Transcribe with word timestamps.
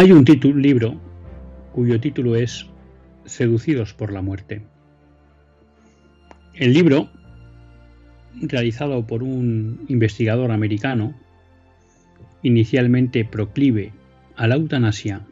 Hay 0.00 0.12
un 0.12 0.24
título, 0.24 0.56
libro 0.56 0.98
cuyo 1.74 2.00
título 2.00 2.34
es 2.34 2.66
Seducidos 3.26 3.92
por 3.92 4.14
la 4.14 4.22
muerte. 4.22 4.62
El 6.54 6.72
libro, 6.72 7.10
realizado 8.40 9.06
por 9.06 9.22
un 9.22 9.84
investigador 9.88 10.52
americano, 10.52 11.14
inicialmente 12.42 13.26
proclive 13.26 13.92
a 14.36 14.46
la 14.46 14.54
eutanasia, 14.54 15.26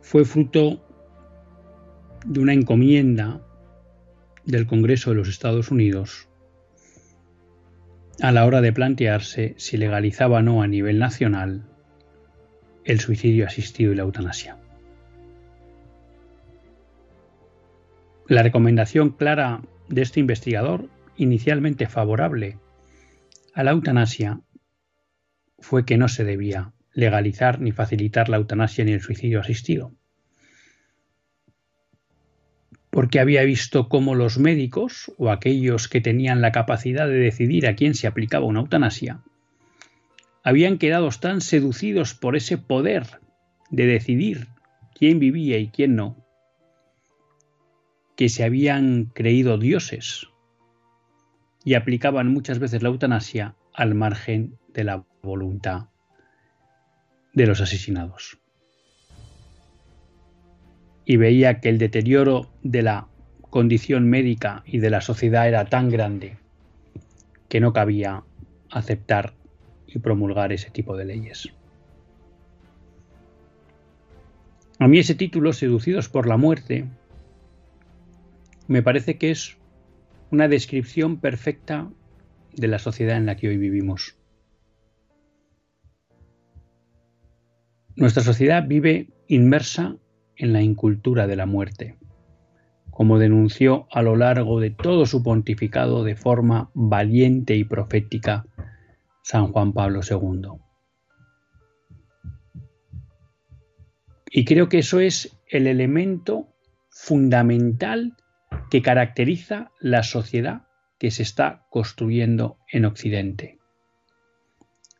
fue 0.00 0.24
fruto 0.24 0.80
de 2.24 2.38
una 2.38 2.52
encomienda 2.52 3.44
del 4.44 4.68
Congreso 4.68 5.10
de 5.10 5.16
los 5.16 5.28
Estados 5.28 5.72
Unidos 5.72 6.28
a 8.22 8.30
la 8.30 8.46
hora 8.46 8.60
de 8.60 8.72
plantearse 8.72 9.56
si 9.58 9.76
legalizaba 9.76 10.38
o 10.38 10.42
no 10.42 10.62
a 10.62 10.68
nivel 10.68 11.00
nacional 11.00 11.64
el 12.86 13.00
suicidio 13.00 13.46
asistido 13.46 13.92
y 13.92 13.96
la 13.96 14.02
eutanasia. 14.02 14.56
La 18.28 18.42
recomendación 18.42 19.10
clara 19.10 19.62
de 19.88 20.02
este 20.02 20.20
investigador, 20.20 20.88
inicialmente 21.16 21.88
favorable 21.88 22.58
a 23.54 23.64
la 23.64 23.72
eutanasia, 23.72 24.40
fue 25.58 25.84
que 25.84 25.96
no 25.96 26.08
se 26.08 26.24
debía 26.24 26.72
legalizar 26.92 27.60
ni 27.60 27.72
facilitar 27.72 28.28
la 28.28 28.36
eutanasia 28.36 28.84
ni 28.84 28.92
el 28.92 29.00
suicidio 29.00 29.40
asistido. 29.40 29.92
Porque 32.90 33.20
había 33.20 33.42
visto 33.42 33.88
cómo 33.88 34.14
los 34.14 34.38
médicos 34.38 35.12
o 35.18 35.30
aquellos 35.30 35.88
que 35.88 36.00
tenían 36.00 36.40
la 36.40 36.52
capacidad 36.52 37.06
de 37.06 37.18
decidir 37.18 37.66
a 37.66 37.74
quién 37.74 37.94
se 37.94 38.06
aplicaba 38.06 38.46
una 38.46 38.60
eutanasia 38.60 39.22
habían 40.46 40.78
quedado 40.78 41.10
tan 41.10 41.40
seducidos 41.40 42.14
por 42.14 42.36
ese 42.36 42.56
poder 42.56 43.18
de 43.70 43.86
decidir 43.86 44.46
quién 44.94 45.18
vivía 45.18 45.58
y 45.58 45.70
quién 45.70 45.96
no, 45.96 46.24
que 48.16 48.28
se 48.28 48.44
habían 48.44 49.06
creído 49.06 49.58
dioses 49.58 50.28
y 51.64 51.74
aplicaban 51.74 52.32
muchas 52.32 52.60
veces 52.60 52.80
la 52.80 52.90
eutanasia 52.90 53.56
al 53.74 53.96
margen 53.96 54.56
de 54.72 54.84
la 54.84 55.04
voluntad 55.20 55.88
de 57.32 57.46
los 57.48 57.60
asesinados. 57.60 58.38
Y 61.04 61.16
veía 61.16 61.58
que 61.58 61.70
el 61.70 61.78
deterioro 61.78 62.52
de 62.62 62.82
la 62.82 63.08
condición 63.50 64.08
médica 64.08 64.62
y 64.64 64.78
de 64.78 64.90
la 64.90 65.00
sociedad 65.00 65.48
era 65.48 65.64
tan 65.64 65.90
grande 65.90 66.38
que 67.48 67.58
no 67.58 67.72
cabía 67.72 68.22
aceptar 68.70 69.34
promulgar 69.98 70.52
ese 70.52 70.70
tipo 70.70 70.96
de 70.96 71.04
leyes. 71.04 71.52
A 74.78 74.88
mí 74.88 74.98
ese 74.98 75.14
título, 75.14 75.52
Seducidos 75.52 76.08
por 76.08 76.26
la 76.26 76.36
muerte, 76.36 76.86
me 78.68 78.82
parece 78.82 79.16
que 79.16 79.30
es 79.30 79.56
una 80.30 80.48
descripción 80.48 81.18
perfecta 81.18 81.90
de 82.54 82.68
la 82.68 82.78
sociedad 82.78 83.16
en 83.16 83.26
la 83.26 83.36
que 83.36 83.48
hoy 83.48 83.56
vivimos. 83.56 84.16
Nuestra 87.94 88.22
sociedad 88.22 88.66
vive 88.66 89.08
inmersa 89.28 89.96
en 90.36 90.52
la 90.52 90.60
incultura 90.60 91.26
de 91.26 91.36
la 91.36 91.46
muerte, 91.46 91.96
como 92.90 93.18
denunció 93.18 93.86
a 93.90 94.02
lo 94.02 94.16
largo 94.16 94.60
de 94.60 94.70
todo 94.70 95.06
su 95.06 95.22
pontificado 95.22 96.04
de 96.04 96.16
forma 96.16 96.70
valiente 96.74 97.56
y 97.56 97.64
profética 97.64 98.44
San 99.26 99.50
Juan 99.50 99.72
Pablo 99.72 100.02
II. 100.08 100.50
Y 104.30 104.44
creo 104.44 104.68
que 104.68 104.78
eso 104.78 105.00
es 105.00 105.36
el 105.48 105.66
elemento 105.66 106.46
fundamental 106.90 108.14
que 108.70 108.82
caracteriza 108.82 109.72
la 109.80 110.04
sociedad 110.04 110.68
que 111.00 111.10
se 111.10 111.24
está 111.24 111.66
construyendo 111.70 112.58
en 112.70 112.84
Occidente. 112.84 113.58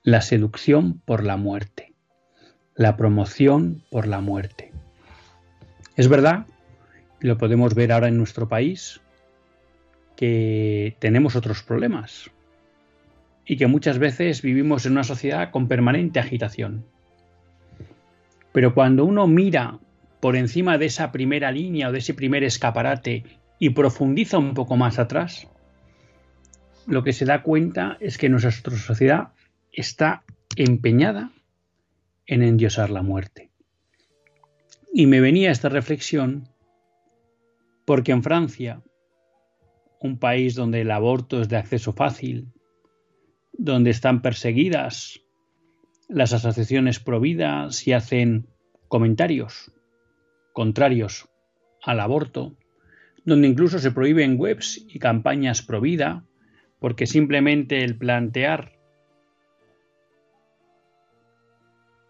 La 0.03 0.21
seducción 0.23 0.99
por 0.99 1.23
la 1.23 1.37
muerte, 1.37 1.95
la 2.75 2.97
promoción 2.97 3.85
por 3.93 4.09
la 4.09 4.21
muerte. 4.21 4.73
Es 5.95 6.09
verdad, 6.09 6.47
lo 7.21 7.39
podemos 7.39 7.77
ver 7.77 7.93
ahora 7.93 8.09
en 8.09 8.19
nuestro 8.19 8.49
país, 8.49 9.01
que 10.17 10.97
tenemos 10.99 11.37
otros 11.37 11.63
problemas 11.63 12.33
y 13.47 13.57
que 13.57 13.69
muchas 13.69 13.99
veces 13.99 14.43
vivimos 14.43 14.85
en 14.85 14.93
una 14.93 15.05
sociedad 15.05 15.51
con 15.51 15.69
permanente 15.69 16.19
agitación. 16.19 16.85
Pero 18.53 18.75
cuando 18.75 19.05
uno 19.05 19.27
mira 19.27 19.79
por 20.21 20.35
encima 20.35 20.79
de 20.79 20.87
esa 20.87 21.13
primera 21.13 21.53
línea 21.53 21.89
o 21.89 21.93
de 21.93 21.99
ese 21.99 22.15
primer 22.15 22.43
escaparate 22.43 23.25
y 23.59 23.71
profundiza 23.71 24.39
un 24.39 24.55
poco 24.55 24.77
más 24.77 24.99
atrás, 24.99 25.49
lo 26.87 27.05
que 27.05 27.13
se 27.13 27.25
da 27.25 27.43
cuenta 27.43 27.97
es 28.01 28.19
que 28.19 28.29
nuestra 28.29 28.77
sociedad 28.77 29.29
está 29.73 30.25
empeñada 30.57 31.31
en 32.27 32.43
endiosar 32.43 32.91
la 32.91 33.03
muerte. 33.03 33.51
Y 34.93 35.07
me 35.07 35.21
venía 35.21 35.51
esta 35.51 35.69
reflexión 35.69 36.49
porque 37.85 38.13
en 38.13 38.23
Francia, 38.23 38.83
un 40.01 40.19
país 40.19 40.55
donde 40.55 40.81
el 40.81 40.91
aborto 40.91 41.41
es 41.41 41.49
de 41.49 41.57
acceso 41.57 41.93
fácil, 41.93 42.49
donde 43.59 43.91
están 43.91 44.23
perseguidas 44.23 45.21
las 46.09 46.33
asociaciones 46.33 47.01
providas 47.01 47.87
y 47.87 47.93
hacen 47.93 48.47
comentarios 48.89 49.73
contrarios 50.53 51.29
al 51.83 52.01
aborto, 52.01 52.57
donde 53.25 53.49
incluso 53.49 53.79
se 53.79 53.91
prohíben 53.91 54.37
webs 54.39 54.85
y 54.89 54.99
campañas 54.99 55.63
pro 55.63 55.81
vida, 55.81 56.25
porque 56.79 57.07
simplemente 57.07 57.85
el 57.85 57.99
plantear 57.99 58.73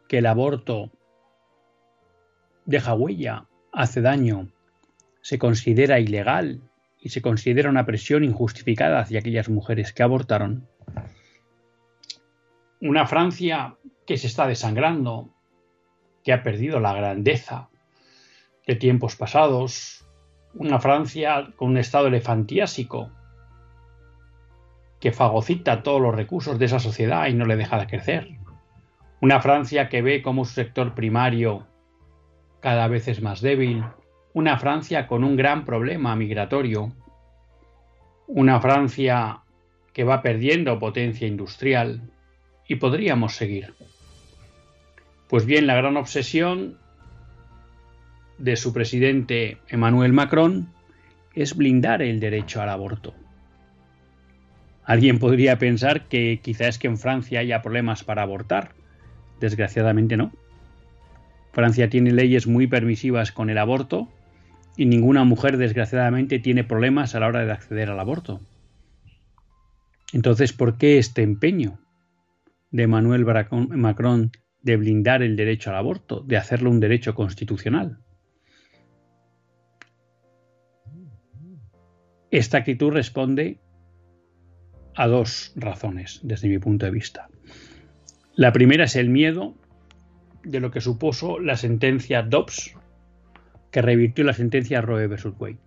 que 0.08 0.18
el 0.18 0.26
aborto 0.26 0.92
deja 2.66 2.94
huella, 2.94 3.46
hace 3.72 4.00
daño, 4.00 4.48
se 5.22 5.38
considera 5.38 5.98
ilegal 5.98 6.60
y 7.00 7.08
se 7.08 7.22
considera 7.22 7.70
una 7.70 7.86
presión 7.86 8.22
injustificada 8.24 9.00
hacia 9.00 9.20
aquellas 9.20 9.48
mujeres 9.48 9.92
que 9.92 10.02
abortaron, 10.02 10.68
una 12.88 13.06
Francia 13.06 13.76
que 14.06 14.16
se 14.16 14.28
está 14.28 14.46
desangrando, 14.46 15.30
que 16.22 16.32
ha 16.32 16.42
perdido 16.42 16.80
la 16.80 16.92
grandeza 16.92 17.68
de 18.66 18.76
tiempos 18.76 19.16
pasados, 19.16 20.06
una 20.54 20.78
Francia 20.78 21.52
con 21.56 21.70
un 21.70 21.78
estado 21.78 22.06
elefantiásico 22.06 23.10
que 25.00 25.12
fagocita 25.12 25.82
todos 25.82 26.00
los 26.00 26.14
recursos 26.14 26.58
de 26.58 26.66
esa 26.66 26.78
sociedad 26.78 27.26
y 27.26 27.34
no 27.34 27.44
le 27.44 27.56
deja 27.56 27.78
de 27.78 27.86
crecer. 27.86 28.28
Una 29.20 29.40
Francia 29.40 29.88
que 29.88 30.02
ve 30.02 30.22
como 30.22 30.44
su 30.44 30.54
sector 30.54 30.94
primario 30.94 31.66
cada 32.60 32.88
vez 32.88 33.08
es 33.08 33.20
más 33.20 33.40
débil. 33.40 33.84
Una 34.32 34.58
Francia 34.58 35.06
con 35.06 35.24
un 35.24 35.36
gran 35.36 35.64
problema 35.64 36.16
migratorio. 36.16 36.92
Una 38.26 38.60
Francia 38.60 39.42
que 39.92 40.04
va 40.04 40.22
perdiendo 40.22 40.78
potencia 40.78 41.26
industrial 41.26 42.10
y 42.68 42.76
podríamos 42.76 43.36
seguir. 43.36 43.74
Pues 45.28 45.44
bien, 45.46 45.66
la 45.66 45.74
gran 45.74 45.96
obsesión 45.96 46.78
de 48.38 48.56
su 48.56 48.72
presidente 48.72 49.58
Emmanuel 49.68 50.12
Macron 50.12 50.68
es 51.34 51.56
blindar 51.56 52.02
el 52.02 52.20
derecho 52.20 52.62
al 52.62 52.68
aborto. 52.68 53.14
Alguien 54.84 55.18
podría 55.18 55.58
pensar 55.58 56.06
que 56.06 56.40
quizás 56.42 56.78
que 56.78 56.86
en 56.86 56.96
Francia 56.96 57.40
haya 57.40 57.60
problemas 57.60 58.04
para 58.04 58.22
abortar. 58.22 58.72
Desgraciadamente 59.40 60.16
no. 60.16 60.32
Francia 61.52 61.88
tiene 61.90 62.12
leyes 62.12 62.46
muy 62.46 62.66
permisivas 62.66 63.32
con 63.32 63.50
el 63.50 63.58
aborto 63.58 64.08
y 64.76 64.86
ninguna 64.86 65.24
mujer, 65.24 65.56
desgraciadamente, 65.56 66.38
tiene 66.38 66.62
problemas 66.62 67.14
a 67.14 67.20
la 67.20 67.26
hora 67.26 67.44
de 67.44 67.52
acceder 67.52 67.90
al 67.90 67.98
aborto. 67.98 68.40
Entonces, 70.12 70.52
¿por 70.52 70.78
qué 70.78 70.98
este 70.98 71.22
empeño 71.22 71.78
de 72.76 72.82
Emmanuel 72.82 73.24
Macron 73.70 74.30
de 74.60 74.76
blindar 74.76 75.22
el 75.22 75.34
derecho 75.34 75.70
al 75.70 75.76
aborto, 75.76 76.20
de 76.20 76.36
hacerlo 76.36 76.70
un 76.70 76.78
derecho 76.78 77.14
constitucional? 77.14 78.00
Esta 82.30 82.58
actitud 82.58 82.92
responde 82.92 83.60
a 84.94 85.06
dos 85.06 85.54
razones 85.56 86.20
desde 86.22 86.48
mi 86.48 86.58
punto 86.58 86.84
de 86.84 86.92
vista. 86.92 87.28
La 88.34 88.52
primera 88.52 88.84
es 88.84 88.96
el 88.96 89.08
miedo 89.08 89.54
de 90.44 90.60
lo 90.60 90.70
que 90.70 90.82
supuso 90.82 91.38
la 91.38 91.56
sentencia 91.56 92.22
Dobbs, 92.22 92.76
que 93.70 93.80
revirtió 93.80 94.22
la 94.22 94.34
sentencia 94.34 94.82
Roe 94.82 95.06
vs. 95.06 95.28
Wade. 95.38 95.60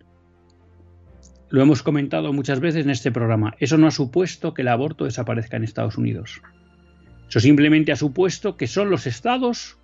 Lo 1.49 1.63
hemos 1.63 1.81
comentado 1.81 2.31
muchas 2.33 2.59
veces 2.59 2.85
en 2.85 2.91
este 2.91 3.11
programa. 3.11 3.55
Eso 3.59 3.79
no 3.79 3.87
ha 3.87 3.91
supuesto 3.91 4.53
que 4.53 4.61
el 4.61 4.67
aborto 4.67 5.05
desaparezca 5.05 5.57
en 5.57 5.63
Estados 5.63 5.97
Unidos. 5.97 6.41
Eso 7.29 7.39
simplemente 7.39 7.91
ha 7.91 7.95
supuesto 7.95 8.57
que 8.57 8.65
son 8.65 8.89
los 8.89 9.05
estados 9.05 9.77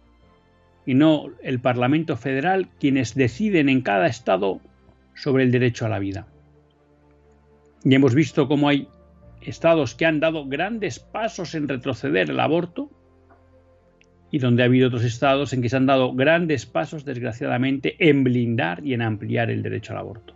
y 0.86 0.95
no 0.95 1.27
el 1.44 1.59
Parlamento 1.59 2.18
Federal 2.18 2.69
quienes 2.80 3.13
deciden 3.13 3.69
en 3.69 3.81
cada 3.81 4.07
estado 4.07 4.62
sobre 5.13 5.44
el 5.44 5.51
derecho 5.51 5.86
a 5.86 5.89
la 5.89 6.00
vida. 6.00 6.27
Y 7.83 7.94
hemos 7.94 8.15
visto 8.15 8.47
cómo 8.47 8.68
hay 8.68 8.88
estados 9.42 9.94
que 9.94 10.07
han 10.07 10.19
dado 10.19 10.47
grandes 10.47 11.00
pasos 11.00 11.53
en 11.53 11.68
retroceder 11.68 12.31
el 12.31 12.39
aborto 12.39 12.89
y 14.31 14.39
donde 14.39 14.63
ha 14.63 14.65
habido 14.65 14.88
otros 14.88 15.03
estados 15.03 15.53
en 15.53 15.62
que 15.62 15.69
se 15.69 15.77
han 15.77 15.86
dado 15.86 16.13
grandes 16.13 16.65
pasos, 16.65 17.06
desgraciadamente, 17.06 17.95
en 18.00 18.24
blindar 18.24 18.83
y 18.83 18.95
en 18.95 19.03
ampliar 19.03 19.51
el 19.51 19.62
derecho 19.62 19.94
al 19.94 20.00
aborto. 20.00 20.33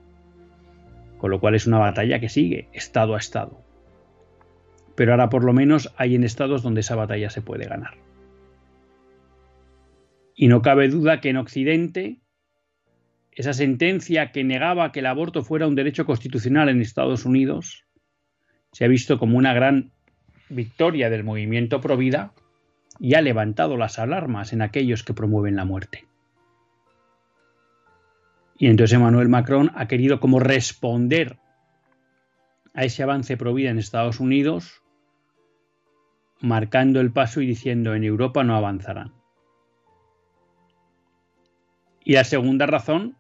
Con 1.17 1.31
lo 1.31 1.39
cual 1.39 1.55
es 1.55 1.65
una 1.65 1.79
batalla 1.79 2.19
que 2.19 2.29
sigue, 2.29 2.69
estado 2.71 3.15
a 3.15 3.17
estado. 3.17 3.68
Pero 4.99 5.13
ahora 5.13 5.29
por 5.29 5.45
lo 5.45 5.53
menos 5.53 5.93
hay 5.95 6.15
en 6.15 6.25
estados 6.25 6.61
donde 6.61 6.81
esa 6.81 6.93
batalla 6.93 7.29
se 7.29 7.41
puede 7.41 7.63
ganar. 7.63 7.93
Y 10.35 10.49
no 10.49 10.61
cabe 10.61 10.89
duda 10.89 11.21
que 11.21 11.29
en 11.29 11.37
Occidente 11.37 12.19
esa 13.31 13.53
sentencia 13.53 14.33
que 14.33 14.43
negaba 14.43 14.91
que 14.91 14.99
el 14.99 15.05
aborto 15.05 15.41
fuera 15.41 15.67
un 15.67 15.75
derecho 15.75 16.05
constitucional 16.05 16.67
en 16.67 16.81
Estados 16.81 17.23
Unidos 17.23 17.85
se 18.73 18.83
ha 18.83 18.89
visto 18.89 19.19
como 19.19 19.37
una 19.37 19.53
gran 19.53 19.93
victoria 20.49 21.09
del 21.09 21.23
movimiento 21.23 21.79
pro 21.79 21.95
vida 21.95 22.33
y 22.99 23.13
ha 23.13 23.21
levantado 23.21 23.77
las 23.77 23.99
alarmas 23.99 24.51
en 24.51 24.61
aquellos 24.61 25.03
que 25.03 25.13
promueven 25.13 25.55
la 25.55 25.63
muerte. 25.63 26.07
Y 28.57 28.67
entonces 28.67 28.97
Emmanuel 28.97 29.29
Macron 29.29 29.71
ha 29.75 29.87
querido 29.87 30.19
como 30.19 30.41
responder 30.41 31.37
a 32.73 32.83
ese 32.83 33.01
avance 33.01 33.37
pro 33.37 33.53
vida 33.53 33.69
en 33.69 33.79
Estados 33.79 34.19
Unidos, 34.19 34.83
marcando 36.41 36.99
el 37.01 37.11
paso 37.11 37.41
y 37.41 37.47
diciendo 37.47 37.93
en 37.93 38.03
Europa 38.03 38.43
no 38.43 38.55
avanzarán. 38.55 39.13
Y 42.03 42.13
la 42.13 42.23
segunda 42.23 42.65
razón 42.65 43.15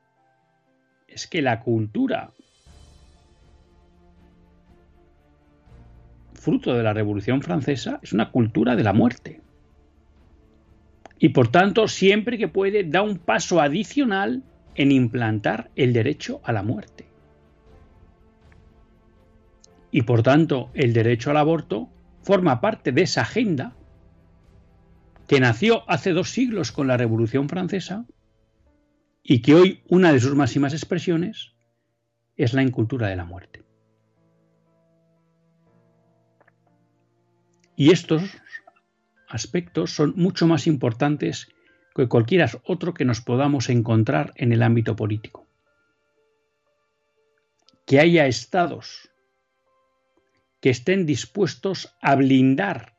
es 1.07 1.27
que 1.27 1.41
la 1.41 1.59
cultura 1.61 2.31
fruto 6.33 6.73
de 6.73 6.83
la 6.83 6.93
Revolución 6.93 7.41
Francesa 7.41 7.99
es 8.01 8.13
una 8.13 8.31
cultura 8.31 8.75
de 8.75 8.83
la 8.83 8.93
muerte. 8.93 9.41
Y 11.19 11.29
por 11.29 11.49
tanto, 11.49 11.87
siempre 11.87 12.37
que 12.37 12.47
puede, 12.47 12.85
da 12.85 13.01
un 13.01 13.17
paso 13.17 13.59
adicional 13.59 14.41
en 14.75 14.91
implantar 14.93 15.69
el 15.75 15.91
derecho 15.91 16.39
a 16.45 16.53
la 16.53 16.63
muerte. 16.63 17.05
Y 19.91 20.03
por 20.03 20.23
tanto, 20.23 20.69
el 20.73 20.93
derecho 20.93 21.31
al 21.31 21.37
aborto 21.37 21.89
forma 22.21 22.61
parte 22.61 22.91
de 22.91 23.01
esa 23.01 23.21
agenda 23.21 23.75
que 25.27 25.39
nació 25.39 25.89
hace 25.89 26.11
dos 26.11 26.31
siglos 26.31 26.71
con 26.71 26.87
la 26.87 26.97
Revolución 26.97 27.49
Francesa 27.49 28.05
y 29.23 29.41
que 29.41 29.53
hoy 29.53 29.83
una 29.87 30.11
de 30.11 30.19
sus 30.19 30.35
máximas 30.35 30.73
expresiones 30.73 31.53
es 32.35 32.53
la 32.53 32.63
incultura 32.63 33.07
de 33.07 33.15
la 33.15 33.25
muerte. 33.25 33.63
Y 37.75 37.91
estos 37.91 38.23
aspectos 39.27 39.91
son 39.91 40.13
mucho 40.15 40.47
más 40.47 40.67
importantes 40.67 41.47
que 41.95 42.07
cualquiera 42.07 42.49
otro 42.65 42.93
que 42.93 43.05
nos 43.05 43.21
podamos 43.21 43.69
encontrar 43.69 44.33
en 44.35 44.51
el 44.51 44.63
ámbito 44.63 44.95
político. 44.95 45.47
Que 47.85 47.99
haya 47.99 48.25
estados 48.25 49.09
que 50.61 50.69
estén 50.69 51.05
dispuestos 51.05 51.95
a 52.01 52.15
blindar 52.15 52.93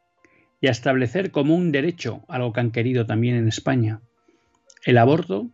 y 0.60 0.68
a 0.68 0.70
establecer 0.70 1.30
como 1.30 1.54
un 1.54 1.72
derecho, 1.72 2.24
algo 2.28 2.52
que 2.52 2.60
han 2.60 2.70
querido 2.70 3.06
también 3.06 3.36
en 3.36 3.48
España, 3.48 4.00
el 4.84 4.98
aborto, 4.98 5.50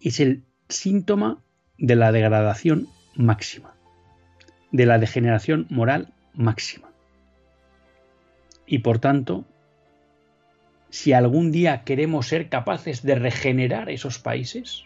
es 0.00 0.20
el 0.20 0.44
síntoma 0.68 1.42
de 1.78 1.96
la 1.96 2.12
degradación 2.12 2.88
máxima, 3.14 3.74
de 4.72 4.86
la 4.86 4.98
degeneración 4.98 5.66
moral 5.70 6.12
máxima. 6.34 6.88
Y 8.66 8.80
por 8.80 8.98
tanto, 8.98 9.44
si 10.90 11.12
algún 11.12 11.52
día 11.52 11.84
queremos 11.84 12.26
ser 12.26 12.48
capaces 12.48 13.02
de 13.02 13.14
regenerar 13.14 13.90
esos 13.90 14.18
países, 14.18 14.84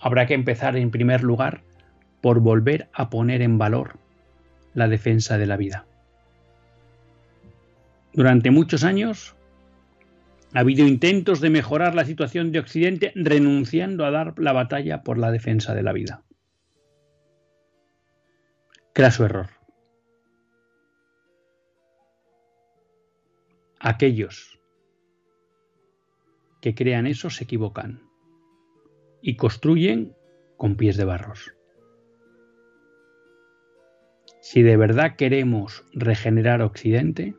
habrá 0.00 0.26
que 0.26 0.34
empezar 0.34 0.76
en 0.76 0.90
primer 0.90 1.22
lugar 1.22 1.62
por 2.20 2.40
volver 2.40 2.88
a 2.92 3.10
poner 3.10 3.42
en 3.42 3.58
valor 3.58 3.98
la 4.74 4.88
defensa 4.88 5.38
de 5.38 5.46
la 5.46 5.56
vida. 5.56 5.86
Durante 8.12 8.50
muchos 8.50 8.84
años 8.84 9.36
ha 10.54 10.60
habido 10.60 10.86
intentos 10.86 11.40
de 11.40 11.50
mejorar 11.50 11.94
la 11.94 12.04
situación 12.04 12.52
de 12.52 12.58
Occidente 12.58 13.12
renunciando 13.14 14.04
a 14.04 14.10
dar 14.10 14.38
la 14.38 14.52
batalla 14.52 15.02
por 15.02 15.18
la 15.18 15.30
defensa 15.30 15.74
de 15.74 15.82
la 15.82 15.92
vida. 15.92 16.22
Craso 18.92 19.24
error. 19.24 19.50
Aquellos 23.78 24.58
que 26.60 26.74
crean 26.74 27.06
eso 27.06 27.30
se 27.30 27.44
equivocan 27.44 28.02
y 29.22 29.36
construyen 29.36 30.16
con 30.56 30.76
pies 30.76 30.96
de 30.96 31.04
barros. 31.04 31.57
Si 34.50 34.62
de 34.62 34.78
verdad 34.78 35.16
queremos 35.16 35.84
regenerar 35.92 36.62
Occidente, 36.62 37.34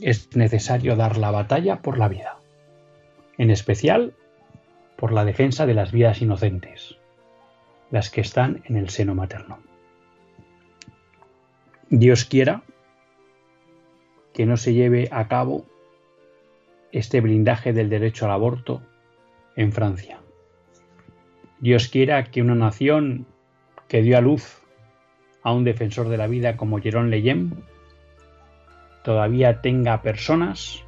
es 0.00 0.36
necesario 0.36 0.94
dar 0.94 1.16
la 1.16 1.32
batalla 1.32 1.82
por 1.82 1.98
la 1.98 2.06
vida, 2.06 2.38
en 3.38 3.50
especial 3.50 4.14
por 4.96 5.10
la 5.10 5.24
defensa 5.24 5.66
de 5.66 5.74
las 5.74 5.90
vidas 5.90 6.22
inocentes, 6.22 6.96
las 7.90 8.08
que 8.08 8.20
están 8.20 8.62
en 8.66 8.76
el 8.76 8.90
seno 8.90 9.16
materno. 9.16 9.58
Dios 11.88 12.24
quiera 12.24 12.62
que 14.32 14.46
no 14.46 14.56
se 14.56 14.74
lleve 14.74 15.08
a 15.10 15.26
cabo 15.26 15.66
este 16.92 17.20
blindaje 17.20 17.72
del 17.72 17.90
derecho 17.90 18.26
al 18.26 18.30
aborto 18.30 18.80
en 19.56 19.72
Francia. 19.72 20.20
Dios 21.58 21.88
quiera 21.88 22.22
que 22.26 22.42
una 22.42 22.54
nación 22.54 23.26
que 23.88 24.02
dio 24.02 24.16
a 24.16 24.20
luz 24.20 24.59
a 25.42 25.52
un 25.52 25.64
defensor 25.64 26.08
de 26.08 26.16
la 26.16 26.26
vida 26.26 26.56
como 26.56 26.80
Jerón 26.80 27.10
Leyen 27.10 27.64
todavía 29.04 29.60
tenga 29.62 30.02
personas 30.02 30.84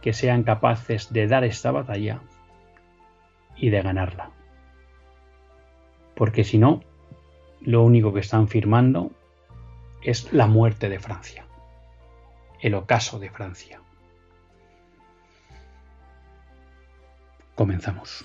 que 0.00 0.12
sean 0.12 0.42
capaces 0.42 1.12
de 1.12 1.26
dar 1.26 1.44
esta 1.44 1.70
batalla 1.70 2.20
y 3.56 3.70
de 3.70 3.82
ganarla. 3.82 4.30
Porque 6.14 6.44
si 6.44 6.58
no, 6.58 6.82
lo 7.60 7.82
único 7.82 8.12
que 8.12 8.20
están 8.20 8.48
firmando 8.48 9.12
es 10.02 10.32
la 10.32 10.46
muerte 10.46 10.88
de 10.88 10.98
Francia 10.98 11.46
el 12.62 12.74
ocaso 12.74 13.18
de 13.18 13.28
Francia. 13.28 13.82
Comenzamos. 17.54 18.24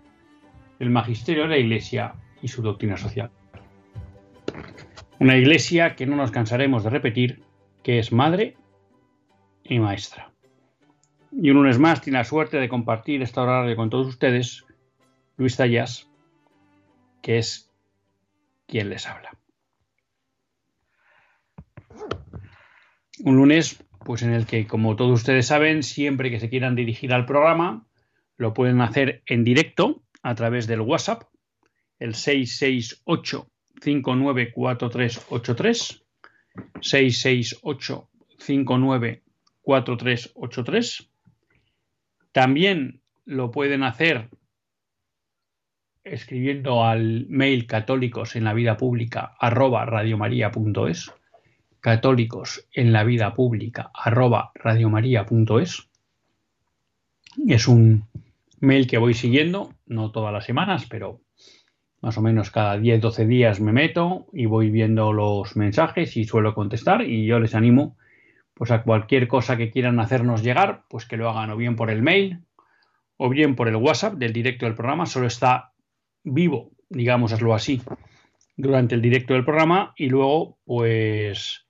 el 0.81 0.89
magisterio 0.89 1.43
de 1.43 1.49
la 1.49 1.57
Iglesia 1.59 2.15
y 2.41 2.47
su 2.47 2.63
doctrina 2.63 2.97
social. 2.97 3.29
Una 5.19 5.37
Iglesia 5.37 5.95
que 5.95 6.07
no 6.07 6.15
nos 6.15 6.31
cansaremos 6.31 6.83
de 6.83 6.89
repetir 6.89 7.43
que 7.83 7.99
es 7.99 8.11
madre 8.11 8.57
y 9.63 9.77
maestra. 9.77 10.33
Y 11.31 11.51
un 11.51 11.57
lunes 11.57 11.77
más 11.77 12.01
tiene 12.01 12.17
la 12.17 12.23
suerte 12.23 12.57
de 12.57 12.67
compartir 12.67 13.21
esta 13.21 13.43
horario 13.43 13.75
con 13.75 13.91
todos 13.91 14.07
ustedes 14.07 14.65
Luis 15.37 15.55
Tallas, 15.55 16.09
que 17.21 17.37
es 17.37 17.71
quien 18.65 18.89
les 18.89 19.07
habla. 19.07 19.37
Un 23.23 23.35
lunes, 23.35 23.85
pues 24.03 24.23
en 24.23 24.33
el 24.33 24.47
que, 24.47 24.65
como 24.65 24.95
todos 24.95 25.11
ustedes 25.11 25.45
saben, 25.45 25.83
siempre 25.83 26.31
que 26.31 26.39
se 26.39 26.49
quieran 26.49 26.75
dirigir 26.75 27.13
al 27.13 27.27
programa, 27.27 27.85
lo 28.35 28.55
pueden 28.55 28.81
hacer 28.81 29.21
en 29.27 29.43
directo 29.43 30.01
a 30.21 30.35
través 30.35 30.67
del 30.67 30.81
WhatsApp, 30.81 31.23
el 31.99 32.15
668 32.15 33.47
594383 33.81 36.03
668 36.81 38.09
594383 38.37 41.09
También 42.31 43.01
lo 43.25 43.51
pueden 43.51 43.83
hacer 43.83 44.29
escribiendo 46.03 46.83
al 46.83 47.27
mail 47.29 47.67
católicos 47.67 48.35
en 48.35 48.43
la 48.43 48.53
vida 48.53 48.75
pública 48.77 49.35
arroba 49.39 49.85
radiomaria.es 49.85 51.13
católicos 51.79 52.67
en 52.73 52.91
la 52.91 53.03
vida 53.03 53.35
pública 53.35 53.91
arroba 53.93 54.51
radiomaria.es 54.55 55.87
es 57.47 57.67
un 57.67 58.07
mail 58.61 58.87
que 58.87 58.97
voy 58.97 59.13
siguiendo, 59.13 59.73
no 59.85 60.11
todas 60.11 60.31
las 60.31 60.45
semanas, 60.45 60.85
pero 60.89 61.21
más 62.01 62.17
o 62.17 62.21
menos 62.21 62.51
cada 62.51 62.77
10, 62.77 63.01
12 63.01 63.25
días 63.25 63.59
me 63.59 63.73
meto 63.73 64.27
y 64.33 64.45
voy 64.45 64.69
viendo 64.69 65.13
los 65.13 65.55
mensajes 65.55 66.15
y 66.17 66.23
suelo 66.23 66.53
contestar 66.53 67.01
y 67.01 67.25
yo 67.25 67.39
les 67.39 67.55
animo 67.55 67.97
pues 68.53 68.71
a 68.71 68.83
cualquier 68.83 69.27
cosa 69.27 69.57
que 69.57 69.71
quieran 69.71 69.99
hacernos 69.99 70.43
llegar, 70.43 70.83
pues 70.89 71.05
que 71.05 71.17
lo 71.17 71.29
hagan 71.29 71.49
o 71.49 71.57
bien 71.57 71.75
por 71.75 71.89
el 71.89 72.03
mail 72.03 72.45
o 73.17 73.29
bien 73.29 73.55
por 73.55 73.67
el 73.67 73.75
WhatsApp 73.75 74.15
del 74.15 74.33
directo 74.33 74.65
del 74.65 74.75
programa, 74.75 75.05
solo 75.05 75.27
está 75.27 75.73
vivo, 76.23 76.71
digámoslo 76.89 77.53
así, 77.53 77.81
durante 78.55 78.95
el 78.95 79.01
directo 79.01 79.33
del 79.33 79.45
programa 79.45 79.93
y 79.95 80.09
luego 80.09 80.59
pues 80.63 81.65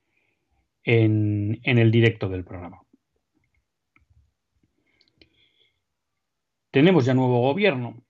en, 0.83 1.60
en 1.63 1.77
el 1.77 1.91
directo 1.91 2.27
del 2.27 2.43
programa. 2.43 2.81
Tenemos 6.72 7.06
ya 7.06 7.13
nuevo 7.13 7.42
gobierno. 7.42 8.04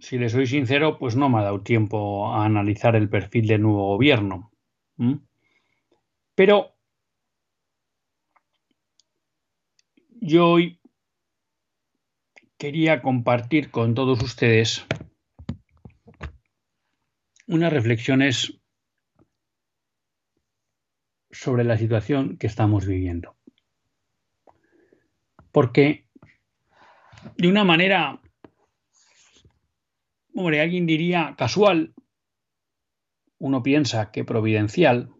Si 0.00 0.16
le 0.16 0.30
soy 0.30 0.46
sincero, 0.46 0.98
pues 0.98 1.16
no 1.16 1.28
me 1.28 1.38
ha 1.38 1.42
dado 1.42 1.62
tiempo 1.62 2.32
a 2.32 2.46
analizar 2.46 2.96
el 2.96 3.10
perfil 3.10 3.46
del 3.48 3.62
nuevo 3.62 3.88
gobierno. 3.88 4.52
Pero 6.34 6.76
yo 10.20 10.50
hoy 10.50 10.80
quería 12.56 13.02
compartir 13.02 13.70
con 13.70 13.94
todos 13.94 14.22
ustedes 14.22 14.86
unas 17.46 17.72
reflexiones 17.72 18.60
sobre 21.30 21.64
la 21.64 21.76
situación 21.76 22.36
que 22.36 22.46
estamos 22.46 22.86
viviendo. 22.86 23.36
Porque 25.50 26.09
de 27.36 27.48
una 27.48 27.64
manera, 27.64 28.20
hombre, 30.34 30.60
alguien 30.60 30.86
diría 30.86 31.34
casual, 31.36 31.94
uno 33.38 33.62
piensa 33.62 34.10
que 34.10 34.24
providencial, 34.24 35.10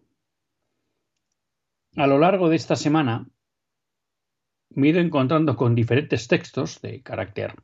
a 1.95 2.07
lo 2.07 2.19
largo 2.19 2.49
de 2.49 2.55
esta 2.55 2.75
semana 2.75 3.27
me 4.69 4.87
he 4.87 4.89
ido 4.91 4.99
encontrando 4.99 5.55
con 5.55 5.75
diferentes 5.75 6.27
textos 6.27 6.81
de 6.81 7.01
carácter 7.01 7.55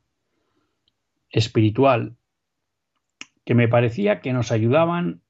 espiritual 1.30 2.16
que 3.44 3.54
me 3.54 3.68
parecía 3.68 4.20
que 4.20 4.32
nos 4.32 4.52
ayudaban 4.52 5.22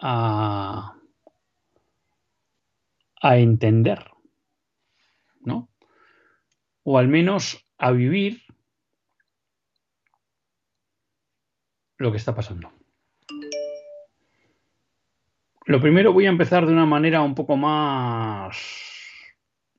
a, 0.00 0.96
a 3.22 3.38
entender, 3.38 4.10
¿no? 5.40 5.70
O 6.82 6.98
al 6.98 7.06
menos 7.06 7.64
a 7.78 7.92
vivir 7.92 8.42
lo 12.00 12.10
que 12.10 12.16
está 12.16 12.34
pasando. 12.34 12.72
Lo 15.66 15.80
primero 15.80 16.14
voy 16.14 16.26
a 16.26 16.30
empezar 16.30 16.66
de 16.66 16.72
una 16.72 16.86
manera 16.86 17.20
un 17.20 17.34
poco 17.34 17.56
más 17.56 18.56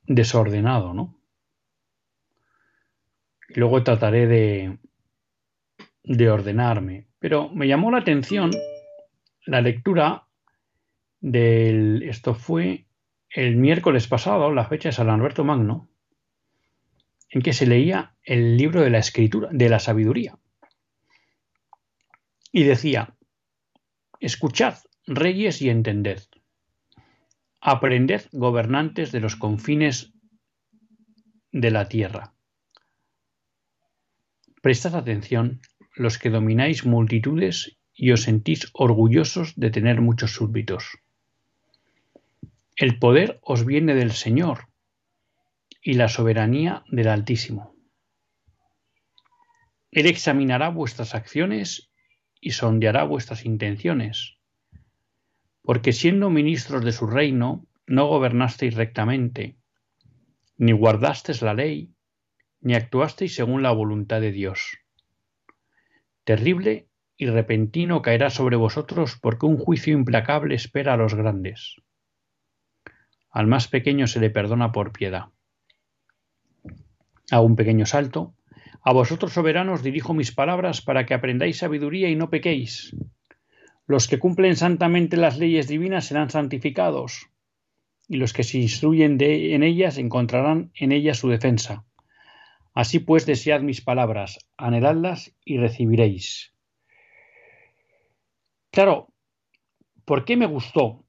desordenado, 0.04 0.94
¿no? 0.94 1.20
Y 3.50 3.60
luego 3.60 3.84
trataré 3.84 4.28
de, 4.28 4.78
de 6.04 6.30
ordenarme. 6.30 7.08
Pero 7.18 7.50
me 7.50 7.68
llamó 7.68 7.90
la 7.90 7.98
atención 7.98 8.52
la 9.48 9.62
lectura 9.62 10.28
del. 11.20 12.04
Esto 12.04 12.36
fue 12.36 12.86
el 13.32 13.56
miércoles 13.56 14.08
pasado, 14.08 14.54
la 14.54 14.66
fecha 14.66 14.90
de 14.90 14.94
San 14.94 15.10
Alberto 15.10 15.44
Magno, 15.44 15.90
en 17.32 17.42
que 17.42 17.54
se 17.54 17.66
leía 17.66 18.14
el 18.24 18.58
libro 18.58 18.82
de 18.82 18.92
la 18.92 19.00
escritura, 19.00 19.50
de 19.52 19.70
la 19.70 19.80
sabiduría. 19.80 20.38
Y 22.52 22.64
decía, 22.64 23.16
escuchad, 24.20 24.80
reyes, 25.08 25.62
y 25.62 25.70
entended. 25.70 26.22
Aprended, 27.60 28.24
gobernantes 28.32 29.12
de 29.12 29.20
los 29.20 29.36
confines 29.36 30.14
de 31.52 31.72
la 31.72 31.88
tierra. 31.88 32.34
Prestad 34.62 34.96
atención, 34.96 35.62
los 35.96 36.18
que 36.18 36.30
domináis 36.30 36.86
multitudes 36.86 37.78
y 37.94 38.12
os 38.12 38.24
sentís 38.24 38.70
orgullosos 38.74 39.54
de 39.56 39.70
tener 39.70 40.02
muchos 40.02 40.34
súbditos. 40.34 40.98
El 42.76 43.00
poder 43.00 43.40
os 43.44 43.66
viene 43.66 43.94
del 43.96 44.12
Señor 44.12 44.70
y 45.82 45.94
la 45.94 46.08
soberanía 46.08 46.84
del 46.90 47.08
Altísimo. 47.10 47.76
Él 49.92 50.06
examinará 50.06 50.70
vuestras 50.70 51.14
acciones 51.16 51.91
y 52.42 52.52
sondeará 52.52 53.04
vuestras 53.04 53.46
intenciones, 53.46 54.38
porque 55.62 55.94
siendo 55.94 56.30
ministros 56.30 56.84
de 56.84 56.92
su 56.92 57.06
reino, 57.06 57.68
no 57.86 58.08
gobernasteis 58.08 58.76
rectamente, 58.76 59.58
ni 60.58 60.72
guardasteis 60.72 61.42
la 61.42 61.54
ley, 61.54 61.94
ni 62.60 62.74
actuasteis 62.74 63.36
según 63.36 63.62
la 63.64 63.72
voluntad 63.72 64.22
de 64.22 64.32
Dios. 64.32 64.80
Terrible 66.24 66.88
y 67.16 67.28
repentino 67.28 68.02
caerá 68.02 68.30
sobre 68.30 68.56
vosotros 68.56 69.18
porque 69.22 69.46
un 69.46 69.58
juicio 69.58 69.94
implacable 69.94 70.56
espera 70.56 70.94
a 70.94 70.98
los 70.98 71.14
grandes. 71.14 71.76
Al 73.30 73.48
más 73.48 73.68
pequeño 73.68 74.08
se 74.08 74.20
le 74.20 74.30
perdona 74.30 74.72
por 74.72 74.92
piedad. 74.92 75.26
A 77.30 77.40
un 77.40 77.56
pequeño 77.56 77.86
salto, 77.86 78.36
a 78.84 78.94
vosotros 78.94 79.34
soberanos 79.34 79.84
dirijo 79.84 80.14
mis 80.14 80.32
palabras 80.32 80.82
para 80.82 81.06
que 81.06 81.14
aprendáis 81.14 81.58
sabiduría 81.58 82.10
y 82.10 82.16
no 82.16 82.30
pequéis. 82.30 82.96
Los 83.86 84.08
que 84.08 84.20
cumplen 84.20 84.56
santamente 84.56 85.18
las 85.18 85.38
leyes 85.38 85.68
divinas 85.68 86.06
serán 86.06 86.30
santificados, 86.30 87.30
y 88.08 88.18
los 88.18 88.34
que 88.34 88.44
se 88.44 88.58
instruyen 88.58 89.18
de, 89.18 89.54
en 89.54 89.64
ellas 89.64 89.98
encontrarán 89.98 90.72
en 90.76 90.92
ellas 90.92 91.20
su 91.20 91.30
defensa. 91.30 91.86
Así 92.74 93.00
pues, 93.00 93.26
desead 93.26 93.62
mis 93.62 93.82
palabras, 93.82 94.40
anheladlas 94.58 95.36
y 95.46 95.58
recibiréis. 95.58 96.54
Claro, 98.72 99.14
¿por 100.06 100.26
qué 100.26 100.38
me 100.38 100.46
gustó 100.46 101.06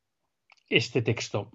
este 0.68 1.00
texto? 1.00 1.50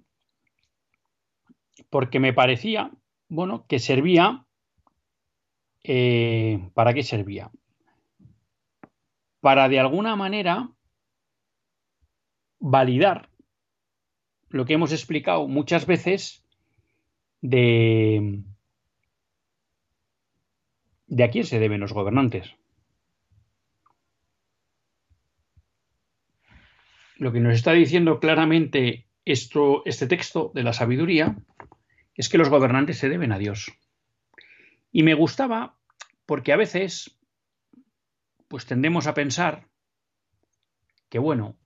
Porque 1.90 2.18
me 2.18 2.32
parecía, 2.32 2.90
bueno, 3.28 3.66
que 3.68 3.78
servía 3.78 4.46
eh, 5.84 6.70
¿para 6.74 6.94
qué 6.94 7.02
servía? 7.02 7.50
para 9.40 9.68
de 9.68 9.78
alguna 9.78 10.16
manera 10.16 10.70
validar 12.58 13.30
lo 14.48 14.64
que 14.64 14.74
hemos 14.74 14.92
explicado 14.92 15.46
muchas 15.46 15.86
veces 15.86 16.44
de, 17.40 18.42
de 21.06 21.24
a 21.24 21.30
quién 21.30 21.44
se 21.44 21.58
deben 21.58 21.80
los 21.80 21.92
gobernantes. 21.92 22.54
Lo 27.16 27.32
que 27.32 27.40
nos 27.40 27.54
está 27.54 27.72
diciendo 27.72 28.20
claramente 28.20 29.06
esto, 29.24 29.82
este 29.84 30.06
texto 30.06 30.52
de 30.54 30.62
la 30.62 30.72
sabiduría 30.72 31.36
es 32.14 32.28
que 32.28 32.38
los 32.38 32.48
gobernantes 32.48 32.98
se 32.98 33.08
deben 33.08 33.32
a 33.32 33.38
Dios. 33.38 33.72
Y 34.90 35.02
me 35.02 35.14
gustaba 35.14 35.78
porque 36.26 36.52
a 36.52 36.56
veces 36.56 37.18
pues 38.48 38.66
tendemos 38.66 39.06
a 39.06 39.14
pensar 39.14 39.68
que 41.08 41.18
bueno, 41.18 41.56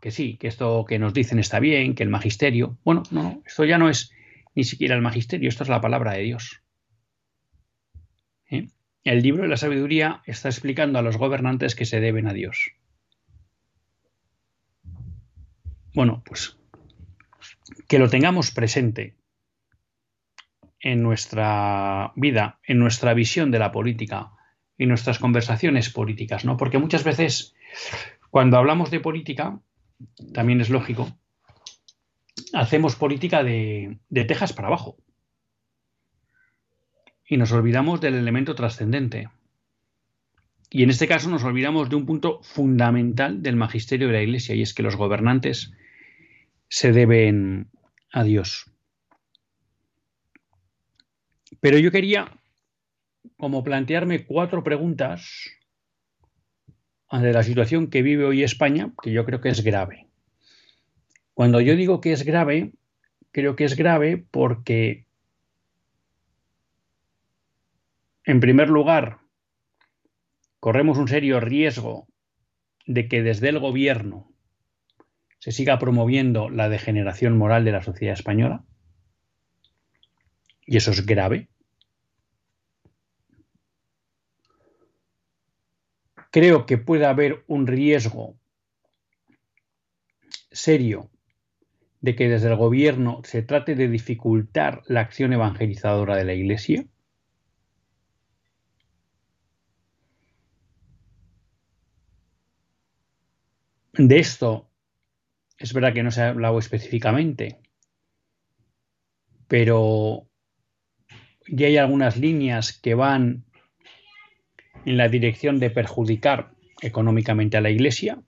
que 0.00 0.10
sí, 0.10 0.36
que 0.36 0.48
esto 0.48 0.84
que 0.86 0.98
nos 0.98 1.14
dicen 1.14 1.38
está 1.38 1.60
bien, 1.60 1.94
que 1.94 2.02
el 2.02 2.08
magisterio, 2.08 2.78
bueno, 2.84 3.02
no, 3.10 3.42
esto 3.46 3.64
ya 3.64 3.78
no 3.78 3.88
es 3.88 4.12
ni 4.54 4.64
siquiera 4.64 4.94
el 4.94 5.02
magisterio, 5.02 5.48
esto 5.48 5.64
es 5.64 5.68
la 5.68 5.80
palabra 5.80 6.12
de 6.12 6.22
Dios. 6.22 6.62
¿Eh? 8.50 8.68
El 9.04 9.22
libro 9.22 9.42
de 9.42 9.48
la 9.48 9.56
sabiduría 9.56 10.22
está 10.24 10.48
explicando 10.48 10.98
a 10.98 11.02
los 11.02 11.16
gobernantes 11.16 11.74
que 11.74 11.84
se 11.84 12.00
deben 12.00 12.26
a 12.26 12.32
Dios. 12.32 12.72
Bueno, 15.94 16.22
pues 16.26 16.58
que 17.88 17.98
lo 17.98 18.10
tengamos 18.10 18.50
presente 18.50 19.16
en 20.86 21.02
nuestra 21.02 22.12
vida, 22.14 22.60
en 22.62 22.78
nuestra 22.78 23.12
visión 23.12 23.50
de 23.50 23.58
la 23.58 23.72
política 23.72 24.30
y 24.78 24.86
nuestras 24.86 25.18
conversaciones 25.18 25.90
políticas, 25.90 26.44
¿no? 26.44 26.56
Porque 26.56 26.78
muchas 26.78 27.02
veces 27.02 27.56
cuando 28.30 28.56
hablamos 28.56 28.92
de 28.92 29.00
política, 29.00 29.58
también 30.32 30.60
es 30.60 30.70
lógico, 30.70 31.08
hacemos 32.52 32.94
política 32.94 33.42
de, 33.42 33.98
de 34.10 34.24
tejas 34.24 34.52
para 34.52 34.68
abajo. 34.68 34.96
Y 37.28 37.36
nos 37.36 37.50
olvidamos 37.50 38.00
del 38.00 38.14
elemento 38.14 38.54
trascendente. 38.54 39.28
Y 40.70 40.84
en 40.84 40.90
este 40.90 41.08
caso 41.08 41.28
nos 41.28 41.42
olvidamos 41.42 41.90
de 41.90 41.96
un 41.96 42.06
punto 42.06 42.40
fundamental 42.44 43.42
del 43.42 43.56
magisterio 43.56 44.06
de 44.06 44.12
la 44.12 44.22
Iglesia, 44.22 44.54
y 44.54 44.62
es 44.62 44.72
que 44.72 44.84
los 44.84 44.94
gobernantes 44.94 45.72
se 46.68 46.92
deben 46.92 47.70
a 48.12 48.22
Dios. 48.22 48.70
Pero 51.60 51.78
yo 51.78 51.90
quería 51.90 52.30
como 53.36 53.64
plantearme 53.64 54.24
cuatro 54.24 54.62
preguntas 54.62 55.50
ante 57.08 57.32
la 57.32 57.42
situación 57.42 57.88
que 57.88 58.02
vive 58.02 58.24
hoy 58.24 58.42
España, 58.42 58.92
que 59.02 59.12
yo 59.12 59.24
creo 59.24 59.40
que 59.40 59.50
es 59.50 59.62
grave. 59.62 60.06
Cuando 61.34 61.60
yo 61.60 61.76
digo 61.76 62.00
que 62.00 62.12
es 62.12 62.24
grave, 62.24 62.72
creo 63.30 63.56
que 63.56 63.64
es 63.64 63.76
grave 63.76 64.24
porque, 64.30 65.06
en 68.24 68.40
primer 68.40 68.70
lugar, 68.70 69.18
corremos 70.60 70.98
un 70.98 71.08
serio 71.08 71.38
riesgo 71.40 72.08
de 72.86 73.08
que 73.08 73.22
desde 73.22 73.50
el 73.50 73.58
gobierno 73.58 74.32
se 75.38 75.52
siga 75.52 75.78
promoviendo 75.78 76.48
la 76.48 76.68
degeneración 76.68 77.36
moral 77.36 77.64
de 77.64 77.72
la 77.72 77.82
sociedad 77.82 78.14
española. 78.14 78.64
Y 80.66 80.76
eso 80.76 80.90
es 80.90 81.06
grave. 81.06 81.48
Creo 86.30 86.66
que 86.66 86.76
puede 86.76 87.06
haber 87.06 87.44
un 87.46 87.66
riesgo 87.66 88.36
serio 90.50 91.10
de 92.00 92.14
que 92.14 92.28
desde 92.28 92.48
el 92.48 92.56
gobierno 92.56 93.22
se 93.24 93.42
trate 93.42 93.74
de 93.74 93.88
dificultar 93.88 94.82
la 94.86 95.00
acción 95.00 95.32
evangelizadora 95.32 96.16
de 96.16 96.24
la 96.24 96.34
Iglesia. 96.34 96.86
De 103.94 104.18
esto 104.18 104.70
es 105.58 105.72
verdad 105.72 105.94
que 105.94 106.02
no 106.02 106.10
se 106.10 106.22
ha 106.22 106.28
hablado 106.28 106.58
específicamente, 106.58 107.60
pero 109.48 110.28
ya 111.48 111.66
hay 111.66 111.76
algunas 111.76 112.16
líneas 112.16 112.72
que 112.72 112.94
van 112.94 113.44
en 114.84 114.96
la 114.96 115.08
dirección 115.08 115.58
de 115.58 115.70
perjudicar 115.70 116.52
económicamente 116.80 117.56
a 117.56 117.60
la 117.60 117.70
Iglesia. 117.70 118.20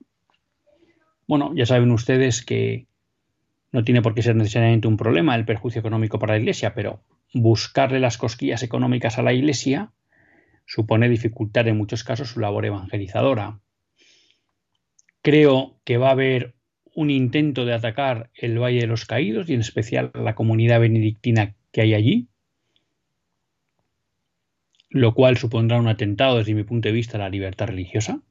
Bueno, 1.27 1.53
ya 1.55 1.65
saben 1.65 1.91
ustedes 1.91 2.43
que 2.43 2.87
no 3.71 3.83
tiene 3.83 4.01
por 4.01 4.15
qué 4.15 4.21
ser 4.21 4.35
necesariamente 4.35 4.87
un 4.87 4.97
problema 4.97 5.35
el 5.35 5.45
perjuicio 5.45 5.79
económico 5.79 6.19
para 6.19 6.33
la 6.33 6.39
Iglesia, 6.39 6.73
pero 6.73 7.03
buscarle 7.33 7.99
las 7.99 8.17
cosquillas 8.17 8.63
económicas 8.63 9.17
a 9.17 9.23
la 9.23 9.33
Iglesia 9.33 9.91
supone 10.65 11.09
dificultar 11.09 11.67
en 11.67 11.77
muchos 11.77 12.03
casos 12.03 12.29
su 12.29 12.39
labor 12.39 12.65
evangelizadora. 12.65 13.59
Creo 15.21 15.79
que 15.83 15.97
va 15.97 16.09
a 16.09 16.13
haber 16.13 16.55
un 16.95 17.09
intento 17.09 17.65
de 17.65 17.73
atacar 17.73 18.29
el 18.33 18.59
Valle 18.59 18.81
de 18.81 18.87
los 18.87 19.05
Caídos 19.05 19.49
y 19.49 19.53
en 19.53 19.61
especial 19.61 20.11
la 20.13 20.35
comunidad 20.35 20.79
benedictina 20.79 21.55
que 21.71 21.81
hay 21.81 21.93
allí, 21.93 22.27
lo 24.89 25.13
cual 25.13 25.37
supondrá 25.37 25.79
un 25.79 25.87
atentado 25.87 26.37
desde 26.37 26.55
mi 26.55 26.63
punto 26.63 26.89
de 26.89 26.93
vista 26.93 27.17
a 27.17 27.21
la 27.21 27.29
libertad 27.29 27.67
religiosa. 27.67 28.21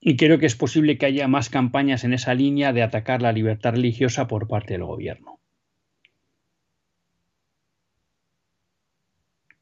Y 0.00 0.16
creo 0.16 0.38
que 0.38 0.46
es 0.46 0.54
posible 0.54 0.98
que 0.98 1.06
haya 1.06 1.26
más 1.26 1.48
campañas 1.48 2.04
en 2.04 2.12
esa 2.12 2.34
línea 2.34 2.72
de 2.72 2.82
atacar 2.82 3.22
la 3.22 3.32
libertad 3.32 3.72
religiosa 3.72 4.28
por 4.28 4.46
parte 4.46 4.74
del 4.74 4.84
gobierno. 4.84 5.40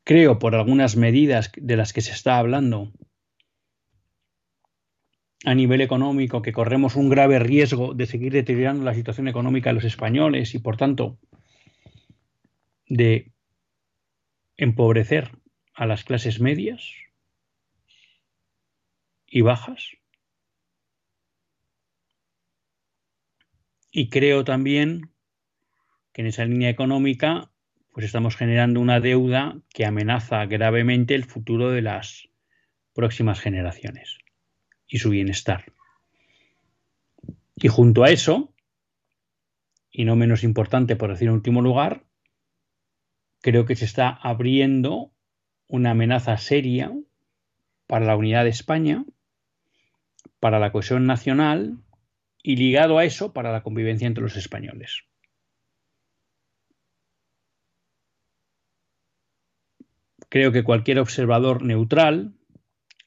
Creo, 0.02 0.38
por 0.38 0.54
algunas 0.54 0.96
medidas 0.96 1.50
de 1.56 1.76
las 1.76 1.94
que 1.94 2.02
se 2.02 2.12
está 2.12 2.36
hablando, 2.36 2.92
a 5.46 5.54
nivel 5.54 5.80
económico 5.80 6.42
que 6.42 6.52
corremos 6.52 6.96
un 6.96 7.08
grave 7.08 7.38
riesgo 7.38 7.94
de 7.94 8.04
seguir 8.04 8.32
deteriorando 8.32 8.84
la 8.84 8.92
situación 8.92 9.28
económica 9.28 9.70
de 9.70 9.74
los 9.74 9.84
españoles 9.84 10.54
y, 10.54 10.58
por 10.58 10.76
tanto, 10.76 11.18
de 12.86 13.32
empobrecer 14.56 15.32
a 15.74 15.86
las 15.86 16.04
clases 16.04 16.40
medias 16.40 16.92
y 19.26 19.40
bajas. 19.40 19.96
Y 23.90 24.08
creo 24.08 24.44
también 24.44 25.10
que 26.12 26.22
en 26.22 26.28
esa 26.28 26.44
línea 26.44 26.70
económica 26.70 27.50
pues 27.94 28.06
estamos 28.06 28.34
generando 28.34 28.80
una 28.80 28.98
deuda 28.98 29.56
que 29.72 29.86
amenaza 29.86 30.44
gravemente 30.46 31.14
el 31.14 31.24
futuro 31.24 31.70
de 31.70 31.80
las 31.80 32.28
próximas 32.92 33.38
generaciones 33.38 34.18
y 34.88 34.98
su 34.98 35.10
bienestar. 35.10 35.72
Y 37.54 37.68
junto 37.68 38.02
a 38.02 38.10
eso, 38.10 38.52
y 39.92 40.04
no 40.04 40.16
menos 40.16 40.42
importante 40.42 40.96
por 40.96 41.10
decir 41.10 41.28
en 41.28 41.34
último 41.34 41.62
lugar, 41.62 42.04
creo 43.44 43.66
que 43.66 43.76
se 43.76 43.84
está 43.84 44.08
abriendo 44.08 45.12
una 45.68 45.90
amenaza 45.90 46.38
seria 46.38 46.90
para 47.86 48.06
la 48.06 48.16
unidad 48.16 48.44
de 48.44 48.48
España, 48.48 49.04
para 50.40 50.58
la 50.58 50.72
cohesión 50.72 51.04
nacional 51.04 51.76
y 52.42 52.56
ligado 52.56 52.96
a 52.96 53.04
eso 53.04 53.34
para 53.34 53.52
la 53.52 53.62
convivencia 53.62 54.06
entre 54.06 54.22
los 54.22 54.36
españoles. 54.36 55.02
Creo 60.30 60.50
que 60.50 60.64
cualquier 60.64 60.98
observador 60.98 61.64
neutral, 61.64 62.32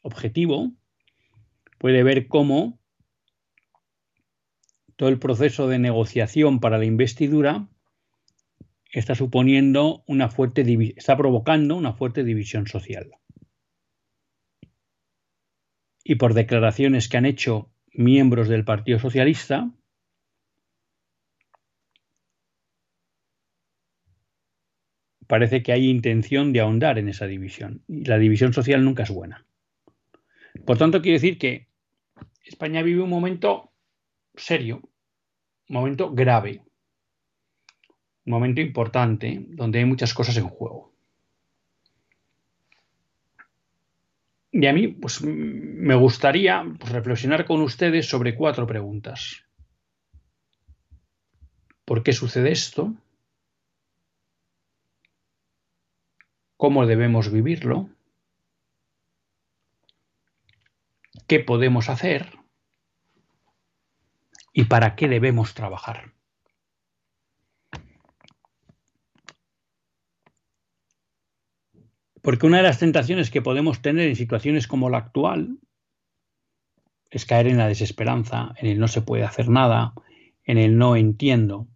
objetivo, 0.04 0.72
puede 1.80 2.04
ver 2.04 2.28
cómo 2.28 2.80
todo 4.98 5.10
el 5.10 5.18
proceso 5.18 5.68
de 5.68 5.80
negociación 5.80 6.60
para 6.60 6.78
la 6.78 6.86
investidura 6.86 7.68
está 8.92 9.16
suponiendo 9.16 10.04
una 10.08 10.30
fuerte 10.30 10.64
está 10.96 11.18
provocando 11.18 11.76
una 11.76 11.94
fuerte 11.94 12.24
división 12.24 12.68
social. 12.68 13.12
Y 16.04 16.16
por 16.16 16.34
declaraciones 16.34 17.10
que 17.10 17.18
han 17.18 17.26
hecho 17.26 17.70
miembros 17.94 18.48
del 18.48 18.64
Partido 18.64 19.00
Socialista, 19.00 19.72
parece 25.28 25.62
que 25.62 25.74
hay 25.74 25.90
intención 25.90 26.54
de 26.54 26.62
ahondar 26.62 26.98
en 26.98 27.10
esa 27.10 27.28
división. 27.28 27.84
Y 27.88 28.06
la 28.06 28.18
división 28.18 28.54
social 28.54 28.84
nunca 28.84 29.04
es 29.04 29.10
buena. 29.10 29.46
Por 30.66 30.78
tanto, 30.78 31.02
quiere 31.02 31.18
decir 31.18 31.38
que 31.38 31.68
España 32.44 32.82
vive 32.82 33.02
un 33.02 33.10
momento 33.10 33.74
serio, 34.36 34.82
un 35.70 35.74
momento 35.74 36.14
grave, 36.14 36.62
momento 38.28 38.62
importante 38.62 39.46
donde 39.50 39.80
hay 39.80 39.86
muchas 39.86 40.14
cosas 40.14 40.38
en 40.38 40.48
juego. 40.48 40.94
Y 44.52 44.66
a 44.66 44.74
mí 44.74 44.88
pues, 44.88 45.22
me 45.22 45.96
gustaría 45.96 46.66
pues, 46.80 46.92
reflexionar 46.92 47.46
con 47.46 47.62
ustedes 47.62 48.08
sobre 48.10 48.36
cuatro 48.36 48.66
preguntas. 48.66 49.44
¿Por 51.86 52.04
qué 52.04 52.12
sucede 52.12 52.52
esto? 52.52 52.94
¿Cómo 56.58 56.88
debemos 56.88 57.32
vivirlo? 57.32 57.90
¿Qué 61.28 61.40
podemos 61.40 61.90
hacer? 61.90 62.38
¿Y 64.54 64.66
para 64.66 64.96
qué 64.96 65.08
debemos 65.08 65.54
trabajar? 65.54 66.14
Porque 72.28 72.46
una 72.46 72.58
de 72.58 72.64
las 72.64 72.78
tentaciones 72.78 73.32
que 73.32 73.42
podemos 73.42 73.82
tener 73.82 74.10
en 74.10 74.18
situaciones 74.18 74.68
como 74.68 74.90
la 74.90 74.98
actual 74.98 75.60
es 77.10 77.26
caer 77.26 77.48
en 77.48 77.58
la 77.58 77.70
desesperanza, 77.70 78.54
en 78.58 78.68
el 78.68 78.80
no 78.80 78.90
se 78.90 79.02
puede 79.02 79.24
hacer 79.24 79.48
nada, 79.48 79.94
en 80.44 80.58
el 80.58 80.78
no 80.78 80.98
entiendo. 80.98 81.70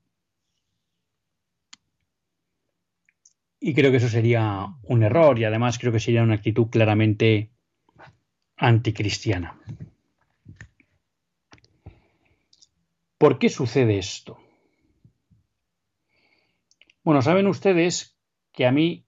Y 3.62 3.74
creo 3.74 3.92
que 3.92 3.98
eso 3.98 4.10
sería 4.10 4.76
un 4.84 5.04
error 5.04 5.40
y 5.40 5.46
además 5.46 5.80
creo 5.80 5.94
que 5.94 6.02
sería 6.02 6.22
una 6.22 6.36
actitud 6.36 6.68
claramente 6.68 7.54
anticristiana. 8.58 9.58
¿Por 13.18 13.40
qué 13.40 13.48
sucede 13.48 13.98
esto? 13.98 14.38
Bueno, 17.06 17.22
saben 17.22 17.48
ustedes 17.48 18.18
que 18.52 18.66
a 18.66 18.74
mí 18.74 19.06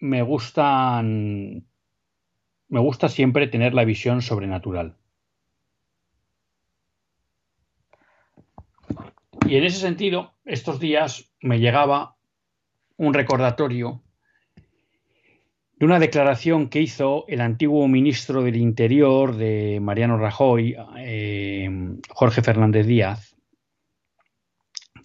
me 0.00 0.22
gustan. 0.22 1.66
Me 2.68 2.80
gusta 2.80 3.08
siempre 3.08 3.46
tener 3.46 3.74
la 3.74 3.84
visión 3.84 4.22
sobrenatural. 4.22 4.96
Y 9.46 9.56
en 9.56 9.64
ese 9.64 9.80
sentido, 9.80 10.34
estos 10.44 10.78
días 10.78 11.32
me 11.40 11.58
llegaba 11.58 12.16
un 12.96 13.14
recordatorio 13.14 14.02
de 15.76 15.86
una 15.86 15.98
declaración 15.98 16.68
que 16.68 16.82
hizo 16.82 17.24
el 17.26 17.40
antiguo 17.40 17.88
ministro 17.88 18.42
del 18.42 18.56
Interior 18.56 19.34
de 19.34 19.80
Mariano 19.80 20.18
Rajoy, 20.18 20.76
eh, 20.98 21.68
Jorge 22.10 22.42
Fernández 22.42 22.86
Díaz, 22.86 23.34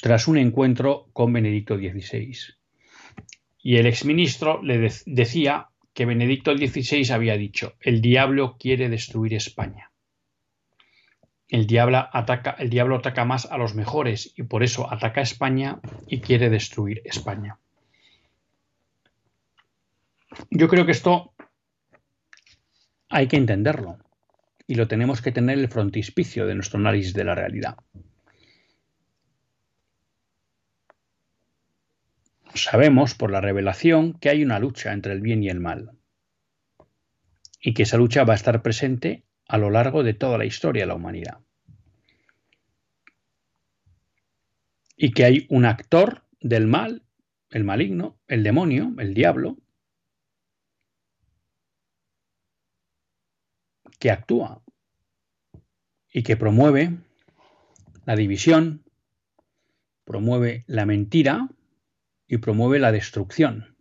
tras 0.02 0.28
un 0.28 0.38
encuentro 0.38 1.08
con 1.14 1.32
Benedicto 1.32 1.78
XVI. 1.78 2.36
Y 3.65 3.78
el 3.78 3.88
exministro 3.88 4.62
le 4.62 4.91
decía 5.08 5.69
que 5.95 6.06
Benedicto 6.06 6.56
XVI 6.56 7.12
había 7.12 7.36
dicho, 7.36 7.73
el 7.80 7.99
diablo 7.99 8.58
quiere 8.60 8.89
destruir 8.89 9.34
España. 9.34 9.91
El 11.47 11.65
diablo, 11.65 12.08
ataca, 12.13 12.51
el 12.60 12.69
diablo 12.69 12.97
ataca 12.97 13.25
más 13.25 13.47
a 13.47 13.58
los 13.58 13.73
mejores 13.73 14.32
y 14.38 14.43
por 14.43 14.62
eso 14.62 14.93
ataca 14.93 15.21
a 15.21 15.23
España 15.23 15.80
y 16.08 16.19
quiere 16.19 16.51
destruir 16.51 17.01
España. 17.06 17.58
Yo 20.51 20.67
creo 20.67 20.86
que 20.86 20.91
esto 20.91 21.34
hay 23.10 23.28
que 23.28 23.38
entenderlo 23.38 23.97
y 24.67 24.75
lo 24.75 24.88
tenemos 24.88 25.23
que 25.23 25.32
tener 25.32 25.58
el 25.58 25.69
frontispicio 25.69 26.45
de 26.45 26.54
nuestro 26.54 26.78
análisis 26.78 27.15
de 27.15 27.23
la 27.23 27.34
realidad. 27.34 27.78
Sabemos 32.56 33.15
por 33.15 33.32
la 33.32 33.41
revelación 33.41 34.13
que 34.13 34.30
hay 34.30 34.44
una 34.44 34.60
lucha 34.60 34.94
entre 34.94 35.12
el 35.12 35.22
bien 35.22 35.44
y 35.44 35.50
el 35.50 35.60
mal 35.60 35.91
y 37.60 37.74
que 37.74 37.84
esa 37.84 37.98
lucha 37.98 38.24
va 38.24 38.34
a 38.34 38.38
estar 38.38 38.62
presente 38.62 39.26
a 39.48 39.58
lo 39.58 39.70
largo 39.70 40.04
de 40.04 40.13
toda 40.13 40.38
la 40.38 40.46
historia 40.46 40.84
de 40.84 40.88
la 40.88 40.96
humanidad. 40.96 41.39
Y 44.96 45.12
que 45.12 45.26
hay 45.26 45.48
un 45.50 45.65
actor 45.65 46.24
del 46.39 46.68
mal, 46.68 47.04
el 47.50 47.63
maligno, 47.63 48.20
el 48.28 48.44
demonio, 48.44 48.94
el 49.00 49.13
diablo, 49.13 49.58
que 54.00 54.12
actúa 54.12 54.63
y 56.13 56.24
que 56.24 56.38
promueve 56.38 57.00
la 58.06 58.15
división, 58.15 58.86
promueve 60.06 60.63
la 60.68 60.86
mentira, 60.86 61.50
y 62.28 62.38
promueve 62.38 62.80
la 62.80 62.92
destrucción. 62.92 63.76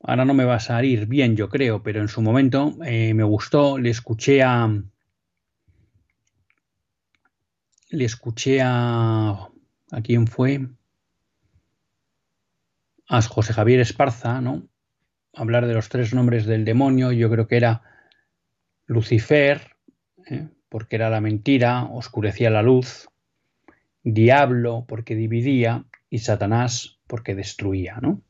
Ahora 0.00 0.24
no 0.24 0.34
me 0.34 0.44
va 0.44 0.56
a 0.56 0.60
salir 0.60 1.06
bien, 1.06 1.34
yo 1.34 1.48
creo, 1.48 1.82
pero 1.82 2.00
en 2.00 2.08
su 2.08 2.20
momento 2.20 2.76
eh, 2.84 3.14
me 3.14 3.24
gustó, 3.24 3.78
le 3.78 3.90
escuché 3.90 4.42
a... 4.42 4.70
Le 7.88 8.04
escuché 8.04 8.60
a... 8.62 9.48
¿A 9.90 10.00
quién 10.02 10.26
fue? 10.26 10.68
A 13.08 13.22
José 13.22 13.52
Javier 13.52 13.80
Esparza, 13.80 14.40
¿no? 14.40 14.68
Hablar 15.32 15.66
de 15.66 15.74
los 15.74 15.88
tres 15.88 16.12
nombres 16.12 16.46
del 16.46 16.64
demonio, 16.64 17.12
yo 17.12 17.30
creo 17.30 17.46
que 17.46 17.56
era 17.56 17.82
Lucifer, 18.86 19.76
¿eh? 20.26 20.48
porque 20.68 20.96
era 20.96 21.08
la 21.08 21.20
mentira, 21.20 21.84
oscurecía 21.84 22.50
la 22.50 22.62
luz, 22.62 23.08
Diablo, 24.02 24.84
porque 24.86 25.14
dividía, 25.14 25.86
y 26.10 26.18
Satanás, 26.18 26.93
porque 27.06 27.34
destruía, 27.34 27.98
¿no? 28.00 28.22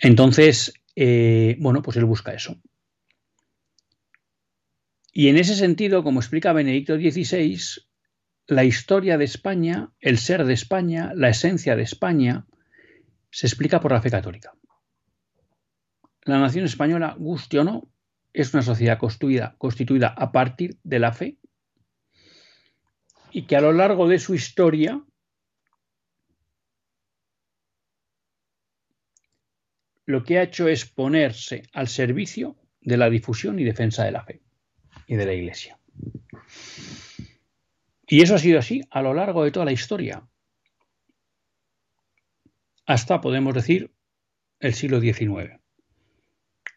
Entonces, 0.00 0.74
eh, 0.96 1.56
bueno, 1.60 1.82
pues 1.82 1.96
él 1.96 2.04
busca 2.04 2.32
eso. 2.32 2.60
Y 5.12 5.28
en 5.28 5.38
ese 5.38 5.54
sentido, 5.54 6.02
como 6.02 6.20
explica 6.20 6.52
Benedicto 6.52 6.96
XVI, 6.96 7.58
la 8.46 8.64
historia 8.64 9.16
de 9.16 9.24
España, 9.24 9.92
el 10.00 10.18
ser 10.18 10.44
de 10.44 10.52
España, 10.52 11.12
la 11.14 11.28
esencia 11.28 11.76
de 11.76 11.82
España, 11.82 12.46
se 13.30 13.46
explica 13.46 13.80
por 13.80 13.92
la 13.92 14.02
fe 14.02 14.10
católica. 14.10 14.52
La 16.22 16.38
nación 16.38 16.64
española, 16.64 17.14
guste 17.18 17.60
o 17.60 17.64
no, 17.64 17.88
es 18.32 18.52
una 18.52 18.62
sociedad 18.62 18.98
constituida, 18.98 19.54
constituida 19.58 20.08
a 20.08 20.32
partir 20.32 20.78
de 20.82 20.98
la 20.98 21.12
fe 21.12 21.38
y 23.30 23.46
que 23.46 23.56
a 23.56 23.60
lo 23.60 23.72
largo 23.72 24.08
de 24.08 24.18
su 24.18 24.34
historia 24.34 25.02
lo 30.06 30.22
que 30.22 30.38
ha 30.38 30.42
hecho 30.42 30.68
es 30.68 30.84
ponerse 30.84 31.62
al 31.72 31.88
servicio 31.88 32.56
de 32.80 32.96
la 32.96 33.08
difusión 33.08 33.58
y 33.58 33.64
defensa 33.64 34.04
de 34.04 34.12
la 34.12 34.24
fe 34.24 34.42
y 35.06 35.16
de 35.16 35.26
la 35.26 35.32
Iglesia. 35.32 35.78
Y 38.06 38.22
eso 38.22 38.34
ha 38.34 38.38
sido 38.38 38.58
así 38.58 38.82
a 38.90 39.02
lo 39.02 39.14
largo 39.14 39.44
de 39.44 39.50
toda 39.50 39.64
la 39.64 39.72
historia. 39.72 40.26
Hasta, 42.86 43.20
podemos 43.20 43.54
decir, 43.54 43.94
el 44.60 44.74
siglo 44.74 45.00
XIX, 45.00 45.58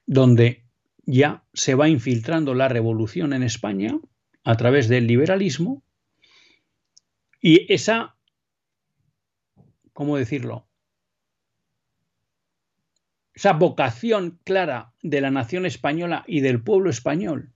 donde 0.06 0.66
ya 1.06 1.44
se 1.54 1.76
va 1.76 1.90
infiltrando 1.90 2.54
la 2.54 2.70
revolución 2.70 3.34
en 3.34 3.44
España 3.44 4.00
a 4.44 4.56
través 4.56 4.88
del 4.88 5.08
liberalismo 5.08 5.84
y 7.42 7.72
esa, 7.72 8.16
¿cómo 9.94 10.18
decirlo? 10.18 10.67
Esa 13.38 13.54
vocación 13.54 14.40
clara 14.44 14.94
de 15.04 15.22
la 15.22 15.30
nación 15.30 15.68
española 15.68 16.24
y 16.26 16.40
del 16.42 16.60
pueblo 16.60 16.90
español 16.90 17.52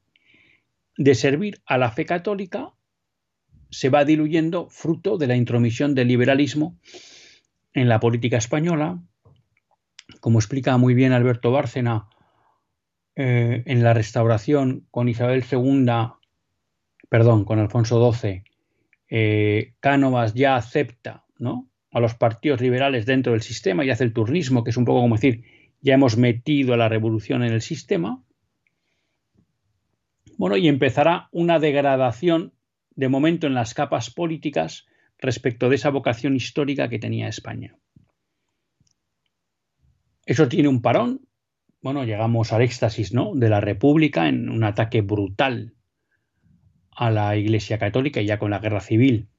de 0.96 1.16
servir 1.16 1.60
a 1.66 1.80
la 1.80 1.90
fe 1.90 2.06
católica 2.06 2.74
se 3.72 3.90
va 3.90 4.06
diluyendo 4.06 4.70
fruto 4.70 5.18
de 5.18 5.26
la 5.26 5.36
intromisión 5.36 5.96
del 5.96 6.10
liberalismo 6.10 6.78
en 7.74 7.90
la 7.90 8.00
política 8.00 8.38
española, 8.38 9.02
como 10.20 10.38
explica 10.38 10.78
muy 10.78 10.94
bien 10.94 11.14
Alberto 11.14 11.52
Bárcena 11.52 12.06
eh, 13.16 13.64
en 13.66 13.82
la 13.82 13.96
restauración 13.96 14.86
con 14.92 15.10
Isabel 15.10 15.44
II, 15.52 15.88
perdón, 17.10 17.44
con 17.44 17.58
Alfonso 17.58 18.14
XII, 18.14 18.44
eh, 19.10 19.74
Cánovas 19.80 20.36
ya 20.36 20.58
acepta 20.58 21.26
¿no? 21.40 21.68
a 21.92 22.00
los 22.00 22.14
partidos 22.14 22.62
liberales 22.62 23.08
dentro 23.08 23.32
del 23.32 23.42
sistema 23.42 23.84
y 23.84 23.90
hace 23.90 24.04
el 24.04 24.14
turnismo, 24.14 24.64
que 24.64 24.70
es 24.70 24.78
un 24.78 24.86
poco 24.86 25.02
como 25.02 25.16
decir, 25.16 25.44
ya 25.82 25.96
hemos 25.96 26.18
metido 26.18 26.74
a 26.74 26.78
la 26.78 26.90
revolución 26.90 27.44
en 27.44 27.54
el 27.54 27.62
sistema. 27.62 28.24
Bueno, 30.38 30.58
y 30.58 30.68
empezará 30.68 31.28
una 31.32 31.60
degradación 31.60 32.54
de 32.96 33.10
momento 33.10 33.48
en 33.48 33.54
las 33.54 33.74
capas 33.74 34.10
políticas 34.10 34.86
respecto 35.18 35.70
de 35.70 35.76
esa 35.76 35.90
vocación 35.90 36.36
histórica 36.36 36.90
que 36.90 37.00
tenía 37.00 37.28
España. 37.28 37.78
Eso 40.26 40.48
tiene 40.48 40.68
un 40.68 40.82
parón. 40.82 41.22
Bueno, 41.82 42.04
llegamos 42.04 42.54
al 42.54 42.62
éxtasis 42.62 43.14
¿no? 43.14 43.34
de 43.36 43.50
la 43.50 43.60
República 43.60 44.30
en 44.30 44.50
un 44.50 44.64
ataque 44.64 45.02
brutal 45.02 45.74
a 46.92 47.10
la 47.10 47.36
Iglesia 47.36 47.80
Católica, 47.80 48.22
ya 48.22 48.38
con 48.38 48.52
la 48.52 48.60
guerra 48.60 48.82
civil, 48.82 49.30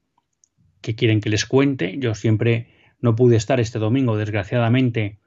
que 0.81 0.96
quieren 0.96 1.20
que 1.20 1.31
les 1.31 1.46
cuente. 1.46 1.96
Yo 1.98 2.14
siempre 2.14 2.74
no 3.00 3.14
pude 3.14 3.37
estar 3.37 3.61
este 3.61 3.78
domingo, 3.78 4.16
desgraciadamente, 4.16 5.20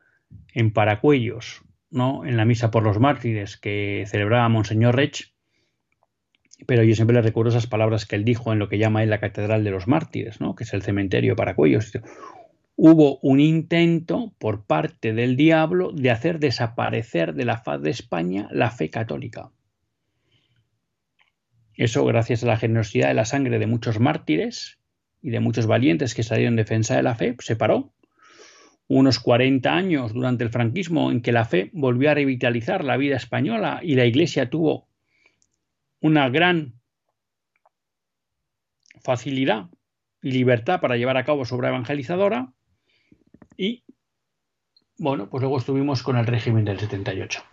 en 0.53 0.71
Paracuellos 0.71 1.61
¿no? 1.89 2.25
en 2.25 2.37
la 2.37 2.45
misa 2.45 2.71
por 2.71 2.83
los 2.83 2.99
mártires 2.99 3.57
que 3.57 4.03
celebraba 4.07 4.49
Monseñor 4.49 4.95
Rech, 4.95 5.33
pero 6.67 6.83
yo 6.83 6.95
siempre 6.95 7.15
le 7.15 7.21
recuerdo 7.21 7.49
esas 7.49 7.67
palabras 7.67 8.05
que 8.05 8.15
él 8.15 8.23
dijo 8.23 8.53
en 8.53 8.59
lo 8.59 8.69
que 8.69 8.77
llama 8.77 9.03
él 9.03 9.09
la 9.09 9.19
Catedral 9.19 9.63
de 9.63 9.71
los 9.71 9.87
Mártires, 9.87 10.39
¿no? 10.39 10.55
que 10.55 10.63
es 10.63 10.73
el 10.73 10.81
cementerio 10.81 11.35
para 11.35 11.55
cuellos. 11.55 11.91
Hubo 12.77 13.19
un 13.21 13.39
intento 13.39 14.33
por 14.37 14.65
parte 14.65 15.13
del 15.13 15.35
diablo 15.35 15.91
de 15.91 16.11
hacer 16.11 16.39
desaparecer 16.39 17.33
de 17.33 17.45
la 17.45 17.57
faz 17.57 17.81
de 17.81 17.89
España 17.89 18.47
la 18.51 18.71
fe 18.71 18.89
católica. 18.89 19.51
Eso 21.73 22.05
gracias 22.05 22.43
a 22.43 22.47
la 22.47 22.57
generosidad 22.57 23.09
de 23.09 23.13
la 23.13 23.25
sangre 23.25 23.59
de 23.59 23.67
muchos 23.67 23.99
mártires 23.99 24.79
y 25.21 25.29
de 25.29 25.39
muchos 25.39 25.67
valientes 25.67 26.15
que 26.15 26.23
salieron 26.23 26.53
en 26.53 26.57
defensa 26.57 26.95
de 26.95 27.03
la 27.03 27.15
fe, 27.15 27.35
se 27.39 27.55
paró. 27.55 27.93
Unos 28.87 29.19
40 29.19 29.73
años 29.73 30.13
durante 30.13 30.43
el 30.43 30.51
franquismo 30.51 31.11
en 31.11 31.21
que 31.21 31.31
la 31.31 31.45
fe 31.45 31.69
volvió 31.73 32.11
a 32.11 32.13
revitalizar 32.13 32.83
la 32.83 32.97
vida 32.97 33.15
española 33.15 33.79
y 33.83 33.95
la 33.95 34.05
Iglesia 34.05 34.49
tuvo 34.49 34.87
una 36.01 36.29
gran 36.29 36.79
facilidad 39.01 39.69
y 40.21 40.31
libertad 40.31 40.81
para 40.81 40.97
llevar 40.97 41.17
a 41.17 41.25
cabo 41.25 41.45
su 41.45 41.55
obra 41.55 41.69
evangelizadora 41.69 42.53
y 43.57 43.83
bueno, 44.97 45.29
pues 45.29 45.41
luego 45.41 45.57
estuvimos 45.57 46.03
con 46.03 46.17
el 46.17 46.25
régimen 46.25 46.63
del 46.63 46.79
78. 46.79 47.43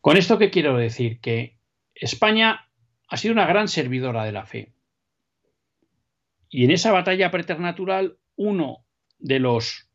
Con 0.00 0.16
esto 0.16 0.38
qué 0.38 0.50
quiero 0.50 0.76
decir 0.76 1.20
que 1.20 1.58
España 1.94 2.68
ha 3.08 3.16
sido 3.16 3.32
una 3.32 3.46
gran 3.46 3.68
servidora 3.68 4.24
de 4.24 4.32
la 4.32 4.44
fe. 4.44 4.72
Y 6.48 6.64
en 6.64 6.70
esa 6.70 6.92
batalla 6.92 7.30
preternatural 7.30 8.18
uno 8.36 8.84
de 9.18 9.40
los 9.40 9.85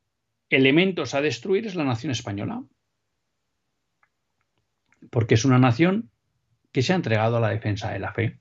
elementos 0.51 1.15
a 1.15 1.21
destruir 1.21 1.65
es 1.65 1.75
la 1.75 1.83
nación 1.83 2.11
española. 2.11 2.63
Porque 5.09 5.33
es 5.33 5.45
una 5.45 5.57
nación 5.57 6.11
que 6.71 6.83
se 6.83 6.93
ha 6.93 6.95
entregado 6.95 7.37
a 7.37 7.41
la 7.41 7.49
defensa 7.49 7.91
de 7.91 7.99
la 7.99 8.13
fe. 8.13 8.39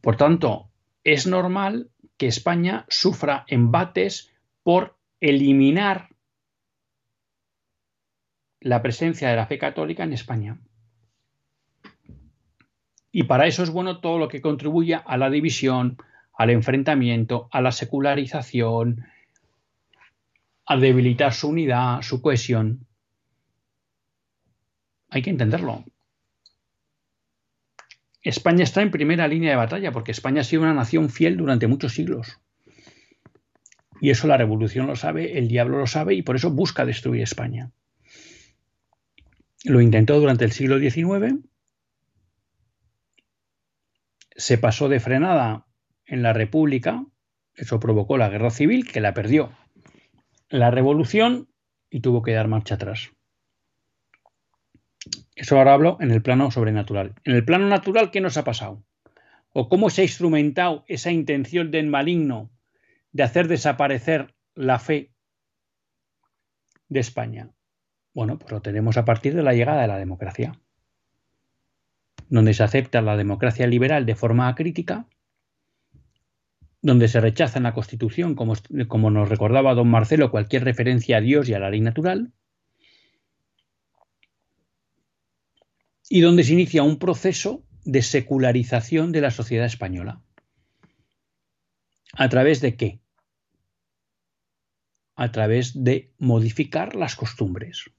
Por 0.00 0.16
tanto, 0.16 0.70
es 1.04 1.26
normal 1.26 1.90
que 2.16 2.26
España 2.26 2.86
sufra 2.88 3.44
embates 3.48 4.32
por 4.62 4.96
eliminar 5.20 6.08
la 8.60 8.82
presencia 8.82 9.28
de 9.28 9.36
la 9.36 9.46
fe 9.46 9.58
católica 9.58 10.04
en 10.04 10.12
España. 10.12 10.58
Y 13.10 13.24
para 13.24 13.46
eso 13.46 13.62
es 13.62 13.70
bueno 13.70 14.00
todo 14.00 14.18
lo 14.18 14.28
que 14.28 14.40
contribuya 14.40 14.98
a 14.98 15.16
la 15.16 15.30
división, 15.30 15.98
al 16.38 16.50
enfrentamiento, 16.50 17.48
a 17.50 17.60
la 17.60 17.72
secularización, 17.72 19.04
a 20.64 20.76
debilitar 20.76 21.34
su 21.34 21.48
unidad, 21.48 22.00
su 22.02 22.22
cohesión. 22.22 22.86
Hay 25.10 25.22
que 25.22 25.30
entenderlo. 25.30 25.84
España 28.22 28.62
está 28.62 28.82
en 28.82 28.92
primera 28.92 29.26
línea 29.26 29.50
de 29.50 29.56
batalla 29.56 29.90
porque 29.90 30.12
España 30.12 30.42
ha 30.42 30.44
sido 30.44 30.62
una 30.62 30.74
nación 30.74 31.10
fiel 31.10 31.36
durante 31.36 31.66
muchos 31.66 31.94
siglos. 31.94 32.38
Y 34.00 34.10
eso 34.10 34.28
la 34.28 34.36
revolución 34.36 34.86
lo 34.86 34.94
sabe, 34.94 35.38
el 35.38 35.48
diablo 35.48 35.78
lo 35.78 35.88
sabe 35.88 36.14
y 36.14 36.22
por 36.22 36.36
eso 36.36 36.52
busca 36.52 36.86
destruir 36.86 37.22
España. 37.22 37.72
Lo 39.64 39.80
intentó 39.80 40.20
durante 40.20 40.44
el 40.44 40.52
siglo 40.52 40.78
XIX, 40.78 41.40
se 44.36 44.56
pasó 44.56 44.88
de 44.88 45.00
frenada 45.00 45.67
en 46.08 46.22
la 46.22 46.32
República, 46.32 47.04
eso 47.54 47.78
provocó 47.78 48.16
la 48.18 48.28
guerra 48.28 48.50
civil, 48.50 48.90
que 48.90 49.00
la 49.00 49.14
perdió. 49.14 49.52
La 50.48 50.70
revolución 50.70 51.48
y 51.90 52.00
tuvo 52.00 52.22
que 52.22 52.32
dar 52.32 52.48
marcha 52.48 52.76
atrás. 52.76 53.10
Eso 55.34 55.56
ahora 55.56 55.74
hablo 55.74 55.98
en 56.00 56.10
el 56.10 56.22
plano 56.22 56.50
sobrenatural. 56.50 57.14
En 57.24 57.34
el 57.34 57.44
plano 57.44 57.68
natural, 57.68 58.10
¿qué 58.10 58.20
nos 58.20 58.36
ha 58.36 58.44
pasado? 58.44 58.84
¿O 59.52 59.68
cómo 59.68 59.90
se 59.90 60.00
ha 60.00 60.04
instrumentado 60.04 60.84
esa 60.88 61.10
intención 61.10 61.70
del 61.70 61.86
maligno 61.86 62.50
de 63.12 63.22
hacer 63.22 63.48
desaparecer 63.48 64.34
la 64.54 64.78
fe 64.78 65.12
de 66.88 67.00
España? 67.00 67.50
Bueno, 68.14 68.38
pues 68.38 68.50
lo 68.50 68.62
tenemos 68.62 68.96
a 68.96 69.04
partir 69.04 69.34
de 69.34 69.42
la 69.42 69.52
llegada 69.52 69.82
de 69.82 69.88
la 69.88 69.98
democracia, 69.98 70.52
donde 72.28 72.54
se 72.54 72.64
acepta 72.64 73.00
la 73.00 73.16
democracia 73.16 73.66
liberal 73.66 74.06
de 74.06 74.16
forma 74.16 74.52
crítica, 74.54 75.06
donde 76.80 77.08
se 77.08 77.20
rechaza 77.20 77.58
en 77.58 77.64
la 77.64 77.74
Constitución, 77.74 78.34
como, 78.34 78.54
como 78.86 79.10
nos 79.10 79.28
recordaba 79.28 79.74
don 79.74 79.88
Marcelo, 79.88 80.30
cualquier 80.30 80.64
referencia 80.64 81.16
a 81.16 81.20
Dios 81.20 81.48
y 81.48 81.54
a 81.54 81.58
la 81.58 81.70
ley 81.70 81.80
natural, 81.80 82.32
y 86.08 86.20
donde 86.20 86.44
se 86.44 86.54
inicia 86.54 86.82
un 86.82 86.98
proceso 86.98 87.64
de 87.84 88.02
secularización 88.02 89.12
de 89.12 89.20
la 89.20 89.30
sociedad 89.30 89.66
española. 89.66 90.22
¿A 92.12 92.28
través 92.28 92.60
de 92.60 92.76
qué? 92.76 93.00
A 95.16 95.30
través 95.32 95.84
de 95.84 96.12
modificar 96.18 96.94
las 96.94 97.16
costumbres. 97.16 97.90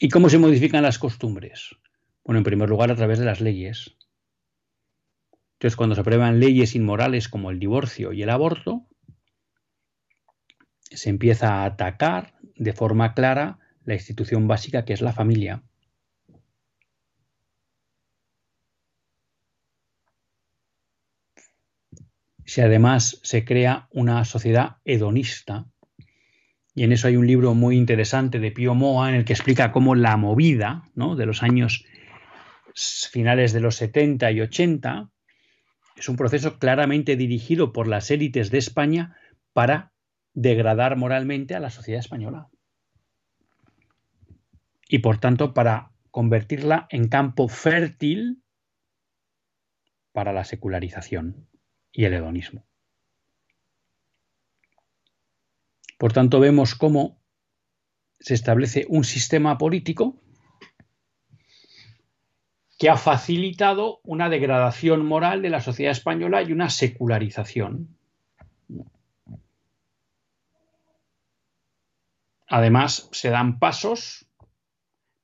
¿Y 0.00 0.08
cómo 0.08 0.28
se 0.28 0.38
modifican 0.38 0.82
las 0.82 0.98
costumbres? 0.98 1.76
Bueno, 2.24 2.38
en 2.38 2.44
primer 2.44 2.68
lugar, 2.68 2.90
a 2.90 2.96
través 2.96 3.18
de 3.18 3.24
las 3.24 3.40
leyes. 3.40 3.96
Entonces, 5.54 5.76
cuando 5.76 5.94
se 5.94 6.00
aprueban 6.00 6.40
leyes 6.40 6.74
inmorales 6.74 7.28
como 7.28 7.50
el 7.50 7.58
divorcio 7.58 8.12
y 8.12 8.22
el 8.22 8.30
aborto, 8.30 8.86
se 10.90 11.10
empieza 11.10 11.54
a 11.54 11.64
atacar 11.64 12.34
de 12.56 12.72
forma 12.72 13.14
clara 13.14 13.58
la 13.84 13.94
institución 13.94 14.46
básica 14.48 14.84
que 14.84 14.92
es 14.92 15.00
la 15.00 15.12
familia. 15.12 15.62
Si 22.46 22.60
además 22.60 23.20
se 23.22 23.44
crea 23.44 23.88
una 23.90 24.24
sociedad 24.24 24.76
hedonista, 24.84 25.66
y 26.74 26.82
en 26.82 26.92
eso 26.92 27.08
hay 27.08 27.16
un 27.16 27.26
libro 27.26 27.54
muy 27.54 27.76
interesante 27.76 28.38
de 28.38 28.50
Pío 28.50 28.74
Moa 28.74 29.08
en 29.08 29.14
el 29.14 29.24
que 29.24 29.32
explica 29.32 29.72
cómo 29.72 29.94
la 29.94 30.16
movida 30.16 30.90
¿no? 30.94 31.16
de 31.16 31.24
los 31.24 31.42
años 31.42 31.84
finales 32.74 33.52
de 33.52 33.60
los 33.60 33.76
70 33.76 34.32
y 34.32 34.40
80 34.40 35.10
es 35.96 36.08
un 36.08 36.16
proceso 36.16 36.58
claramente 36.58 37.16
dirigido 37.16 37.72
por 37.72 37.88
las 37.88 38.10
élites 38.10 38.50
de 38.50 38.58
España 38.58 39.16
para 39.52 39.92
degradar 40.32 40.96
moralmente 40.96 41.54
a 41.54 41.60
la 41.60 41.70
sociedad 41.70 42.00
española 42.00 42.48
y 44.88 44.98
por 44.98 45.18
tanto 45.18 45.54
para 45.54 45.92
convertirla 46.10 46.86
en 46.90 47.08
campo 47.08 47.48
fértil 47.48 48.42
para 50.12 50.32
la 50.32 50.44
secularización 50.44 51.48
y 51.90 52.04
el 52.04 52.14
hedonismo. 52.14 52.66
Por 55.98 56.12
tanto, 56.12 56.38
vemos 56.40 56.74
cómo 56.74 57.20
se 58.20 58.34
establece 58.34 58.86
un 58.88 59.04
sistema 59.04 59.58
político 59.58 60.20
que 62.84 62.90
ha 62.90 62.98
facilitado 62.98 64.00
una 64.04 64.28
degradación 64.28 65.06
moral 65.06 65.40
de 65.40 65.48
la 65.48 65.62
sociedad 65.62 65.92
española 65.92 66.42
y 66.42 66.52
una 66.52 66.68
secularización. 66.68 67.96
Además, 72.46 73.08
se 73.10 73.30
dan 73.30 73.58
pasos 73.58 74.28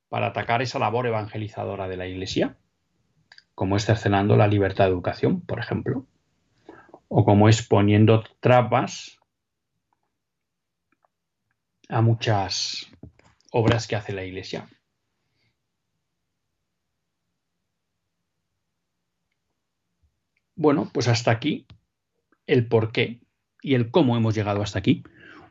para 0.09 0.29
atacar 0.29 0.63
esa 0.63 0.79
labor 0.79 1.07
evangelizadora 1.07 1.87
de 1.87 1.99
la 1.99 2.07
Iglesia, 2.07 2.57
como 3.55 3.77
es 3.77 3.85
cercenando 3.85 4.39
la 4.39 4.49
libertad 4.49 4.87
de 4.87 4.93
educación, 4.93 5.43
por 5.43 5.59
ejemplo, 5.59 6.07
o 7.09 7.27
como 7.27 7.47
es 7.47 7.61
poniendo 7.61 8.25
trabas 8.41 9.19
a 11.91 12.01
muchas 12.01 12.91
obras 13.53 13.87
que 13.87 13.97
hace 13.97 14.15
la 14.15 14.25
Iglesia. 14.25 14.67
Bueno, 20.61 20.91
pues 20.93 21.09
hasta 21.09 21.31
aquí 21.31 21.65
el 22.47 22.67
por 22.67 22.93
qué 22.93 23.23
y 23.63 23.77
el 23.77 23.91
cómo 23.91 24.19
hemos 24.19 24.35
llegado 24.35 24.61
hasta 24.61 24.79
aquí. 24.79 25.03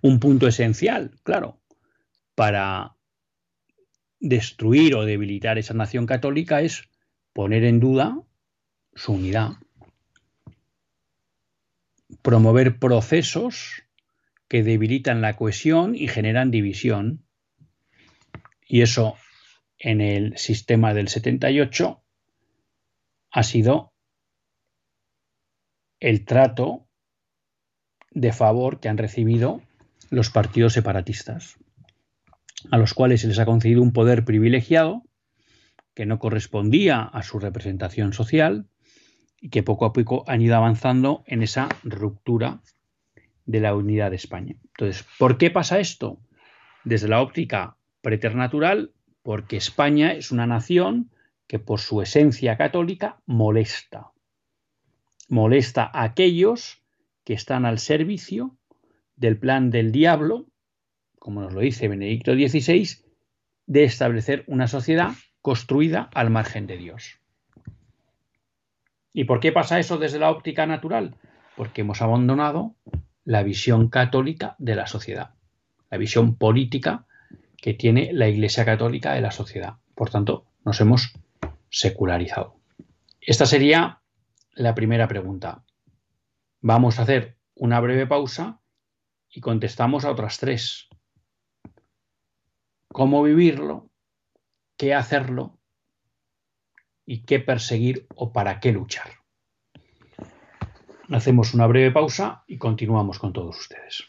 Un 0.03 0.19
punto 0.19 0.47
esencial, 0.47 1.15
claro, 1.23 1.59
para 2.35 2.95
destruir 4.19 4.93
o 4.93 5.05
debilitar 5.05 5.57
esa 5.57 5.73
nación 5.73 6.05
católica 6.05 6.61
es 6.61 6.83
poner 7.33 7.63
en 7.63 7.79
duda 7.79 8.21
su 8.93 9.13
unidad, 9.13 9.53
promover 12.21 12.77
procesos 12.77 13.81
que 14.47 14.61
debilitan 14.61 15.21
la 15.21 15.37
cohesión 15.37 15.95
y 15.95 16.07
generan 16.07 16.51
división. 16.51 17.25
Y 18.67 18.81
eso 18.81 19.15
en 19.79 20.01
el 20.01 20.37
sistema 20.37 20.93
del 20.93 21.07
78 21.07 22.03
ha 23.31 23.43
sido 23.43 23.88
el 25.99 26.25
trato 26.25 26.87
de 28.11 28.31
favor 28.31 28.79
que 28.79 28.89
han 28.89 28.97
recibido 28.97 29.61
los 30.09 30.29
partidos 30.29 30.73
separatistas, 30.73 31.57
a 32.71 32.77
los 32.77 32.93
cuales 32.93 33.21
se 33.21 33.27
les 33.27 33.39
ha 33.39 33.45
concedido 33.45 33.81
un 33.81 33.93
poder 33.93 34.25
privilegiado 34.25 35.03
que 35.93 36.05
no 36.05 36.19
correspondía 36.19 37.01
a 37.01 37.23
su 37.23 37.39
representación 37.39 38.13
social 38.13 38.67
y 39.41 39.49
que 39.49 39.63
poco 39.63 39.85
a 39.85 39.93
poco 39.93 40.23
han 40.27 40.41
ido 40.41 40.55
avanzando 40.55 41.23
en 41.27 41.43
esa 41.43 41.69
ruptura 41.83 42.61
de 43.45 43.59
la 43.59 43.75
unidad 43.75 44.11
de 44.11 44.15
España. 44.15 44.55
Entonces, 44.63 45.05
¿por 45.17 45.37
qué 45.37 45.51
pasa 45.51 45.79
esto? 45.79 46.19
Desde 46.83 47.07
la 47.07 47.21
óptica 47.21 47.77
preternatural, 48.01 48.93
porque 49.23 49.57
España 49.57 50.13
es 50.13 50.31
una 50.31 50.47
nación 50.47 51.11
que 51.47 51.59
por 51.59 51.79
su 51.79 52.01
esencia 52.01 52.57
católica 52.57 53.19
molesta. 53.25 54.11
Molesta 55.29 55.89
a 55.93 56.03
aquellos 56.03 56.83
que 57.23 57.33
están 57.33 57.65
al 57.65 57.79
servicio 57.79 58.57
del 59.15 59.37
plan 59.37 59.69
del 59.69 59.91
diablo, 59.91 60.47
como 61.19 61.41
nos 61.41 61.53
lo 61.53 61.61
dice 61.61 61.87
Benedicto 61.87 62.33
XVI, 62.33 63.05
de 63.67 63.83
establecer 63.83 64.43
una 64.47 64.67
sociedad 64.67 65.13
construida 65.41 66.09
al 66.13 66.29
margen 66.29 66.67
de 66.67 66.77
Dios. 66.77 67.19
¿Y 69.13 69.25
por 69.25 69.39
qué 69.39 69.51
pasa 69.51 69.79
eso 69.79 69.97
desde 69.97 70.19
la 70.19 70.31
óptica 70.31 70.65
natural? 70.65 71.15
Porque 71.55 71.81
hemos 71.81 72.01
abandonado 72.01 72.75
la 73.23 73.43
visión 73.43 73.89
católica 73.89 74.55
de 74.57 74.75
la 74.75 74.87
sociedad, 74.87 75.35
la 75.91 75.97
visión 75.97 76.35
política 76.35 77.05
que 77.57 77.73
tiene 77.73 78.11
la 78.13 78.27
Iglesia 78.27 78.65
Católica 78.65 79.13
de 79.13 79.21
la 79.21 79.31
sociedad. 79.31 79.75
Por 79.93 80.09
tanto, 80.09 80.45
nos 80.65 80.79
hemos 80.81 81.13
secularizado. 81.69 82.55
Esta 83.21 83.45
sería 83.45 83.98
la 84.59 84.75
primera 84.75 85.07
pregunta. 85.07 85.63
Vamos 86.59 86.99
a 86.99 87.03
hacer 87.03 87.37
una 87.55 87.79
breve 87.79 88.05
pausa 88.05 88.59
y 89.29 89.39
contestamos 89.39 90.03
a 90.03 90.11
otras 90.11 90.37
tres. 90.37 90.89
¿Cómo 92.89 93.23
vivirlo? 93.23 93.89
¿Qué 94.75 94.93
hacerlo? 94.93 95.59
¿Y 97.05 97.23
qué 97.23 97.39
perseguir 97.39 98.05
o 98.15 98.33
para 98.33 98.59
qué 98.59 98.73
luchar? 98.73 99.11
Hacemos 101.09 101.53
una 101.53 101.65
breve 101.65 101.91
pausa 101.91 102.43
y 102.45 102.57
continuamos 102.57 103.17
con 103.17 103.31
todos 103.31 103.57
ustedes. 103.57 104.03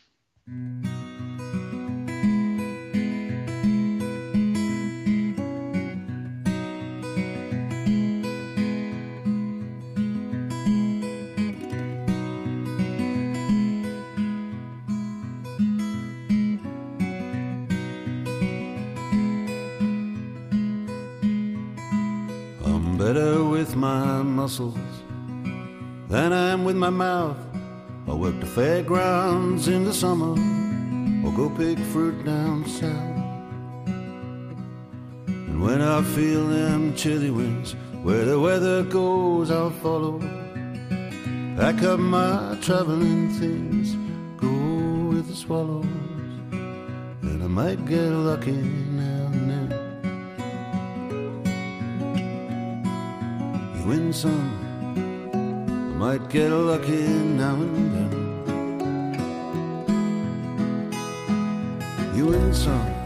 Muscles 24.61 25.03
than 26.09 26.33
I 26.33 26.51
am 26.51 26.64
with 26.64 26.77
my 26.77 26.90
mouth. 26.90 27.38
I 28.09 28.14
work 28.14 28.38
the 28.40 28.46
fairgrounds 28.46 29.68
in 29.68 29.85
the 29.85 29.94
summer 29.94 30.33
or 31.25 31.33
go 31.33 31.51
pick 31.51 31.79
fruit 31.92 32.25
down 32.25 32.64
south. 32.66 33.16
And 35.27 35.62
when 35.62 35.81
I 35.81 36.03
feel 36.03 36.46
them 36.49 36.94
chilly 36.94 37.31
winds, 37.31 37.75
where 38.03 38.25
the 38.25 38.38
weather 38.40 38.83
goes, 38.83 39.51
I'll 39.51 39.70
follow. 39.70 40.18
Pack 41.57 41.83
up 41.83 42.01
my 42.01 42.57
traveling 42.62 43.29
things, 43.38 43.94
go 44.40 44.49
with 45.11 45.29
the 45.29 45.37
swallows, 45.37 45.85
and 47.23 47.42
I 47.42 47.46
might 47.46 47.85
get 47.87 48.11
lucky 48.11 48.89
win 53.90 54.12
some, 54.12 54.50
I 55.35 55.98
might 55.98 56.29
get 56.29 56.50
lucky 56.53 57.09
now 57.42 57.55
and 57.55 57.92
then. 57.94 58.12
You 62.14 62.26
win 62.26 62.55
some. 62.55 63.00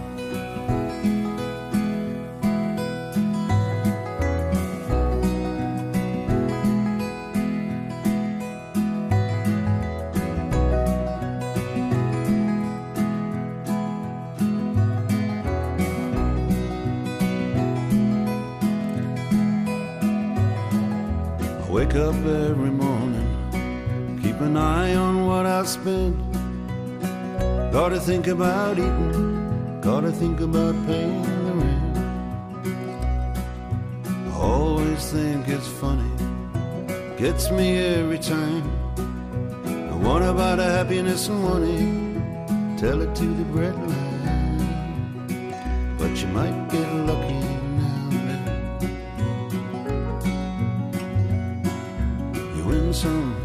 Think 28.05 28.27
about 28.27 28.79
eating, 28.79 29.81
gotta 29.81 30.13
think 30.13 30.40
about 30.40 30.75
paying 30.85 31.23
the 31.23 31.52
rent. 31.55 31.96
Always 34.37 35.11
think 35.11 35.48
it's 35.48 35.67
funny, 35.81 36.11
gets 37.17 37.50
me 37.50 37.79
every 37.79 38.19
time. 38.19 38.71
I 39.90 39.96
want 40.07 40.23
about 40.23 40.59
a 40.59 40.65
happiness 40.65 41.29
and 41.29 41.42
money, 41.42 41.79
tell 42.77 43.00
it 43.00 43.15
to 43.15 43.25
the 43.25 43.44
breadline. 43.44 44.69
But 45.96 46.11
you 46.21 46.29
might 46.29 46.69
get 46.69 46.87
lucky 47.09 47.40
now 47.79 47.98
You 52.55 52.65
win 52.65 52.92
some. 52.92 53.43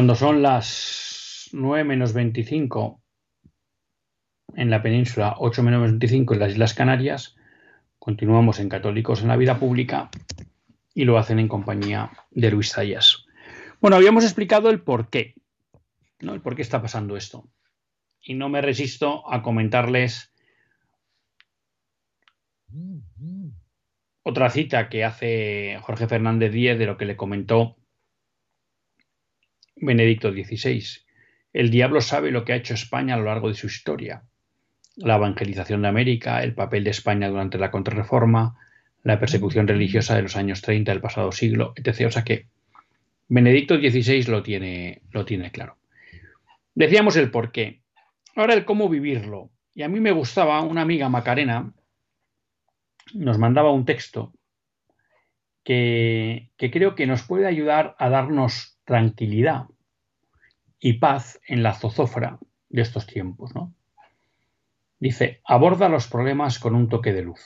Cuando 0.00 0.14
son 0.14 0.40
las 0.40 1.50
9 1.52 1.84
menos 1.84 2.14
25 2.14 3.02
en 4.54 4.70
la 4.70 4.82
península, 4.82 5.34
8 5.36 5.62
menos 5.62 5.82
25 5.82 6.32
en 6.32 6.40
las 6.40 6.52
Islas 6.52 6.72
Canarias, 6.72 7.36
continuamos 7.98 8.60
en 8.60 8.70
Católicos 8.70 9.20
en 9.20 9.28
la 9.28 9.36
Vida 9.36 9.58
Pública 9.58 10.08
y 10.94 11.04
lo 11.04 11.18
hacen 11.18 11.38
en 11.38 11.48
compañía 11.48 12.12
de 12.30 12.50
Luis 12.50 12.72
Zayas. 12.72 13.26
Bueno, 13.82 13.98
habíamos 13.98 14.24
explicado 14.24 14.70
el 14.70 14.80
por 14.80 15.10
qué, 15.10 15.34
¿no? 16.20 16.32
El 16.32 16.40
por 16.40 16.56
qué 16.56 16.62
está 16.62 16.80
pasando 16.80 17.18
esto. 17.18 17.50
Y 18.22 18.32
no 18.32 18.48
me 18.48 18.62
resisto 18.62 19.30
a 19.30 19.42
comentarles 19.42 20.32
otra 24.22 24.48
cita 24.48 24.88
que 24.88 25.04
hace 25.04 25.78
Jorge 25.82 26.08
Fernández 26.08 26.52
Díez 26.52 26.78
de 26.78 26.86
lo 26.86 26.96
que 26.96 27.04
le 27.04 27.18
comentó 27.18 27.76
Benedicto 29.80 30.30
XVI. 30.30 30.84
El 31.52 31.70
diablo 31.70 32.00
sabe 32.00 32.30
lo 32.30 32.44
que 32.44 32.52
ha 32.52 32.56
hecho 32.56 32.74
España 32.74 33.14
a 33.14 33.18
lo 33.18 33.24
largo 33.24 33.48
de 33.48 33.54
su 33.54 33.66
historia. 33.66 34.22
La 34.96 35.16
evangelización 35.16 35.82
de 35.82 35.88
América, 35.88 36.42
el 36.42 36.54
papel 36.54 36.84
de 36.84 36.90
España 36.90 37.28
durante 37.28 37.58
la 37.58 37.70
contrarreforma, 37.70 38.56
la 39.02 39.18
persecución 39.18 39.66
religiosa 39.66 40.14
de 40.14 40.22
los 40.22 40.36
años 40.36 40.60
30 40.60 40.92
del 40.92 41.00
pasado 41.00 41.32
siglo, 41.32 41.72
etc. 41.76 42.06
O 42.06 42.10
sea 42.10 42.24
que 42.24 42.46
Benedicto 43.28 43.76
XVI 43.76 44.24
lo 44.24 44.42
tiene, 44.42 45.02
lo 45.10 45.24
tiene 45.24 45.50
claro. 45.50 45.76
Decíamos 46.74 47.16
el 47.16 47.30
por 47.30 47.50
qué. 47.50 47.80
Ahora 48.36 48.54
el 48.54 48.64
cómo 48.64 48.88
vivirlo. 48.88 49.50
Y 49.74 49.82
a 49.82 49.88
mí 49.88 50.00
me 50.00 50.12
gustaba, 50.12 50.60
una 50.60 50.82
amiga 50.82 51.08
Macarena 51.08 51.72
nos 53.14 53.38
mandaba 53.38 53.72
un 53.72 53.84
texto 53.84 54.32
que, 55.64 56.50
que 56.56 56.70
creo 56.70 56.94
que 56.94 57.06
nos 57.06 57.22
puede 57.22 57.46
ayudar 57.46 57.96
a 57.98 58.08
darnos 58.08 58.79
tranquilidad 58.90 59.66
y 60.80 60.94
paz 60.94 61.40
en 61.46 61.62
la 61.62 61.74
zozofra 61.74 62.40
de 62.68 62.82
estos 62.82 63.06
tiempos. 63.06 63.54
¿no? 63.54 63.72
Dice, 64.98 65.40
aborda 65.44 65.88
los 65.88 66.08
problemas 66.08 66.58
con 66.58 66.74
un 66.74 66.88
toque 66.88 67.12
de 67.12 67.22
luz. 67.22 67.40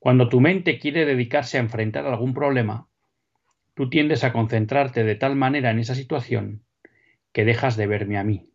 Cuando 0.00 0.28
tu 0.28 0.40
mente 0.40 0.80
quiere 0.80 1.04
dedicarse 1.04 1.56
a 1.56 1.60
enfrentar 1.60 2.04
algún 2.04 2.34
problema, 2.34 2.88
tú 3.74 3.88
tiendes 3.88 4.24
a 4.24 4.32
concentrarte 4.32 5.04
de 5.04 5.14
tal 5.14 5.36
manera 5.36 5.70
en 5.70 5.78
esa 5.78 5.94
situación 5.94 6.64
que 7.32 7.44
dejas 7.44 7.76
de 7.76 7.86
verme 7.86 8.18
a 8.18 8.24
mí. 8.24 8.50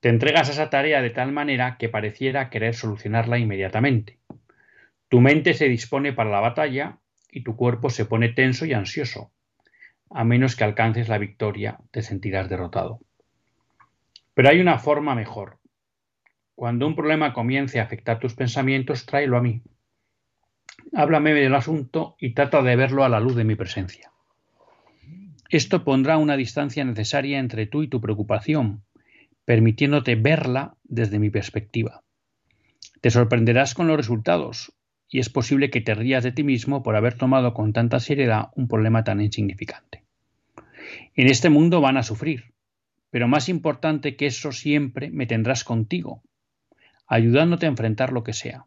Te 0.00 0.08
entregas 0.08 0.48
a 0.48 0.52
esa 0.52 0.70
tarea 0.70 1.02
de 1.02 1.10
tal 1.10 1.30
manera 1.30 1.76
que 1.76 1.90
pareciera 1.90 2.48
querer 2.48 2.74
solucionarla 2.74 3.36
inmediatamente. 3.36 4.18
Tu 5.10 5.20
mente 5.20 5.52
se 5.52 5.68
dispone 5.68 6.14
para 6.14 6.30
la 6.30 6.40
batalla 6.40 7.00
y 7.30 7.42
tu 7.42 7.54
cuerpo 7.54 7.90
se 7.90 8.06
pone 8.06 8.30
tenso 8.30 8.64
y 8.64 8.72
ansioso, 8.72 9.30
a 10.10 10.24
menos 10.24 10.56
que 10.56 10.64
alcances 10.64 11.08
la 11.08 11.18
victoria, 11.18 11.78
te 11.90 12.02
sentirás 12.02 12.48
derrotado. 12.48 13.00
Pero 14.34 14.48
hay 14.48 14.60
una 14.60 14.78
forma 14.78 15.14
mejor. 15.14 15.58
Cuando 16.54 16.86
un 16.86 16.94
problema 16.94 17.32
comience 17.32 17.80
a 17.80 17.84
afectar 17.84 18.18
tus 18.18 18.34
pensamientos, 18.34 19.06
tráelo 19.06 19.36
a 19.36 19.42
mí. 19.42 19.62
Háblame 20.94 21.34
del 21.34 21.54
asunto 21.54 22.16
y 22.18 22.34
trata 22.34 22.62
de 22.62 22.76
verlo 22.76 23.04
a 23.04 23.08
la 23.08 23.20
luz 23.20 23.34
de 23.34 23.44
mi 23.44 23.54
presencia. 23.54 24.12
Esto 25.48 25.84
pondrá 25.84 26.16
una 26.18 26.36
distancia 26.36 26.84
necesaria 26.84 27.38
entre 27.38 27.66
tú 27.66 27.82
y 27.82 27.88
tu 27.88 28.00
preocupación, 28.00 28.84
permitiéndote 29.44 30.16
verla 30.16 30.76
desde 30.84 31.18
mi 31.18 31.30
perspectiva. 31.30 32.02
Te 33.00 33.10
sorprenderás 33.10 33.74
con 33.74 33.86
los 33.86 33.96
resultados, 33.96 34.72
y 35.08 35.20
es 35.20 35.30
posible 35.30 35.70
que 35.70 35.80
te 35.80 35.94
rías 35.94 36.24
de 36.24 36.32
ti 36.32 36.42
mismo 36.42 36.82
por 36.82 36.96
haber 36.96 37.14
tomado 37.14 37.54
con 37.54 37.72
tanta 37.72 38.00
seriedad 38.00 38.50
un 38.54 38.68
problema 38.68 39.04
tan 39.04 39.20
insignificante. 39.20 40.02
En 41.14 41.28
este 41.28 41.48
mundo 41.48 41.80
van 41.80 41.96
a 41.96 42.02
sufrir, 42.02 42.52
pero 43.10 43.28
más 43.28 43.48
importante 43.48 44.16
que 44.16 44.26
eso 44.26 44.52
siempre 44.52 45.10
me 45.10 45.26
tendrás 45.26 45.64
contigo, 45.64 46.22
ayudándote 47.06 47.66
a 47.66 47.70
enfrentar 47.70 48.12
lo 48.12 48.24
que 48.24 48.32
sea. 48.32 48.66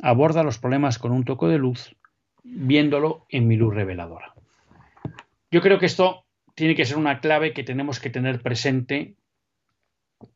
Aborda 0.00 0.44
los 0.44 0.58
problemas 0.58 0.98
con 0.98 1.12
un 1.12 1.24
toque 1.24 1.46
de 1.46 1.58
luz, 1.58 1.96
viéndolo 2.44 3.26
en 3.28 3.48
mi 3.48 3.56
luz 3.56 3.74
reveladora. 3.74 4.34
Yo 5.50 5.60
creo 5.60 5.78
que 5.78 5.86
esto 5.86 6.24
tiene 6.54 6.74
que 6.74 6.84
ser 6.84 6.98
una 6.98 7.20
clave 7.20 7.52
que 7.52 7.64
tenemos 7.64 8.00
que 8.00 8.10
tener 8.10 8.42
presente 8.42 9.16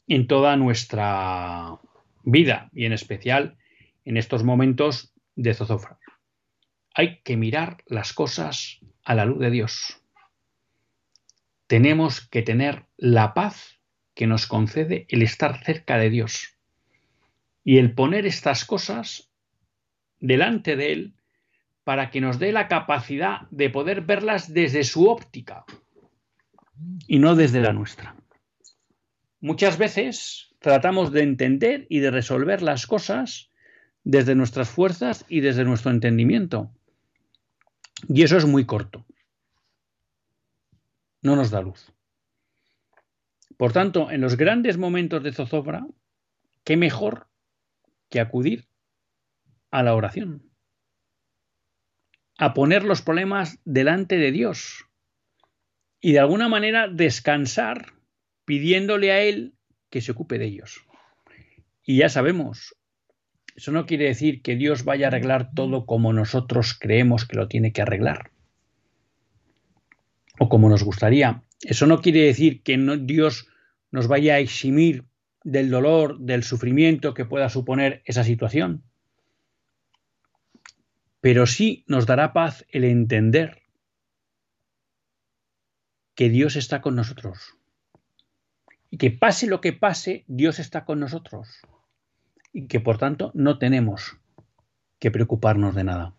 en 0.06 0.26
toda 0.26 0.56
nuestra 0.56 1.78
vida 2.24 2.70
y 2.72 2.86
en 2.86 2.92
especial 2.92 3.56
en 4.04 4.16
estos 4.16 4.44
momentos 4.44 5.11
de 5.34 5.54
zozofra. 5.54 5.98
Hay 6.94 7.22
que 7.22 7.36
mirar 7.36 7.82
las 7.86 8.12
cosas 8.12 8.80
a 9.04 9.14
la 9.14 9.24
luz 9.24 9.38
de 9.38 9.50
Dios. 9.50 10.02
Tenemos 11.66 12.28
que 12.28 12.42
tener 12.42 12.86
la 12.96 13.34
paz 13.34 13.80
que 14.14 14.26
nos 14.26 14.46
concede 14.46 15.06
el 15.08 15.22
estar 15.22 15.64
cerca 15.64 15.96
de 15.96 16.10
Dios 16.10 16.58
y 17.64 17.78
el 17.78 17.94
poner 17.94 18.26
estas 18.26 18.64
cosas 18.64 19.32
delante 20.20 20.76
de 20.76 20.92
Él 20.92 21.14
para 21.84 22.10
que 22.10 22.20
nos 22.20 22.38
dé 22.38 22.52
la 22.52 22.68
capacidad 22.68 23.48
de 23.50 23.70
poder 23.70 24.02
verlas 24.02 24.52
desde 24.52 24.84
su 24.84 25.08
óptica 25.08 25.64
y 27.06 27.18
no 27.18 27.34
desde 27.34 27.60
la 27.60 27.72
nuestra. 27.72 28.16
Muchas 29.40 29.78
veces 29.78 30.54
tratamos 30.60 31.10
de 31.10 31.22
entender 31.22 31.86
y 31.88 31.98
de 31.98 32.10
resolver 32.10 32.62
las 32.62 32.86
cosas 32.86 33.50
desde 34.04 34.34
nuestras 34.34 34.68
fuerzas 34.68 35.24
y 35.28 35.40
desde 35.40 35.64
nuestro 35.64 35.90
entendimiento. 35.90 36.70
Y 38.08 38.22
eso 38.22 38.36
es 38.36 38.46
muy 38.46 38.66
corto. 38.66 39.06
No 41.22 41.36
nos 41.36 41.50
da 41.50 41.60
luz. 41.60 41.92
Por 43.56 43.72
tanto, 43.72 44.10
en 44.10 44.20
los 44.20 44.36
grandes 44.36 44.76
momentos 44.76 45.22
de 45.22 45.32
zozobra, 45.32 45.86
qué 46.64 46.76
mejor 46.76 47.28
que 48.08 48.20
acudir 48.20 48.66
a 49.70 49.82
la 49.82 49.94
oración, 49.94 50.50
a 52.38 52.54
poner 52.54 52.82
los 52.82 53.02
problemas 53.02 53.60
delante 53.64 54.16
de 54.16 54.32
Dios 54.32 54.86
y 56.00 56.12
de 56.12 56.18
alguna 56.18 56.48
manera 56.48 56.88
descansar 56.88 57.94
pidiéndole 58.44 59.12
a 59.12 59.22
Él 59.22 59.54
que 59.90 60.00
se 60.00 60.12
ocupe 60.12 60.38
de 60.38 60.46
ellos. 60.46 60.84
Y 61.84 61.98
ya 61.98 62.08
sabemos, 62.08 62.76
eso 63.54 63.72
no 63.72 63.86
quiere 63.86 64.06
decir 64.06 64.42
que 64.42 64.56
Dios 64.56 64.84
vaya 64.84 65.06
a 65.06 65.08
arreglar 65.08 65.52
todo 65.54 65.84
como 65.84 66.12
nosotros 66.12 66.74
creemos 66.78 67.26
que 67.26 67.36
lo 67.36 67.48
tiene 67.48 67.72
que 67.72 67.82
arreglar 67.82 68.30
o 70.38 70.48
como 70.48 70.68
nos 70.68 70.82
gustaría. 70.82 71.42
Eso 71.60 71.86
no 71.86 72.00
quiere 72.00 72.22
decir 72.22 72.62
que 72.62 72.78
Dios 73.02 73.48
nos 73.90 74.08
vaya 74.08 74.34
a 74.34 74.38
eximir 74.38 75.04
del 75.44 75.70
dolor, 75.70 76.18
del 76.18 76.42
sufrimiento 76.42 77.14
que 77.14 77.26
pueda 77.26 77.48
suponer 77.48 78.02
esa 78.06 78.24
situación. 78.24 78.82
Pero 81.20 81.46
sí 81.46 81.84
nos 81.86 82.06
dará 82.06 82.32
paz 82.32 82.64
el 82.70 82.84
entender 82.84 83.62
que 86.14 86.30
Dios 86.30 86.56
está 86.56 86.80
con 86.80 86.96
nosotros 86.96 87.56
y 88.90 88.96
que 88.96 89.10
pase 89.10 89.46
lo 89.46 89.60
que 89.60 89.72
pase, 89.72 90.24
Dios 90.26 90.58
está 90.58 90.84
con 90.84 90.98
nosotros 91.00 91.48
y 92.52 92.66
que 92.66 92.80
por 92.80 92.98
tanto 92.98 93.30
no 93.34 93.58
tenemos 93.58 94.18
que 94.98 95.10
preocuparnos 95.10 95.74
de 95.74 95.84
nada. 95.84 96.14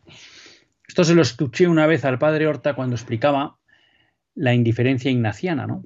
Esto 0.88 1.04
se 1.04 1.16
lo 1.16 1.22
escuché 1.22 1.68
una 1.68 1.88
vez 1.88 2.06
al 2.06 2.20
padre 2.20 2.48
Horta 2.48 2.76
cuando 2.76 2.96
explicaba 2.96 3.58
la 4.36 4.54
indiferencia 4.54 5.12
ignaciana, 5.12 5.68
¿no? 5.68 5.86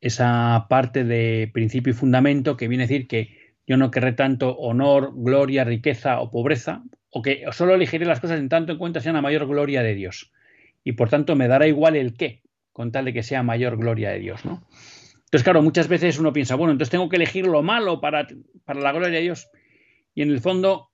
Esa 0.00 0.66
parte 0.68 1.04
de 1.04 1.50
principio 1.52 1.90
y 1.90 1.94
fundamento 1.94 2.56
que 2.56 2.68
viene 2.68 2.84
a 2.84 2.86
decir 2.86 3.08
que 3.08 3.54
yo 3.66 3.76
no 3.76 3.90
querré 3.90 4.12
tanto 4.12 4.56
honor, 4.56 5.12
gloria, 5.14 5.64
riqueza 5.64 6.20
o 6.20 6.30
pobreza, 6.30 6.82
o 7.10 7.20
que 7.20 7.44
solo 7.52 7.74
elegiré 7.74 8.06
las 8.06 8.20
cosas 8.20 8.38
en 8.38 8.48
tanto 8.48 8.72
en 8.72 8.78
cuenta 8.78 9.00
sean 9.00 9.16
la 9.16 9.22
mayor 9.22 9.46
gloria 9.46 9.82
de 9.82 9.94
Dios. 9.94 10.32
Y 10.84 10.92
por 10.92 11.10
tanto 11.10 11.36
me 11.36 11.48
dará 11.48 11.66
igual 11.66 11.96
el 11.96 12.14
qué, 12.14 12.42
con 12.72 12.92
tal 12.92 13.06
de 13.06 13.12
que 13.12 13.22
sea 13.22 13.42
mayor 13.42 13.76
gloria 13.76 14.10
de 14.10 14.20
Dios, 14.20 14.44
¿no? 14.44 14.62
Entonces, 15.28 15.44
claro, 15.44 15.60
muchas 15.60 15.88
veces 15.88 16.18
uno 16.18 16.32
piensa, 16.32 16.54
bueno, 16.54 16.72
entonces 16.72 16.90
tengo 16.90 17.10
que 17.10 17.16
elegir 17.16 17.46
lo 17.46 17.62
malo 17.62 18.00
para, 18.00 18.26
para 18.64 18.80
la 18.80 18.92
gloria 18.92 19.10
de 19.10 19.20
Dios. 19.20 19.50
Y 20.14 20.22
en 20.22 20.30
el 20.30 20.40
fondo, 20.40 20.90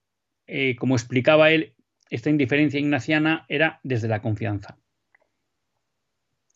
eh, 0.48 0.74
como 0.74 0.96
explicaba 0.96 1.52
él, 1.52 1.74
esta 2.10 2.30
indiferencia 2.30 2.80
ignaciana 2.80 3.46
era 3.48 3.78
desde 3.84 4.08
la 4.08 4.20
confianza. 4.20 4.76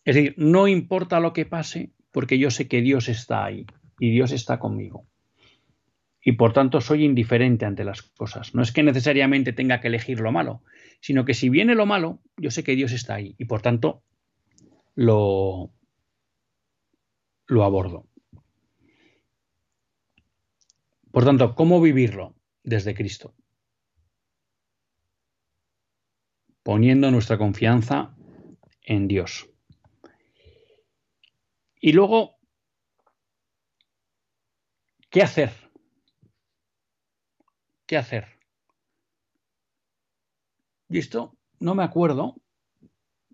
Es 0.03 0.15
decir, 0.15 0.33
no 0.35 0.67
importa 0.67 1.21
lo 1.21 1.31
que 1.31 1.45
pase, 1.45 1.93
porque 2.11 2.37
yo 2.37 2.51
sé 2.51 2.67
que 2.67 2.81
Dios 2.81 3.07
está 3.07 3.45
ahí 3.45 3.65
y 3.97 4.11
Dios 4.11 4.33
está 4.33 4.59
conmigo. 4.59 5.07
Y 6.21 6.33
por 6.33 6.51
tanto 6.51 6.81
soy 6.81 7.05
indiferente 7.05 7.63
ante 7.63 7.85
las 7.85 8.01
cosas. 8.01 8.53
No 8.53 8.61
es 8.61 8.73
que 8.73 8.83
necesariamente 8.83 9.53
tenga 9.53 9.79
que 9.79 9.87
elegir 9.87 10.19
lo 10.19 10.33
malo, 10.33 10.63
sino 10.99 11.23
que 11.23 11.33
si 11.33 11.47
viene 11.47 11.75
lo 11.75 11.85
malo, 11.85 12.19
yo 12.35 12.51
sé 12.51 12.65
que 12.65 12.75
Dios 12.75 12.91
está 12.91 13.15
ahí 13.15 13.35
y 13.37 13.45
por 13.45 13.61
tanto 13.61 14.03
lo, 14.95 15.71
lo 17.49 17.63
abordo. 17.63 18.05
Por 21.11 21.25
tanto, 21.25 21.55
¿cómo 21.55 21.81
vivirlo 21.81 22.35
desde 22.63 22.93
Cristo? 22.93 23.33
Poniendo 26.61 27.09
nuestra 27.09 27.39
confianza 27.39 28.15
en 28.83 29.07
Dios. 29.07 29.49
Y 31.81 31.93
luego, 31.93 32.37
¿qué 35.09 35.23
hacer? 35.23 35.51
¿Qué 37.87 37.97
hacer? 37.97 38.27
Y 40.87 40.99
esto 40.99 41.35
no 41.59 41.73
me 41.73 41.83
acuerdo, 41.83 42.35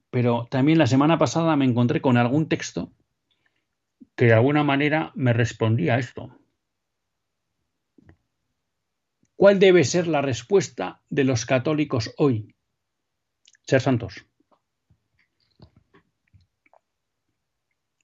pero 0.09 0.47
también 0.49 0.77
la 0.77 0.87
semana 0.87 1.17
pasada 1.17 1.57
me 1.57 1.65
encontré 1.65 1.99
con 1.99 2.15
algún 2.15 2.47
texto 2.47 2.93
que 4.15 4.25
de 4.25 4.33
alguna 4.33 4.63
manera 4.63 5.11
me 5.15 5.33
respondía 5.33 5.95
a 5.95 5.99
esto. 5.99 6.39
¿Cuál 9.35 9.59
debe 9.59 9.83
ser 9.83 10.07
la 10.07 10.21
respuesta 10.21 11.03
de 11.09 11.25
los 11.25 11.45
católicos 11.45 12.13
hoy? 12.17 12.55
Ser 13.63 13.81
santos. 13.81 14.25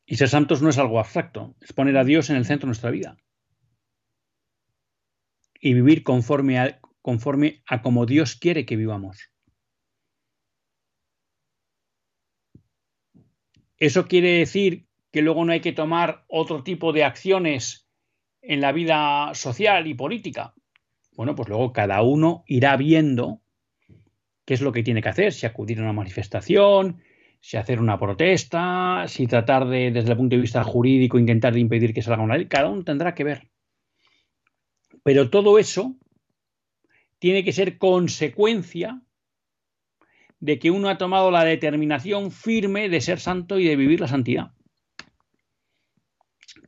Y 0.05 0.17
ser 0.17 0.27
santos 0.27 0.61
no 0.61 0.69
es 0.69 0.77
algo 0.77 0.99
abstracto, 0.99 1.55
es 1.61 1.71
poner 1.71 1.95
a 1.95 2.03
Dios 2.03 2.29
en 2.29 2.35
el 2.35 2.45
centro 2.45 2.65
de 2.65 2.71
nuestra 2.71 2.91
vida. 2.91 3.15
Y 5.61 5.73
vivir 5.73 6.03
conforme 6.03 6.59
a, 6.59 6.81
conforme 7.01 7.63
a 7.65 7.81
como 7.81 8.05
Dios 8.05 8.35
quiere 8.35 8.65
que 8.65 8.75
vivamos. 8.75 9.31
¿Eso 13.77 14.07
quiere 14.07 14.39
decir 14.39 14.90
que 15.11 15.21
luego 15.21 15.45
no 15.45 15.51
hay 15.51 15.59
que 15.59 15.73
tomar 15.73 16.25
otro 16.27 16.63
tipo 16.63 16.93
de 16.93 17.03
acciones 17.03 17.87
en 18.41 18.61
la 18.61 18.71
vida 18.71 19.31
social 19.33 19.87
y 19.87 19.93
política? 19.93 20.53
Bueno, 21.15 21.35
pues 21.35 21.49
luego 21.49 21.73
cada 21.73 22.01
uno 22.01 22.43
irá 22.47 22.77
viendo 22.77 23.41
qué 24.45 24.53
es 24.53 24.61
lo 24.61 24.71
que 24.71 24.83
tiene 24.83 25.01
que 25.01 25.09
hacer, 25.09 25.33
si 25.33 25.45
acudir 25.45 25.79
a 25.79 25.83
una 25.83 25.93
manifestación, 25.93 27.01
si 27.39 27.57
hacer 27.57 27.79
una 27.79 27.99
protesta, 27.99 29.05
si 29.07 29.27
tratar 29.27 29.67
de, 29.67 29.91
desde 29.91 30.11
el 30.11 30.17
punto 30.17 30.35
de 30.35 30.41
vista 30.41 30.63
jurídico, 30.63 31.19
intentar 31.19 31.57
impedir 31.57 31.93
que 31.93 32.01
salga 32.01 32.23
una 32.23 32.37
ley, 32.37 32.47
cada 32.47 32.69
uno 32.69 32.83
tendrá 32.83 33.13
que 33.13 33.23
ver. 33.23 33.49
Pero 35.03 35.29
todo 35.29 35.57
eso 35.57 35.95
tiene 37.19 37.43
que 37.43 37.51
ser 37.51 37.77
consecuencia 37.77 39.01
de 40.39 40.59
que 40.59 40.71
uno 40.71 40.89
ha 40.89 40.97
tomado 40.97 41.29
la 41.29 41.43
determinación 41.43 42.31
firme 42.31 42.89
de 42.89 43.01
ser 43.01 43.19
santo 43.19 43.59
y 43.59 43.67
de 43.67 43.75
vivir 43.75 43.99
la 43.99 44.07
santidad. 44.07 44.53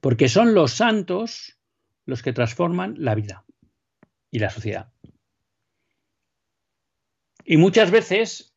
Porque 0.04 0.28
son 0.28 0.54
los 0.54 0.74
santos 0.74 1.58
los 2.04 2.22
que 2.22 2.34
transforman 2.34 2.96
la 2.98 3.16
vida 3.16 3.46
y 4.30 4.40
la 4.40 4.50
sociedad. 4.50 4.92
Y 7.46 7.56
muchas 7.56 7.90
veces 7.90 8.54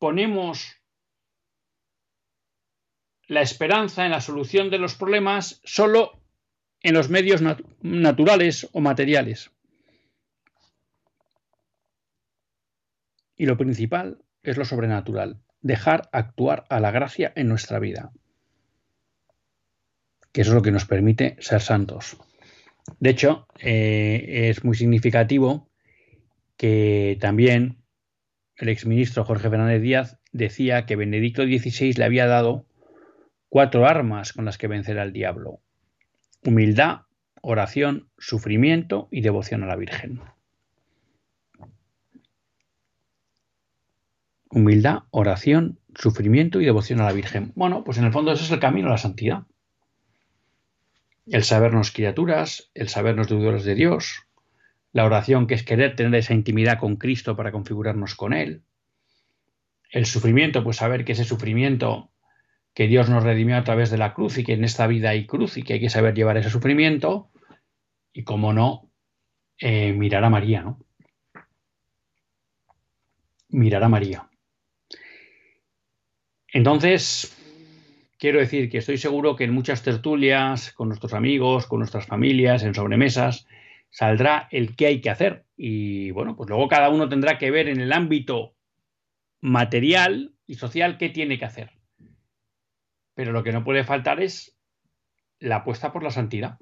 ponemos 0.00 0.76
la 3.28 3.42
esperanza 3.42 4.04
en 4.04 4.10
la 4.10 4.20
solución 4.20 4.70
de 4.70 4.78
los 4.78 4.96
problemas 4.96 5.60
solo 5.62 6.20
en 6.80 6.94
los 6.94 7.10
medios 7.10 7.42
nat 7.42 7.60
naturales 7.80 8.68
o 8.72 8.80
materiales. 8.80 9.52
Y 13.36 13.46
lo 13.46 13.56
principal 13.56 14.18
es 14.42 14.56
lo 14.56 14.64
sobrenatural, 14.64 15.40
dejar 15.60 16.08
actuar 16.10 16.64
a 16.70 16.80
la 16.80 16.90
gracia 16.90 17.32
en 17.36 17.46
nuestra 17.46 17.78
vida, 17.78 18.10
que 20.32 20.42
eso 20.42 20.50
es 20.50 20.54
lo 20.54 20.62
que 20.62 20.72
nos 20.72 20.84
permite 20.84 21.36
ser 21.40 21.60
santos. 21.60 22.16
De 22.98 23.10
hecho, 23.10 23.46
eh, 23.60 24.48
es 24.50 24.64
muy 24.64 24.76
significativo 24.76 25.68
que 26.56 27.16
también 27.20 27.78
el 28.56 28.68
exministro 28.68 29.24
Jorge 29.24 29.48
Fernández 29.48 29.80
Díaz 29.80 30.18
decía 30.32 30.86
que 30.86 30.96
Benedicto 30.96 31.42
XVI 31.42 31.94
le 31.94 32.04
había 32.04 32.26
dado 32.26 32.66
cuatro 33.48 33.86
armas 33.86 34.32
con 34.32 34.44
las 34.44 34.58
que 34.58 34.68
vencer 34.68 34.98
al 34.98 35.12
diablo. 35.12 35.60
Humildad, 36.44 37.02
oración, 37.42 38.10
sufrimiento 38.18 39.08
y 39.10 39.22
devoción 39.22 39.62
a 39.62 39.66
la 39.66 39.76
Virgen. 39.76 40.20
Humildad, 44.50 45.04
oración, 45.10 45.78
sufrimiento 45.94 46.60
y 46.60 46.64
devoción 46.64 47.00
a 47.00 47.04
la 47.04 47.12
Virgen. 47.12 47.52
Bueno, 47.54 47.84
pues 47.84 47.98
en 47.98 48.04
el 48.04 48.12
fondo 48.12 48.32
ese 48.32 48.44
es 48.44 48.50
el 48.50 48.60
camino 48.60 48.88
a 48.88 48.92
la 48.92 48.98
santidad. 48.98 49.44
El 51.30 51.44
sabernos 51.44 51.92
criaturas, 51.92 52.70
el 52.74 52.88
sabernos 52.88 53.28
deudores 53.28 53.64
de 53.64 53.76
Dios, 53.76 54.26
la 54.92 55.04
oración 55.04 55.46
que 55.46 55.54
es 55.54 55.62
querer 55.62 55.94
tener 55.94 56.14
esa 56.16 56.34
intimidad 56.34 56.80
con 56.80 56.96
Cristo 56.96 57.36
para 57.36 57.52
configurarnos 57.52 58.16
con 58.16 58.32
Él. 58.32 58.64
El 59.90 60.06
sufrimiento, 60.06 60.64
pues 60.64 60.78
saber 60.78 61.04
que 61.04 61.12
ese 61.12 61.24
sufrimiento 61.24 62.10
que 62.74 62.88
Dios 62.88 63.08
nos 63.08 63.22
redimió 63.22 63.56
a 63.56 63.64
través 63.64 63.90
de 63.90 63.98
la 63.98 64.12
cruz 64.12 64.38
y 64.38 64.44
que 64.44 64.54
en 64.54 64.64
esta 64.64 64.88
vida 64.88 65.10
hay 65.10 65.26
cruz 65.26 65.56
y 65.56 65.62
que 65.62 65.74
hay 65.74 65.80
que 65.80 65.90
saber 65.90 66.14
llevar 66.14 66.36
ese 66.36 66.50
sufrimiento 66.50 67.30
y, 68.12 68.24
como 68.24 68.52
no, 68.52 68.90
eh, 69.58 69.92
mirar 69.92 70.24
a 70.24 70.30
María, 70.30 70.62
¿no? 70.62 70.80
Mirar 73.50 73.84
a 73.84 73.88
María. 73.88 74.28
Entonces, 76.52 77.36
quiero 78.20 78.38
decir 78.38 78.68
que 78.68 78.78
estoy 78.78 78.98
seguro 78.98 79.34
que 79.34 79.44
en 79.44 79.54
muchas 79.54 79.82
tertulias, 79.82 80.72
con 80.74 80.88
nuestros 80.88 81.14
amigos, 81.14 81.66
con 81.66 81.78
nuestras 81.78 82.06
familias, 82.06 82.62
en 82.62 82.74
sobremesas, 82.74 83.48
saldrá 83.88 84.46
el 84.52 84.76
qué 84.76 84.86
hay 84.86 85.00
que 85.00 85.10
hacer. 85.10 85.46
Y 85.56 86.10
bueno, 86.10 86.36
pues 86.36 86.48
luego 86.48 86.68
cada 86.68 86.90
uno 86.90 87.08
tendrá 87.08 87.38
que 87.38 87.50
ver 87.50 87.68
en 87.68 87.80
el 87.80 87.92
ámbito 87.92 88.54
material 89.40 90.34
y 90.46 90.54
social 90.56 90.98
qué 90.98 91.08
tiene 91.08 91.38
que 91.38 91.46
hacer. 91.46 91.72
Pero 93.14 93.32
lo 93.32 93.42
que 93.42 93.52
no 93.52 93.64
puede 93.64 93.84
faltar 93.84 94.22
es 94.22 94.56
la 95.38 95.56
apuesta 95.56 95.90
por 95.90 96.02
la 96.02 96.10
santidad. 96.10 96.58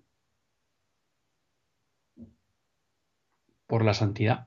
Por 3.66 3.84
la 3.84 3.94
santidad. 3.94 4.46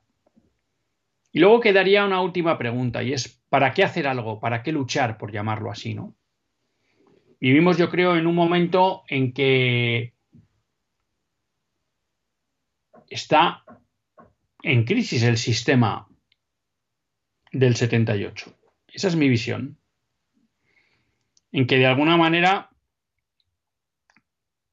Y 1.33 1.39
luego 1.39 1.59
quedaría 1.59 2.05
una 2.05 2.21
última 2.21 2.57
pregunta 2.57 3.03
y 3.03 3.11
es, 3.11 3.43
¿para 3.49 3.73
qué 3.73 3.83
hacer 3.83 4.07
algo? 4.07 4.39
¿Para 4.39 4.63
qué 4.63 4.71
luchar, 4.71 5.17
por 5.17 5.31
llamarlo 5.31 5.71
así, 5.71 5.93
no? 5.93 6.15
Vivimos, 7.41 7.75
yo 7.79 7.89
creo, 7.89 8.15
en 8.15 8.27
un 8.27 8.35
momento 8.35 9.03
en 9.07 9.33
que 9.33 10.13
está 13.09 13.63
en 14.61 14.83
crisis 14.83 15.23
el 15.23 15.37
sistema 15.37 16.07
del 17.51 17.75
78. 17.75 18.55
Esa 18.93 19.07
es 19.07 19.15
mi 19.15 19.27
visión. 19.27 19.79
En 21.51 21.65
que 21.65 21.77
de 21.77 21.87
alguna 21.87 22.15
manera 22.15 22.69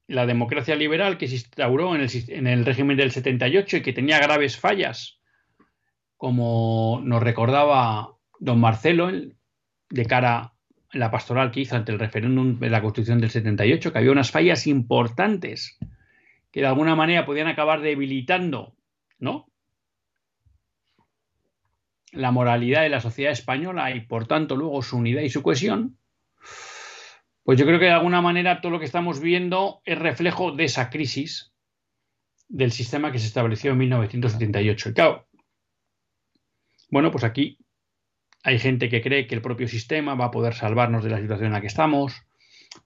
la 0.05 0.27
democracia 0.27 0.75
liberal 0.75 1.17
que 1.17 1.27
se 1.27 1.35
instauró 1.35 1.95
en 1.95 2.47
el, 2.47 2.65
régimen 2.65 2.97
del 2.97 3.11
78 3.11 3.77
y 3.77 3.81
que 3.81 3.93
tenía 3.93 4.19
graves 4.19 4.57
fallas, 4.57 5.19
como 6.17 7.01
nos 7.03 7.23
recordaba 7.23 8.15
don 8.37 8.59
Marcelo 8.59 9.09
de 9.89 10.05
cara 10.05 10.53
la 10.91 11.11
pastoral 11.11 11.51
que 11.51 11.61
hizo 11.61 11.75
ante 11.75 11.91
el 11.91 11.99
referéndum 11.99 12.59
de 12.59 12.69
la 12.69 12.81
Constitución 12.81 13.21
del 13.21 13.29
78, 13.29 13.91
que 13.91 13.97
había 13.97 14.11
unas 14.11 14.31
fallas 14.31 14.67
importantes 14.67 15.77
que 16.51 16.61
de 16.61 16.67
alguna 16.67 16.95
manera 16.95 17.25
podían 17.25 17.47
acabar 17.47 17.81
debilitando, 17.81 18.75
¿no? 19.19 19.47
La 22.11 22.31
moralidad 22.31 22.81
de 22.81 22.89
la 22.89 23.01
sociedad 23.01 23.31
española 23.31 23.93
y 23.95 24.01
por 24.01 24.25
tanto 24.25 24.55
luego 24.55 24.81
su 24.81 24.97
unidad 24.97 25.21
y 25.21 25.29
su 25.29 25.43
cohesión, 25.43 25.97
pues 27.43 27.59
yo 27.59 27.65
creo 27.65 27.79
que 27.79 27.85
de 27.85 27.91
alguna 27.91 28.21
manera 28.21 28.61
todo 28.61 28.71
lo 28.71 28.79
que 28.79 28.85
estamos 28.85 29.19
viendo 29.19 29.81
es 29.85 29.97
reflejo 29.97 30.51
de 30.51 30.63
esa 30.63 30.89
crisis 30.89 31.53
del 32.47 32.71
sistema 32.71 33.11
que 33.11 33.19
se 33.19 33.27
estableció 33.27 33.71
en 33.71 33.77
1978. 33.77 34.89
Y 34.89 34.93
claro, 34.93 35.27
bueno, 36.89 37.11
pues 37.11 37.23
aquí 37.23 37.59
hay 38.49 38.57
gente 38.57 38.89
que 38.89 39.03
cree 39.03 39.27
que 39.27 39.35
el 39.35 39.43
propio 39.43 39.67
sistema 39.67 40.15
va 40.15 40.25
a 40.25 40.31
poder 40.31 40.55
salvarnos 40.55 41.03
de 41.03 41.11
la 41.11 41.19
situación 41.19 41.47
en 41.47 41.53
la 41.53 41.61
que 41.61 41.67
estamos. 41.67 42.15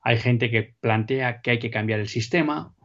Hay 0.01 0.17
gente 0.17 0.51
que 0.51 0.75
plantea 0.81 1.39
que 1.39 1.51
hay 1.51 1.59
que 1.59 1.71
cambiar 1.71 2.01
el 2.01 2.09
sistema. 2.09 2.75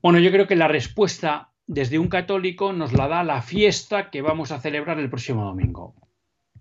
Bueno, 0.00 0.18
yo 0.18 0.30
creo 0.30 0.46
que 0.46 0.56
la 0.56 0.66
respuesta 0.66 1.52
desde 1.66 1.98
un 1.98 2.08
católico 2.08 2.72
nos 2.72 2.94
la 2.94 3.06
da 3.06 3.22
la 3.22 3.42
fiesta 3.42 4.08
que 4.08 4.22
vamos 4.22 4.50
a 4.50 4.60
celebrar 4.60 4.98
el 4.98 5.10
próximo 5.10 5.44
domingo. 5.44 5.94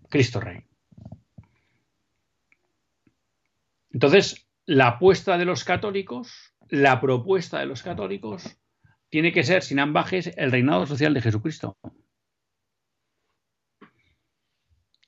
Cristo 0.09 0.41
Rey. 0.41 0.65
Entonces, 3.93 4.49
la 4.65 4.87
apuesta 4.87 5.37
de 5.37 5.45
los 5.45 5.63
católicos, 5.63 6.53
la 6.67 6.99
propuesta 6.99 7.59
de 7.59 7.65
los 7.67 7.81
católicos, 7.81 8.59
tiene 9.07 9.31
que 9.31 9.43
ser, 9.43 9.63
sin 9.63 9.79
ambajes, 9.79 10.33
el 10.35 10.51
reinado 10.51 10.85
social 10.85 11.13
de 11.13 11.21
Jesucristo. 11.21 11.77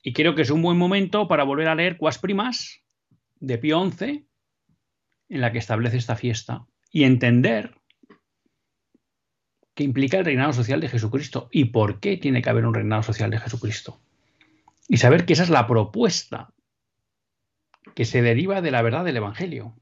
Y 0.05 0.13
creo 0.13 0.35
que 0.35 0.43
es 0.43 0.51
un 0.51 0.61
buen 0.61 0.77
momento 0.77 1.27
para 1.27 1.43
volver 1.43 1.67
a 1.67 1.73
leer 1.73 1.97
Cuas 1.97 2.19
Primas 2.19 2.83
de 3.39 3.57
Pío 3.57 3.83
XI, 3.89 4.27
en 5.29 5.41
la 5.41 5.51
que 5.51 5.57
establece 5.57 5.97
esta 5.97 6.15
fiesta, 6.15 6.67
y 6.91 7.05
entender 7.05 7.73
que 9.73 9.83
implica 9.83 10.19
el 10.19 10.25
reinado 10.25 10.53
social 10.53 10.79
de 10.79 10.89
Jesucristo 10.89 11.49
y 11.51 11.65
por 11.65 11.99
qué 11.99 12.17
tiene 12.17 12.43
que 12.43 12.51
haber 12.51 12.67
un 12.67 12.75
reinado 12.75 13.01
social 13.01 13.31
de 13.31 13.39
Jesucristo. 13.39 13.99
Y 14.87 14.97
saber 14.97 15.25
que 15.25 15.33
esa 15.33 15.41
es 15.41 15.49
la 15.49 15.65
propuesta 15.65 16.53
que 17.95 18.05
se 18.05 18.21
deriva 18.21 18.61
de 18.61 18.69
la 18.69 18.83
verdad 18.83 19.05
del 19.05 19.17
Evangelio. 19.17 19.75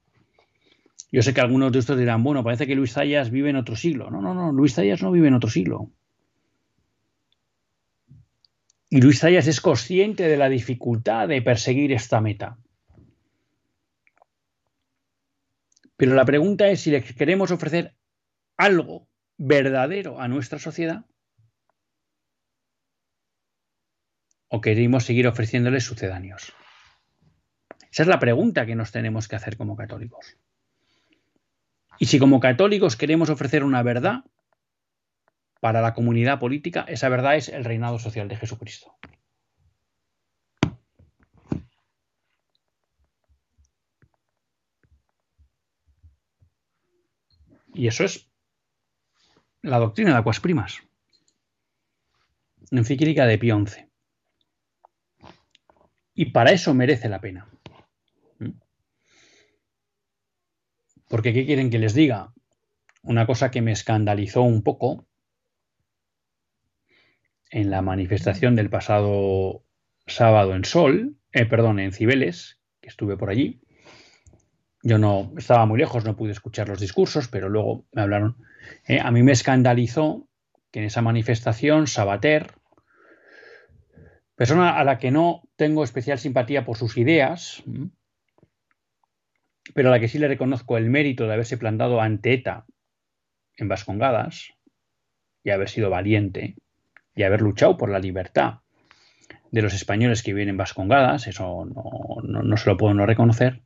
Yo 1.12 1.22
sé 1.22 1.34
que 1.34 1.42
algunos 1.42 1.74
de 1.74 1.80
ustedes 1.80 2.00
dirán, 2.00 2.24
bueno, 2.24 2.46
parece 2.46 2.66
que 2.66 2.76
Luis 2.76 2.94
Zayas 2.94 3.30
vive 3.30 3.50
en 3.50 3.58
otro 3.58 3.76
siglo. 3.76 4.10
No, 4.10 4.22
no, 4.22 4.34
no, 4.34 4.54
Luis 4.54 4.74
Zayas 4.74 5.04
no 5.04 5.12
vive 5.12 5.28
en 5.28 5.34
otro 5.34 5.50
siglo. 5.50 5.92
Y 8.94 9.02
Luis 9.02 9.22
Zayas 9.22 9.48
es 9.48 9.60
consciente 9.60 10.28
de 10.28 10.38
la 10.38 10.50
dificultad 10.50 11.28
de 11.28 11.42
perseguir 11.42 11.92
esta 11.92 12.22
meta. 12.22 12.60
Pero 15.98 16.14
la 16.14 16.26
pregunta 16.26 16.68
es 16.68 16.82
si 16.82 16.92
le 16.92 17.04
queremos 17.04 17.50
ofrecer 17.50 17.96
algo 18.56 19.10
verdadero 19.36 20.22
a 20.22 20.28
nuestra 20.28 20.60
sociedad? 20.60 21.08
¿O 24.48 24.62
queremos 24.62 25.06
seguir 25.06 25.28
ofreciéndoles 25.28 25.86
sucedáneos? 25.86 26.54
Esa 27.92 28.04
es 28.04 28.08
la 28.08 28.20
pregunta 28.20 28.68
que 28.68 28.76
nos 28.76 28.92
tenemos 28.92 29.28
que 29.28 29.36
hacer 29.36 29.58
como 29.58 29.76
católicos. 29.76 30.38
Y 31.98 32.06
si 32.06 32.20
como 32.20 32.40
católicos 32.40 32.96
queremos 32.96 33.32
ofrecer 33.32 33.64
una 33.64 33.82
verdad 33.82 34.24
para 35.64 35.80
la 35.80 35.94
comunidad 35.94 36.40
política, 36.40 36.84
esa 36.90 37.08
verdad 37.08 37.38
es 37.38 37.48
el 37.48 37.64
reinado 37.64 37.98
social 37.98 38.28
de 38.28 38.36
Jesucristo. 38.36 38.98
Y 47.74 47.88
eso 47.88 48.04
es 48.04 48.30
la 49.62 49.80
doctrina 49.80 50.10
de 50.12 50.18
aguas 50.18 50.42
primas. 50.42 50.84
Encíclica 52.70 53.26
de 53.26 53.38
Pío 53.38 53.58
XI. 53.66 53.88
Y 56.14 56.32
para 56.32 56.52
eso 56.52 56.74
merece 56.74 57.08
la 57.08 57.22
pena. 57.22 57.48
Porque 61.08 61.32
¿qué 61.32 61.46
quieren 61.46 61.70
que 61.70 61.80
les 61.80 61.94
diga? 61.94 62.34
Una 63.02 63.26
cosa 63.26 63.50
que 63.50 63.62
me 63.62 63.72
escandalizó 63.72 64.42
un 64.42 64.62
poco 64.62 65.08
en 67.54 67.70
la 67.70 67.84
manifestación 67.84 68.56
del 68.56 68.72
pasado 68.72 69.64
sábado 70.08 70.56
en 70.56 70.66
Sol, 70.66 71.18
eh, 71.32 71.46
perdón, 71.46 71.80
en 71.80 71.92
Cibeles, 71.92 72.60
que 72.82 72.90
estuve 72.90 73.16
por 73.16 73.30
allí. 73.30 73.62
Yo 74.82 74.98
no 74.98 75.32
estaba 75.38 75.68
muy 75.68 75.78
lejos, 75.78 76.04
no 76.04 76.16
pude 76.16 76.32
escuchar 76.32 76.68
los 76.68 76.80
discursos, 76.80 77.28
pero 77.28 77.50
luego 77.50 77.86
me 77.94 78.02
hablaron 78.02 78.38
eh, 78.88 79.00
a 79.00 79.12
mí 79.12 79.22
me 79.22 79.34
escandalizó 79.34 80.28
que 80.72 80.80
en 80.80 80.86
esa 80.86 81.04
manifestación 81.04 81.86
Sabater, 81.86 82.56
persona 84.36 84.80
a 84.80 84.84
la 84.84 84.98
que 84.98 85.12
no 85.12 85.44
tengo 85.56 85.84
especial 85.84 86.18
simpatía 86.18 86.66
por 86.66 86.78
sus 86.78 86.98
ideas, 86.98 87.64
pero 89.76 89.90
a 89.90 89.92
la 89.92 90.00
que 90.00 90.08
sí 90.08 90.18
le 90.18 90.28
reconozco 90.28 90.76
el 90.78 90.90
mérito 90.90 91.28
de 91.28 91.34
haberse 91.34 91.58
plantado 91.58 92.02
ante 92.02 92.34
ETA 92.34 92.66
en 93.58 93.68
Vascongadas 93.68 94.54
y 95.44 95.52
haber 95.52 95.70
sido 95.70 95.92
valiente 95.92 96.56
y 97.16 97.24
haber 97.24 97.42
luchado 97.42 97.78
por 97.78 97.90
la 97.90 98.00
libertad 98.00 98.60
de 99.52 99.62
los 99.62 99.74
españoles 99.74 100.24
que 100.24 100.34
viven 100.34 100.50
en 100.50 100.58
Vascongadas, 100.58 101.28
eso 101.28 101.66
no, 101.66 102.58
se 102.58 102.70
lo 102.70 102.78
puedo 102.78 102.94
no 102.94 103.06
reconocer, 103.06 103.62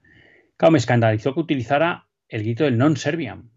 claro, 0.57 0.73
me 0.73 0.79
escandalizó 0.79 1.33
que 1.33 1.39
utilizara 1.39 2.07
el 2.27 2.43
grito 2.43 2.65
del 2.65 2.77
non 2.77 2.97
serviam. 2.97 3.51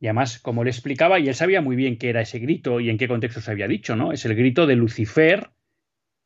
Y 0.00 0.06
además, 0.06 0.38
como 0.38 0.62
le 0.62 0.70
explicaba, 0.70 1.18
y 1.18 1.26
él 1.26 1.34
sabía 1.34 1.60
muy 1.60 1.74
bien 1.74 1.98
qué 1.98 2.08
era 2.08 2.20
ese 2.20 2.38
grito 2.38 2.78
y 2.78 2.88
en 2.88 2.98
qué 2.98 3.08
contexto 3.08 3.40
se 3.40 3.50
había 3.50 3.66
dicho, 3.66 3.96
¿no? 3.96 4.12
Es 4.12 4.24
el 4.24 4.36
grito 4.36 4.66
de 4.66 4.76
Lucifer 4.76 5.50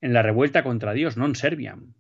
en 0.03 0.13
la 0.13 0.21
revuelta 0.21 0.63
contra 0.63 0.93
Dios, 0.93 1.17
non 1.17 1.33
serviam. 1.33 1.97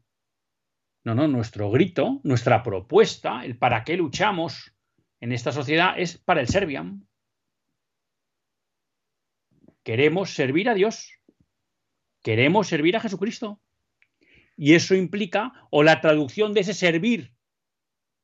No, 1.05 1.15
no, 1.15 1.27
nuestro 1.27 1.71
grito, 1.71 2.21
nuestra 2.25 2.63
propuesta, 2.63 3.45
el 3.45 3.57
para 3.57 3.85
qué 3.85 3.97
luchamos 3.97 4.77
en 5.21 5.33
esta 5.33 5.51
sociedad 5.51 5.95
es 5.97 6.19
para 6.19 6.41
el 6.43 6.49
serviam. 6.49 7.07
Queremos 9.83 10.35
servir 10.35 10.69
a 10.69 10.75
Dios. 10.75 11.19
Queremos 12.23 12.69
servir 12.69 12.97
a 12.97 13.01
Jesucristo. 13.01 13.61
Y 14.57 14.75
eso 14.75 14.95
implica, 14.95 15.53
o 15.71 15.83
la 15.83 16.01
traducción 16.01 16.53
de 16.53 16.61
ese 16.61 16.75
servir 16.75 17.33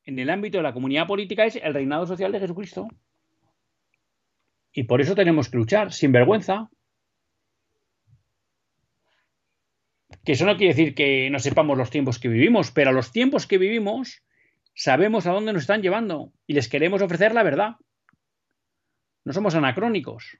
en 0.05 0.19
el 0.19 0.31
ámbito 0.31 0.59
de 0.59 0.63
la 0.63 0.73
comunidad 0.73 1.07
política 1.07 1.45
es 1.45 1.57
el 1.57 1.75
reinado 1.75 2.07
social 2.07 2.33
de 2.33 2.41
Jesucristo. 2.41 2.89
Y 4.73 4.85
por 4.85 5.01
eso 5.01 5.15
tenemos 5.15 5.49
que 5.49 5.57
luchar 5.57 5.93
sin 5.93 6.13
vergüenza. 6.13 6.71
Que 10.25 10.33
eso 10.33 10.47
no 10.47 10.57
quiere 10.57 10.75
decir 10.75 10.95
que 10.95 11.29
no 11.31 11.39
sepamos 11.39 11.77
los 11.77 11.91
tiempos 11.91 12.19
que 12.19 12.29
vivimos, 12.29 12.71
pero 12.71 12.91
a 12.91 12.93
los 12.93 13.11
tiempos 13.13 13.47
que 13.47 13.59
vivimos 13.59 14.23
sabemos 14.75 15.27
a 15.27 15.33
dónde 15.33 15.53
nos 15.53 15.63
están 15.63 15.83
llevando 15.83 16.33
y 16.47 16.55
les 16.55 16.69
queremos 16.69 17.03
ofrecer 17.03 17.35
la 17.35 17.43
verdad. 17.43 17.77
No 19.25 19.33
somos 19.33 19.55
anacrónicos. 19.55 20.39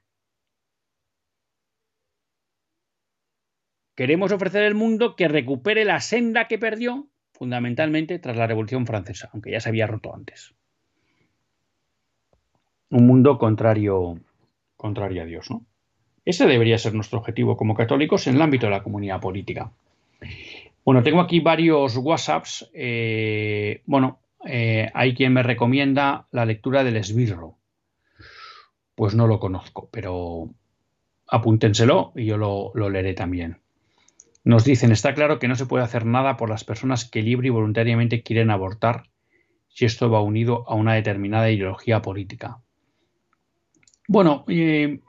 Queremos 3.99 4.31
ofrecer 4.31 4.63
al 4.63 4.75
mundo 4.75 5.17
que 5.17 5.27
recupere 5.27 5.83
la 5.83 5.99
senda 5.99 6.47
que 6.47 6.57
perdió 6.57 7.09
fundamentalmente 7.33 8.17
tras 8.17 8.37
la 8.37 8.47
Revolución 8.47 8.87
Francesa, 8.87 9.29
aunque 9.33 9.51
ya 9.51 9.59
se 9.59 9.67
había 9.67 9.87
roto 9.87 10.15
antes. 10.15 10.55
Un 12.91 13.05
mundo 13.05 13.37
contrario, 13.37 14.17
contrario 14.77 15.23
a 15.23 15.25
Dios, 15.25 15.51
¿no? 15.51 15.65
Ese 16.23 16.47
debería 16.47 16.77
ser 16.77 16.93
nuestro 16.93 17.19
objetivo 17.19 17.57
como 17.57 17.75
católicos 17.75 18.25
en 18.27 18.35
el 18.35 18.41
ámbito 18.41 18.67
de 18.67 18.71
la 18.71 18.83
comunidad 18.83 19.19
política. 19.19 19.73
Bueno, 20.85 21.03
tengo 21.03 21.19
aquí 21.19 21.41
varios 21.41 21.97
WhatsApps. 21.97 22.69
Eh, 22.73 23.81
bueno, 23.85 24.19
eh, 24.45 24.89
hay 24.93 25.13
quien 25.13 25.33
me 25.33 25.43
recomienda 25.43 26.25
la 26.31 26.45
lectura 26.45 26.85
del 26.85 26.95
esbirro. 26.95 27.57
Pues 28.95 29.13
no 29.13 29.27
lo 29.27 29.41
conozco, 29.41 29.89
pero 29.91 30.51
apúntenselo 31.27 32.13
y 32.15 32.27
yo 32.27 32.37
lo 32.37 32.89
leeré 32.89 33.13
también. 33.13 33.57
Nos 34.43 34.63
dicen, 34.63 34.91
está 34.91 35.13
claro 35.13 35.39
que 35.39 35.47
no 35.47 35.55
se 35.55 35.65
puede 35.65 35.83
hacer 35.83 36.05
nada 36.05 36.37
por 36.37 36.49
las 36.49 36.63
personas 36.63 37.09
que 37.09 37.21
libre 37.21 37.47
y 37.47 37.51
voluntariamente 37.51 38.23
quieren 38.23 38.51
abortar 38.51 39.09
si 39.67 39.85
esto 39.85 40.09
va 40.09 40.21
unido 40.21 40.63
a 40.67 40.75
una 40.75 40.93
determinada 40.93 41.51
ideología 41.51 42.01
política. 42.01 42.59
Bueno, 44.07 44.45
eh, 44.47 44.99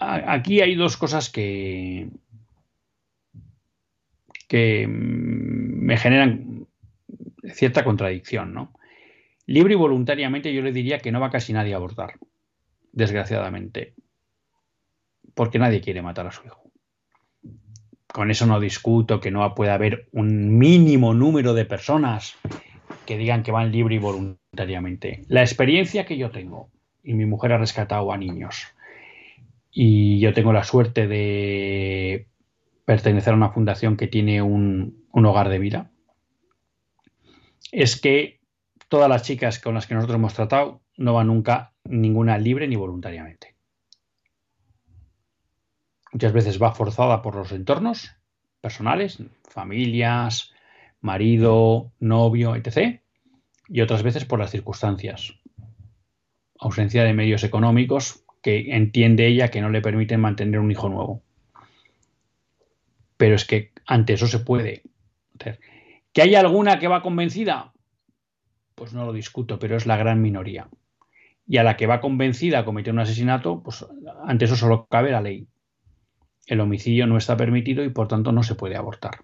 aquí 0.00 0.60
hay 0.60 0.74
dos 0.74 0.96
cosas 0.96 1.30
que, 1.30 2.08
que 4.48 4.86
me 4.88 5.96
generan 5.96 6.66
cierta 7.52 7.84
contradicción, 7.84 8.52
¿no? 8.52 8.72
Libre 9.46 9.74
y 9.74 9.76
voluntariamente 9.76 10.52
yo 10.52 10.60
le 10.62 10.72
diría 10.72 10.98
que 10.98 11.12
no 11.12 11.20
va 11.20 11.30
casi 11.30 11.52
nadie 11.52 11.74
a 11.74 11.76
abortar, 11.76 12.14
desgraciadamente, 12.92 13.94
porque 15.34 15.58
nadie 15.58 15.80
quiere 15.80 16.02
matar 16.02 16.26
a 16.26 16.32
su 16.32 16.44
hijo 16.44 16.67
con 18.18 18.32
eso 18.32 18.46
no 18.46 18.58
discuto 18.58 19.20
que 19.20 19.30
no 19.30 19.54
puede 19.54 19.70
haber 19.70 20.08
un 20.10 20.58
mínimo 20.58 21.14
número 21.14 21.54
de 21.54 21.64
personas 21.64 22.34
que 23.06 23.16
digan 23.16 23.44
que 23.44 23.52
van 23.52 23.70
libre 23.70 23.94
y 23.94 23.98
voluntariamente. 23.98 25.22
La 25.28 25.42
experiencia 25.42 26.04
que 26.04 26.18
yo 26.18 26.32
tengo, 26.32 26.68
y 27.04 27.14
mi 27.14 27.26
mujer 27.26 27.52
ha 27.52 27.58
rescatado 27.58 28.10
a 28.10 28.16
niños, 28.16 28.74
y 29.70 30.18
yo 30.18 30.34
tengo 30.34 30.52
la 30.52 30.64
suerte 30.64 31.06
de 31.06 32.26
pertenecer 32.84 33.34
a 33.34 33.36
una 33.36 33.50
fundación 33.50 33.96
que 33.96 34.08
tiene 34.08 34.42
un, 34.42 35.04
un 35.12 35.26
hogar 35.26 35.48
de 35.48 35.60
vida, 35.60 35.92
es 37.70 38.00
que 38.00 38.40
todas 38.88 39.08
las 39.08 39.22
chicas 39.22 39.60
con 39.60 39.74
las 39.74 39.86
que 39.86 39.94
nosotros 39.94 40.16
hemos 40.16 40.34
tratado 40.34 40.80
no 40.96 41.14
van 41.14 41.28
nunca 41.28 41.72
ninguna 41.84 42.36
libre 42.36 42.66
ni 42.66 42.74
voluntariamente 42.74 43.57
muchas 46.12 46.32
veces 46.32 46.60
va 46.62 46.74
forzada 46.74 47.22
por 47.22 47.34
los 47.34 47.52
entornos 47.52 48.10
personales, 48.60 49.22
familias, 49.48 50.52
marido, 51.00 51.92
novio, 52.00 52.56
etc. 52.56 53.00
Y 53.68 53.80
otras 53.80 54.02
veces 54.02 54.24
por 54.24 54.38
las 54.38 54.50
circunstancias. 54.50 55.34
Ausencia 56.58 57.04
de 57.04 57.14
medios 57.14 57.44
económicos 57.44 58.24
que 58.42 58.74
entiende 58.74 59.26
ella 59.26 59.50
que 59.50 59.60
no 59.60 59.70
le 59.70 59.80
permiten 59.80 60.20
mantener 60.20 60.60
un 60.60 60.70
hijo 60.70 60.88
nuevo. 60.88 61.22
Pero 63.16 63.34
es 63.34 63.44
que 63.44 63.72
ante 63.86 64.14
eso 64.14 64.26
se 64.26 64.40
puede 64.40 64.82
hacer. 65.38 65.60
¿Que 66.12 66.22
hay 66.22 66.34
alguna 66.34 66.78
que 66.78 66.88
va 66.88 67.02
convencida? 67.02 67.72
Pues 68.74 68.92
no 68.92 69.04
lo 69.04 69.12
discuto, 69.12 69.58
pero 69.58 69.76
es 69.76 69.86
la 69.86 69.96
gran 69.96 70.22
minoría. 70.22 70.68
Y 71.46 71.56
a 71.56 71.64
la 71.64 71.76
que 71.76 71.86
va 71.86 72.00
convencida 72.00 72.60
a 72.60 72.64
cometer 72.64 72.92
un 72.92 73.00
asesinato, 73.00 73.62
pues 73.62 73.86
ante 74.24 74.44
eso 74.44 74.56
solo 74.56 74.86
cabe 74.88 75.10
la 75.10 75.20
ley 75.20 75.48
el 76.48 76.60
homicidio 76.60 77.06
no 77.06 77.18
está 77.18 77.36
permitido 77.36 77.84
y 77.84 77.90
por 77.90 78.08
tanto 78.08 78.32
no 78.32 78.42
se 78.42 78.54
puede 78.54 78.76
abortar. 78.76 79.20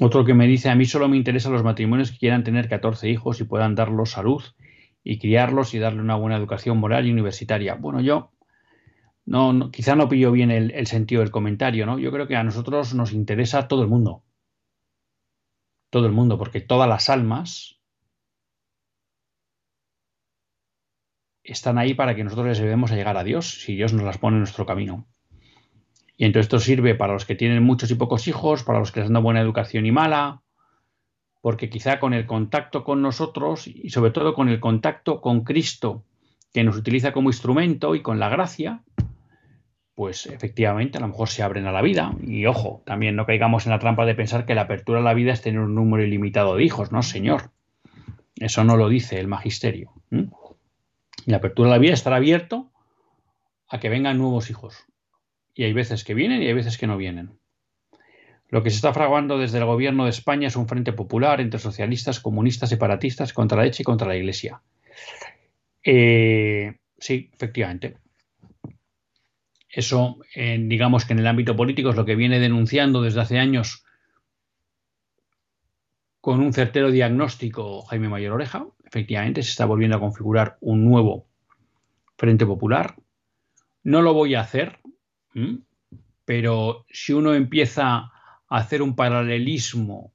Otro 0.00 0.24
que 0.24 0.34
me 0.34 0.48
dice, 0.48 0.68
a 0.68 0.74
mí 0.74 0.84
solo 0.84 1.08
me 1.08 1.16
interesan 1.16 1.52
los 1.52 1.62
matrimonios 1.62 2.10
que 2.10 2.18
quieran 2.18 2.42
tener 2.42 2.68
14 2.68 3.08
hijos 3.08 3.40
y 3.40 3.44
puedan 3.44 3.76
darlos 3.76 4.10
salud 4.10 4.42
y 5.04 5.18
criarlos 5.18 5.74
y 5.74 5.78
darle 5.78 6.00
una 6.00 6.16
buena 6.16 6.36
educación 6.36 6.78
moral 6.78 7.06
y 7.06 7.12
universitaria. 7.12 7.76
Bueno, 7.76 8.00
yo 8.00 8.32
no, 9.24 9.70
quizá 9.70 9.94
no 9.94 10.08
pillo 10.08 10.32
bien 10.32 10.50
el, 10.50 10.86
sentido 10.88 11.20
del 11.20 11.30
comentario, 11.30 11.86
¿no? 11.86 12.00
Yo 12.00 12.10
creo 12.10 12.26
que 12.26 12.34
a 12.34 12.42
nosotros 12.42 12.94
nos 12.94 13.12
interesa 13.12 13.68
todo 13.68 13.82
el 13.82 13.88
mundo. 13.88 14.24
Todo 15.90 16.06
el 16.06 16.12
mundo, 16.12 16.36
porque 16.36 16.60
todas 16.60 16.88
las 16.88 17.08
almas 17.08 17.80
están 21.44 21.78
ahí 21.78 21.94
para 21.94 22.16
que 22.16 22.24
nosotros 22.24 22.48
les 22.48 22.58
debemos 22.58 22.90
a 22.90 22.96
llegar 22.96 23.16
a 23.16 23.24
Dios, 23.24 23.62
si 23.62 23.76
Dios 23.76 23.92
nos 23.92 24.04
las 24.04 24.18
pone 24.18 24.36
en 24.36 24.40
nuestro 24.40 24.66
camino. 24.66 25.11
Y 26.22 26.24
entonces 26.24 26.44
esto 26.44 26.60
sirve 26.60 26.94
para 26.94 27.14
los 27.14 27.24
que 27.24 27.34
tienen 27.34 27.64
muchos 27.64 27.90
y 27.90 27.96
pocos 27.96 28.28
hijos, 28.28 28.62
para 28.62 28.78
los 28.78 28.92
que 28.92 29.00
les 29.00 29.10
dan 29.10 29.24
buena 29.24 29.40
educación 29.40 29.86
y 29.86 29.90
mala, 29.90 30.40
porque 31.40 31.68
quizá 31.68 31.98
con 31.98 32.14
el 32.14 32.26
contacto 32.26 32.84
con 32.84 33.02
nosotros 33.02 33.66
y 33.66 33.90
sobre 33.90 34.12
todo 34.12 34.32
con 34.32 34.48
el 34.48 34.60
contacto 34.60 35.20
con 35.20 35.42
Cristo, 35.42 36.04
que 36.52 36.62
nos 36.62 36.76
utiliza 36.76 37.12
como 37.12 37.30
instrumento 37.30 37.96
y 37.96 38.02
con 38.02 38.20
la 38.20 38.28
gracia, 38.28 38.84
pues 39.96 40.26
efectivamente 40.26 40.96
a 40.98 41.00
lo 41.00 41.08
mejor 41.08 41.28
se 41.28 41.42
abren 41.42 41.66
a 41.66 41.72
la 41.72 41.82
vida. 41.82 42.14
Y 42.24 42.46
ojo, 42.46 42.84
también 42.86 43.16
no 43.16 43.26
caigamos 43.26 43.66
en 43.66 43.72
la 43.72 43.80
trampa 43.80 44.06
de 44.06 44.14
pensar 44.14 44.46
que 44.46 44.54
la 44.54 44.62
apertura 44.62 45.00
a 45.00 45.02
la 45.02 45.14
vida 45.14 45.32
es 45.32 45.42
tener 45.42 45.58
un 45.58 45.74
número 45.74 46.04
ilimitado 46.04 46.54
de 46.54 46.62
hijos, 46.62 46.92
no, 46.92 47.02
señor. 47.02 47.50
Eso 48.36 48.62
no 48.62 48.76
lo 48.76 48.88
dice 48.88 49.18
el 49.18 49.26
magisterio. 49.26 49.90
La 51.26 51.38
apertura 51.38 51.68
a 51.68 51.72
la 51.72 51.78
vida 51.78 51.94
estará 51.94 52.14
abierto 52.14 52.70
a 53.66 53.80
que 53.80 53.88
vengan 53.88 54.18
nuevos 54.18 54.50
hijos. 54.50 54.86
Y 55.54 55.64
hay 55.64 55.72
veces 55.72 56.04
que 56.04 56.14
vienen 56.14 56.42
y 56.42 56.46
hay 56.46 56.54
veces 56.54 56.78
que 56.78 56.86
no 56.86 56.96
vienen. 56.96 57.38
Lo 58.48 58.62
que 58.62 58.70
se 58.70 58.76
está 58.76 58.92
fraguando 58.92 59.38
desde 59.38 59.58
el 59.58 59.64
gobierno 59.64 60.04
de 60.04 60.10
España 60.10 60.48
es 60.48 60.56
un 60.56 60.68
frente 60.68 60.92
popular 60.92 61.40
entre 61.40 61.58
socialistas, 61.58 62.20
comunistas, 62.20 62.68
separatistas, 62.68 63.32
contra 63.32 63.56
la 63.56 63.62
derecha 63.62 63.82
y 63.82 63.84
contra 63.84 64.08
la 64.08 64.16
Iglesia. 64.16 64.60
Eh, 65.82 66.74
sí, 66.98 67.30
efectivamente. 67.32 67.96
Eso, 69.70 70.18
digamos 70.34 71.06
que 71.06 71.14
en 71.14 71.20
el 71.20 71.26
ámbito 71.26 71.56
político 71.56 71.88
es 71.88 71.96
lo 71.96 72.04
que 72.04 72.14
viene 72.14 72.40
denunciando 72.40 73.00
desde 73.00 73.22
hace 73.22 73.38
años 73.38 73.86
con 76.20 76.40
un 76.40 76.52
certero 76.52 76.90
diagnóstico 76.90 77.80
Jaime 77.86 78.10
Mayor 78.10 78.34
Oreja. 78.34 78.66
Efectivamente, 78.84 79.42
se 79.42 79.50
está 79.50 79.64
volviendo 79.64 79.96
a 79.96 80.00
configurar 80.00 80.58
un 80.60 80.84
nuevo 80.84 81.26
Frente 82.18 82.44
Popular. 82.44 82.96
No 83.82 84.02
lo 84.02 84.12
voy 84.12 84.34
a 84.34 84.42
hacer 84.42 84.78
pero 86.24 86.84
si 86.90 87.12
uno 87.12 87.34
empieza 87.34 87.86
a 87.88 88.12
hacer 88.48 88.82
un 88.82 88.94
paralelismo 88.94 90.12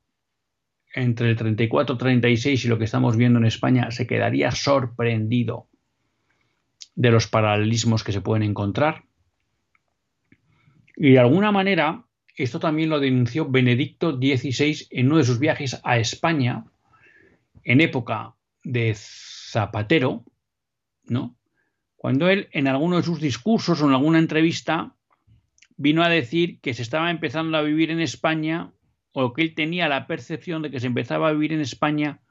entre 0.93 1.29
el 1.29 1.37
34-36 1.37 2.65
y 2.65 2.67
lo 2.67 2.77
que 2.77 2.85
estamos 2.85 3.17
viendo 3.17 3.39
en 3.39 3.45
España, 3.45 3.91
se 3.91 4.07
quedaría 4.07 4.51
sorprendido 4.51 5.67
de 6.95 7.11
los 7.11 7.27
paralelismos 7.27 8.03
que 8.03 8.11
se 8.11 8.21
pueden 8.21 8.43
encontrar. 8.43 9.03
Y 10.95 11.11
de 11.11 11.19
alguna 11.19 11.51
manera, 11.51 12.05
esto 12.35 12.59
también 12.59 12.89
lo 12.89 12.99
denunció 12.99 13.47
Benedicto 13.47 14.13
XVI 14.17 14.87
en 14.89 15.07
uno 15.07 15.17
de 15.17 15.23
sus 15.23 15.37
viajes 15.37 15.79
a 15.83 15.99
España, 15.99 16.65
en 17.63 17.81
época 17.81 18.33
de 18.63 18.93
Zapatero, 18.95 20.23
¿no? 21.05 21.35
Cuando 21.95 22.29
él, 22.29 22.47
en 22.51 22.67
alguno 22.67 22.97
de 22.97 23.03
sus 23.03 23.21
discursos 23.21 23.81
o 23.81 23.87
en 23.87 23.93
alguna 23.93 24.19
entrevista, 24.19 24.95
vino 25.77 26.03
a 26.03 26.09
decir 26.09 26.59
que 26.59 26.73
se 26.73 26.81
estaba 26.81 27.11
empezando 27.11 27.57
a 27.57 27.61
vivir 27.61 27.91
en 27.91 28.01
España 28.01 28.73
o 29.13 29.33
que 29.33 29.43
él 29.43 29.55
tenía 29.55 29.87
la 29.87 30.07
percepción 30.07 30.61
de 30.61 30.71
que 30.71 30.79
se 30.79 30.87
empezaba 30.87 31.29
a 31.29 31.31
vivir 31.31 31.53
en 31.53 31.61
España 31.61 32.21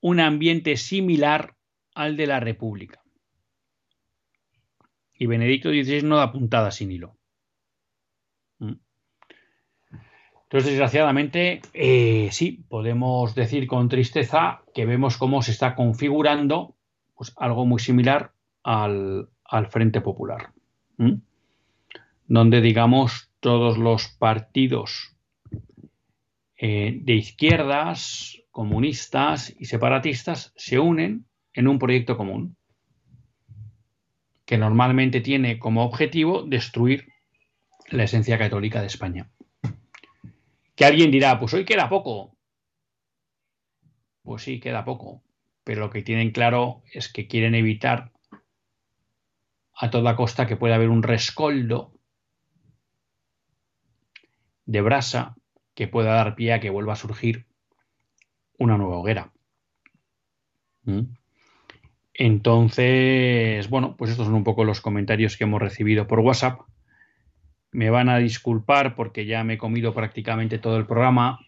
un 0.00 0.20
ambiente 0.20 0.76
similar 0.76 1.56
al 1.94 2.16
de 2.16 2.26
la 2.26 2.40
República. 2.40 3.02
Y 5.14 5.26
Benedicto 5.26 5.70
XVI 5.70 6.02
no 6.02 6.16
da 6.16 6.32
puntada 6.32 6.70
sin 6.70 6.92
hilo. 6.92 7.16
¿Mm? 8.58 8.74
Entonces, 10.42 10.70
desgraciadamente, 10.70 11.62
eh, 11.72 12.28
sí, 12.32 12.64
podemos 12.68 13.34
decir 13.34 13.66
con 13.66 13.88
tristeza 13.88 14.62
que 14.74 14.86
vemos 14.86 15.16
cómo 15.16 15.42
se 15.42 15.52
está 15.52 15.74
configurando 15.74 16.76
pues, 17.14 17.32
algo 17.36 17.64
muy 17.64 17.80
similar 17.80 18.32
al, 18.62 19.28
Frente 19.70 20.00
Popular, 20.00 20.52
donde, 22.26 22.60
digamos, 22.60 23.30
todos 23.40 23.78
los 23.78 24.08
partidos 24.08 25.16
eh, 26.56 26.98
de 27.02 27.14
izquierdas, 27.14 28.42
comunistas 28.50 29.54
y 29.58 29.66
separatistas 29.66 30.52
se 30.56 30.78
unen 30.78 31.26
en 31.52 31.68
un 31.68 31.78
proyecto 31.78 32.16
común 32.16 32.56
que 34.44 34.58
normalmente 34.58 35.20
tiene 35.20 35.58
como 35.58 35.84
objetivo 35.84 36.42
destruir 36.42 37.08
la 37.88 38.04
esencia 38.04 38.38
católica 38.38 38.80
de 38.80 38.86
España. 38.86 39.30
Que 40.74 40.84
alguien 40.84 41.10
dirá, 41.10 41.38
pues 41.38 41.54
hoy 41.54 41.64
queda 41.64 41.88
poco. 41.88 42.36
Pues 44.22 44.42
sí, 44.42 44.60
queda 44.60 44.84
poco. 44.84 45.22
Pero 45.62 45.80
lo 45.80 45.90
que 45.90 46.02
tienen 46.02 46.30
claro 46.30 46.82
es 46.92 47.10
que 47.10 47.26
quieren 47.26 47.54
evitar 47.54 48.12
a 49.76 49.90
toda 49.90 50.16
costa 50.16 50.46
que 50.46 50.56
pueda 50.56 50.74
haber 50.74 50.90
un 50.90 51.02
rescoldo 51.02 51.93
de 54.66 54.80
brasa 54.80 55.36
que 55.74 55.88
pueda 55.88 56.14
dar 56.14 56.34
pie 56.34 56.52
a 56.52 56.60
que 56.60 56.70
vuelva 56.70 56.94
a 56.94 56.96
surgir 56.96 57.46
una 58.58 58.78
nueva 58.78 58.98
hoguera. 58.98 59.32
¿Mm? 60.84 61.02
Entonces, 62.14 63.68
bueno, 63.68 63.96
pues 63.96 64.12
estos 64.12 64.26
son 64.26 64.36
un 64.36 64.44
poco 64.44 64.64
los 64.64 64.80
comentarios 64.80 65.36
que 65.36 65.44
hemos 65.44 65.60
recibido 65.60 66.06
por 66.06 66.20
WhatsApp. 66.20 66.60
Me 67.72 67.90
van 67.90 68.08
a 68.08 68.18
disculpar 68.18 68.94
porque 68.94 69.26
ya 69.26 69.42
me 69.42 69.54
he 69.54 69.58
comido 69.58 69.92
prácticamente 69.94 70.60
todo 70.60 70.76
el 70.76 70.86
programa. 70.86 71.40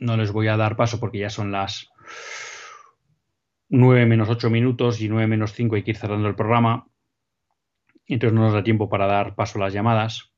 No 0.00 0.16
les 0.16 0.32
voy 0.32 0.48
a 0.48 0.56
dar 0.56 0.76
paso 0.76 0.98
porque 0.98 1.18
ya 1.18 1.30
son 1.30 1.52
las 1.52 1.88
9 3.68 4.04
menos 4.06 4.28
8 4.28 4.50
minutos 4.50 5.00
y 5.00 5.08
9 5.08 5.28
menos 5.28 5.52
5 5.52 5.76
hay 5.76 5.84
que 5.84 5.92
ir 5.92 5.96
cerrando 5.96 6.26
el 6.26 6.34
programa. 6.34 6.88
Entonces 8.06 8.34
no 8.34 8.42
nos 8.42 8.52
da 8.52 8.64
tiempo 8.64 8.88
para 8.88 9.06
dar 9.06 9.36
paso 9.36 9.58
a 9.58 9.62
las 9.62 9.72
llamadas. 9.72 10.32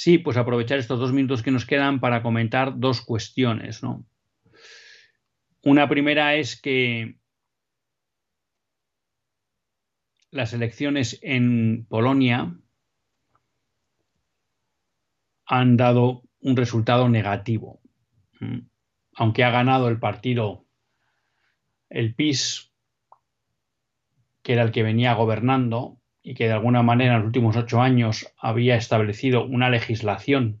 Sí, 0.00 0.16
pues 0.18 0.36
aprovechar 0.36 0.78
estos 0.78 1.00
dos 1.00 1.12
minutos 1.12 1.42
que 1.42 1.50
nos 1.50 1.66
quedan 1.66 1.98
para 1.98 2.22
comentar 2.22 2.78
dos 2.78 3.00
cuestiones, 3.00 3.82
¿no? 3.82 4.06
Una 5.64 5.88
primera 5.88 6.36
es 6.36 6.54
que 6.60 7.18
las 10.30 10.52
elecciones 10.52 11.18
en 11.20 11.84
Polonia 11.88 12.56
han 15.46 15.76
dado 15.76 16.22
un 16.42 16.56
resultado 16.56 17.08
negativo. 17.08 17.80
Aunque 19.16 19.42
ha 19.42 19.50
ganado 19.50 19.88
el 19.88 19.98
partido, 19.98 20.64
el 21.90 22.14
PIS, 22.14 22.72
que 24.42 24.52
era 24.52 24.62
el 24.62 24.70
que 24.70 24.84
venía 24.84 25.14
gobernando 25.14 25.97
y 26.28 26.34
que 26.34 26.44
de 26.44 26.52
alguna 26.52 26.82
manera 26.82 27.14
en 27.14 27.20
los 27.20 27.26
últimos 27.28 27.56
ocho 27.56 27.80
años 27.80 28.30
había 28.36 28.76
establecido 28.76 29.46
una 29.46 29.70
legislación 29.70 30.60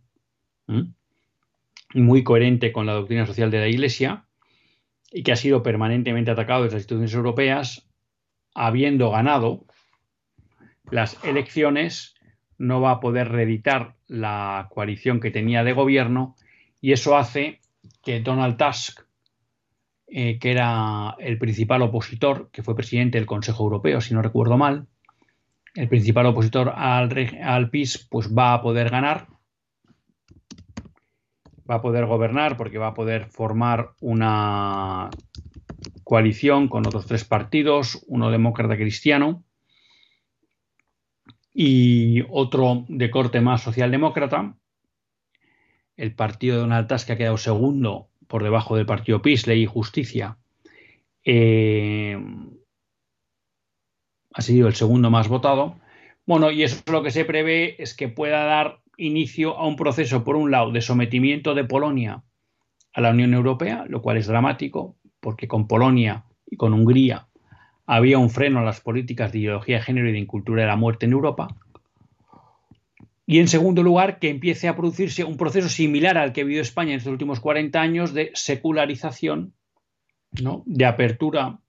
muy 1.92 2.24
coherente 2.24 2.72
con 2.72 2.86
la 2.86 2.94
doctrina 2.94 3.26
social 3.26 3.50
de 3.50 3.58
la 3.58 3.68
Iglesia 3.68 4.24
y 5.12 5.22
que 5.22 5.32
ha 5.32 5.36
sido 5.36 5.62
permanentemente 5.62 6.30
atacado 6.30 6.62
desde 6.62 6.76
las 6.76 6.84
instituciones 6.84 7.12
europeas, 7.12 7.86
habiendo 8.54 9.10
ganado 9.10 9.66
las 10.90 11.22
elecciones, 11.22 12.14
no 12.56 12.80
va 12.80 12.92
a 12.92 13.00
poder 13.00 13.28
reeditar 13.28 13.94
la 14.06 14.68
coalición 14.70 15.20
que 15.20 15.30
tenía 15.30 15.64
de 15.64 15.74
gobierno 15.74 16.34
y 16.80 16.92
eso 16.92 17.14
hace 17.14 17.60
que 18.02 18.20
Donald 18.20 18.56
Tusk, 18.56 19.02
eh, 20.06 20.38
que 20.38 20.50
era 20.50 21.14
el 21.18 21.36
principal 21.36 21.82
opositor, 21.82 22.48
que 22.52 22.62
fue 22.62 22.74
presidente 22.74 23.18
del 23.18 23.26
Consejo 23.26 23.64
Europeo, 23.64 24.00
si 24.00 24.14
no 24.14 24.22
recuerdo 24.22 24.56
mal, 24.56 24.86
el 25.78 25.88
principal 25.88 26.26
opositor 26.26 26.72
al, 26.74 27.08
al 27.40 27.70
PIS, 27.70 28.08
pues 28.10 28.36
va 28.36 28.52
a 28.52 28.60
poder 28.60 28.90
ganar, 28.90 29.28
va 31.70 31.76
a 31.76 31.82
poder 31.82 32.04
gobernar 32.06 32.56
porque 32.56 32.78
va 32.78 32.88
a 32.88 32.94
poder 32.94 33.26
formar 33.26 33.92
una 34.00 35.08
coalición 36.02 36.66
con 36.66 36.84
otros 36.84 37.06
tres 37.06 37.24
partidos, 37.24 38.04
uno 38.08 38.28
demócrata 38.32 38.74
cristiano, 38.74 39.44
y 41.54 42.24
otro 42.28 42.84
de 42.88 43.10
corte 43.12 43.40
más 43.40 43.62
socialdemócrata. 43.62 44.56
El 45.96 46.12
partido 46.16 46.56
de 46.56 46.62
Donald 46.62 46.88
Tusk 46.88 47.06
que 47.06 47.12
ha 47.12 47.18
quedado 47.18 47.38
segundo 47.38 48.08
por 48.26 48.42
debajo 48.42 48.74
del 48.74 48.86
partido 48.86 49.22
PIS, 49.22 49.46
Ley 49.46 49.62
y 49.62 49.66
Justicia. 49.66 50.38
Eh, 51.24 52.20
ha 54.32 54.42
sido 54.42 54.68
el 54.68 54.74
segundo 54.74 55.10
más 55.10 55.28
votado. 55.28 55.76
Bueno, 56.26 56.50
y 56.50 56.62
eso 56.62 56.82
lo 56.90 57.02
que 57.02 57.10
se 57.10 57.24
prevé 57.24 57.82
es 57.82 57.94
que 57.94 58.08
pueda 58.08 58.44
dar 58.44 58.80
inicio 58.96 59.56
a 59.56 59.66
un 59.66 59.76
proceso, 59.76 60.24
por 60.24 60.36
un 60.36 60.50
lado, 60.50 60.70
de 60.72 60.80
sometimiento 60.80 61.54
de 61.54 61.64
Polonia 61.64 62.22
a 62.92 63.00
la 63.00 63.10
Unión 63.10 63.32
Europea, 63.34 63.84
lo 63.88 64.02
cual 64.02 64.16
es 64.16 64.26
dramático, 64.26 64.96
porque 65.20 65.48
con 65.48 65.68
Polonia 65.68 66.24
y 66.46 66.56
con 66.56 66.72
Hungría 66.72 67.28
había 67.86 68.18
un 68.18 68.28
freno 68.28 68.60
a 68.60 68.64
las 68.64 68.80
políticas 68.80 69.32
de 69.32 69.38
ideología 69.38 69.78
de 69.78 69.82
género 69.82 70.08
y 70.08 70.12
de 70.12 70.18
incultura 70.18 70.62
de 70.62 70.68
la 70.68 70.76
muerte 70.76 71.06
en 71.06 71.12
Europa. 71.12 71.48
Y 73.24 73.40
en 73.40 73.48
segundo 73.48 73.82
lugar, 73.82 74.18
que 74.18 74.30
empiece 74.30 74.68
a 74.68 74.76
producirse 74.76 75.24
un 75.24 75.36
proceso 75.36 75.68
similar 75.68 76.18
al 76.18 76.32
que 76.32 76.42
ha 76.42 76.44
vivido 76.44 76.62
España 76.62 76.92
en 76.92 76.98
estos 76.98 77.12
últimos 77.12 77.40
40 77.40 77.80
años 77.80 78.14
de 78.14 78.30
secularización, 78.34 79.54
¿no? 80.42 80.62
de 80.66 80.84
apertura 80.86 81.60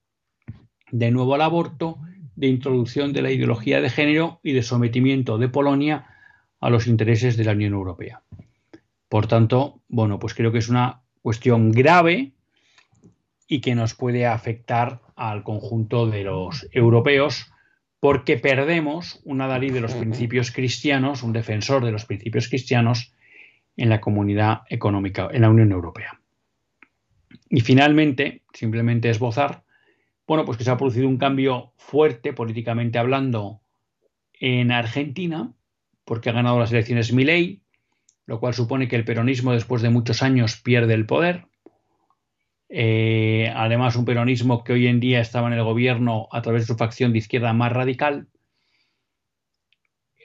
de 0.90 1.10
nuevo 1.10 1.34
al 1.34 1.42
aborto, 1.42 1.98
de 2.40 2.46
introducción 2.46 3.12
de 3.12 3.20
la 3.20 3.30
ideología 3.30 3.82
de 3.82 3.90
género 3.90 4.40
y 4.42 4.52
de 4.52 4.62
sometimiento 4.62 5.36
de 5.36 5.50
Polonia 5.50 6.06
a 6.58 6.70
los 6.70 6.86
intereses 6.86 7.36
de 7.36 7.44
la 7.44 7.52
Unión 7.52 7.74
Europea. 7.74 8.22
Por 9.10 9.26
tanto, 9.26 9.82
bueno, 9.88 10.18
pues 10.18 10.32
creo 10.32 10.50
que 10.50 10.58
es 10.58 10.70
una 10.70 11.02
cuestión 11.20 11.70
grave 11.70 12.32
y 13.46 13.60
que 13.60 13.74
nos 13.74 13.94
puede 13.94 14.24
afectar 14.24 15.02
al 15.16 15.42
conjunto 15.42 16.06
de 16.06 16.24
los 16.24 16.66
europeos 16.72 17.52
porque 18.00 18.38
perdemos 18.38 19.20
un 19.24 19.42
adalid 19.42 19.74
de 19.74 19.82
los 19.82 19.92
principios 19.92 20.50
cristianos, 20.50 21.22
un 21.22 21.34
defensor 21.34 21.84
de 21.84 21.92
los 21.92 22.06
principios 22.06 22.48
cristianos 22.48 23.12
en 23.76 23.90
la 23.90 24.00
comunidad 24.00 24.62
económica, 24.70 25.28
en 25.30 25.42
la 25.42 25.50
Unión 25.50 25.72
Europea. 25.72 26.18
Y 27.50 27.60
finalmente, 27.60 28.44
simplemente 28.54 29.10
esbozar, 29.10 29.62
bueno, 30.30 30.44
pues 30.44 30.58
que 30.58 30.62
se 30.62 30.70
ha 30.70 30.76
producido 30.76 31.08
un 31.08 31.18
cambio 31.18 31.72
fuerte 31.76 32.32
políticamente 32.32 33.00
hablando 33.00 33.62
en 34.32 34.70
Argentina, 34.70 35.52
porque 36.04 36.30
ha 36.30 36.32
ganado 36.32 36.60
las 36.60 36.70
elecciones 36.70 37.12
Milei, 37.12 37.64
lo 38.26 38.38
cual 38.38 38.54
supone 38.54 38.86
que 38.86 38.94
el 38.94 39.04
peronismo 39.04 39.50
después 39.52 39.82
de 39.82 39.90
muchos 39.90 40.22
años 40.22 40.60
pierde 40.60 40.94
el 40.94 41.04
poder. 41.04 41.48
Eh, 42.68 43.52
además 43.56 43.96
un 43.96 44.04
peronismo 44.04 44.62
que 44.62 44.74
hoy 44.74 44.86
en 44.86 45.00
día 45.00 45.20
estaba 45.20 45.48
en 45.48 45.54
el 45.54 45.64
gobierno 45.64 46.28
a 46.30 46.42
través 46.42 46.62
de 46.62 46.66
su 46.68 46.76
facción 46.76 47.10
de 47.10 47.18
izquierda 47.18 47.52
más 47.52 47.72
radical. 47.72 48.28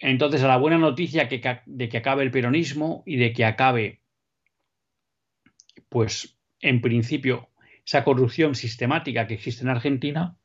Entonces, 0.01 0.43
a 0.43 0.47
la 0.47 0.58
buena 0.58 0.78
noticia 0.78 1.28
de 1.66 1.89
que 1.89 1.97
acabe 1.97 2.22
el 2.22 2.30
peronismo 2.30 3.01
y 3.08 3.16
de 3.16 3.34
que 3.34 3.43
acabe, 3.43 4.03
pues, 5.89 6.38
en 6.62 6.80
principio, 6.82 7.49
esa 7.86 8.04
corrupción 8.04 8.56
sistemática 8.56 9.28
que 9.28 9.36
existe 9.36 9.64
en 9.64 9.70
Argentina, 9.70 10.36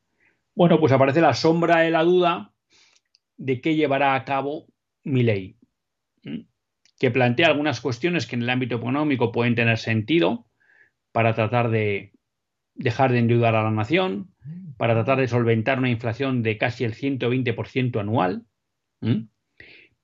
bueno, 0.53 0.79
pues 0.79 0.91
aparece 0.91 1.21
la 1.21 1.33
sombra 1.33 1.79
de 1.79 1.91
la 1.91 2.03
duda 2.03 2.53
de 3.37 3.61
qué 3.61 3.75
llevará 3.75 4.15
a 4.15 4.25
cabo 4.25 4.67
mi 5.03 5.23
ley, 5.23 5.57
que 6.99 7.09
plantea 7.09 7.47
algunas 7.47 7.81
cuestiones 7.81 8.27
que 8.27 8.35
en 8.35 8.43
el 8.43 8.49
ámbito 8.49 8.75
económico 8.75 9.31
pueden 9.31 9.55
tener 9.55 9.77
sentido, 9.77 10.45
para 11.11 11.33
tratar 11.33 11.69
de 11.69 12.13
dejar 12.75 13.11
de 13.11 13.19
endeudar 13.19 13.55
a 13.55 13.63
la 13.63 13.71
nación, 13.71 14.33
para 14.77 14.93
tratar 14.93 15.19
de 15.19 15.27
solventar 15.27 15.77
una 15.79 15.89
inflación 15.89 16.41
de 16.41 16.57
casi 16.57 16.83
el 16.83 16.93
120% 16.93 17.99
anual, 17.99 18.45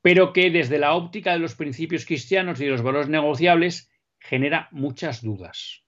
pero 0.01 0.33
que 0.33 0.49
desde 0.49 0.79
la 0.79 0.93
óptica 0.93 1.33
de 1.33 1.39
los 1.39 1.55
principios 1.55 2.05
cristianos 2.05 2.59
y 2.59 2.65
de 2.65 2.71
los 2.71 2.81
valores 2.81 3.09
negociables 3.09 3.91
genera 4.19 4.67
muchas 4.71 5.21
dudas. 5.21 5.86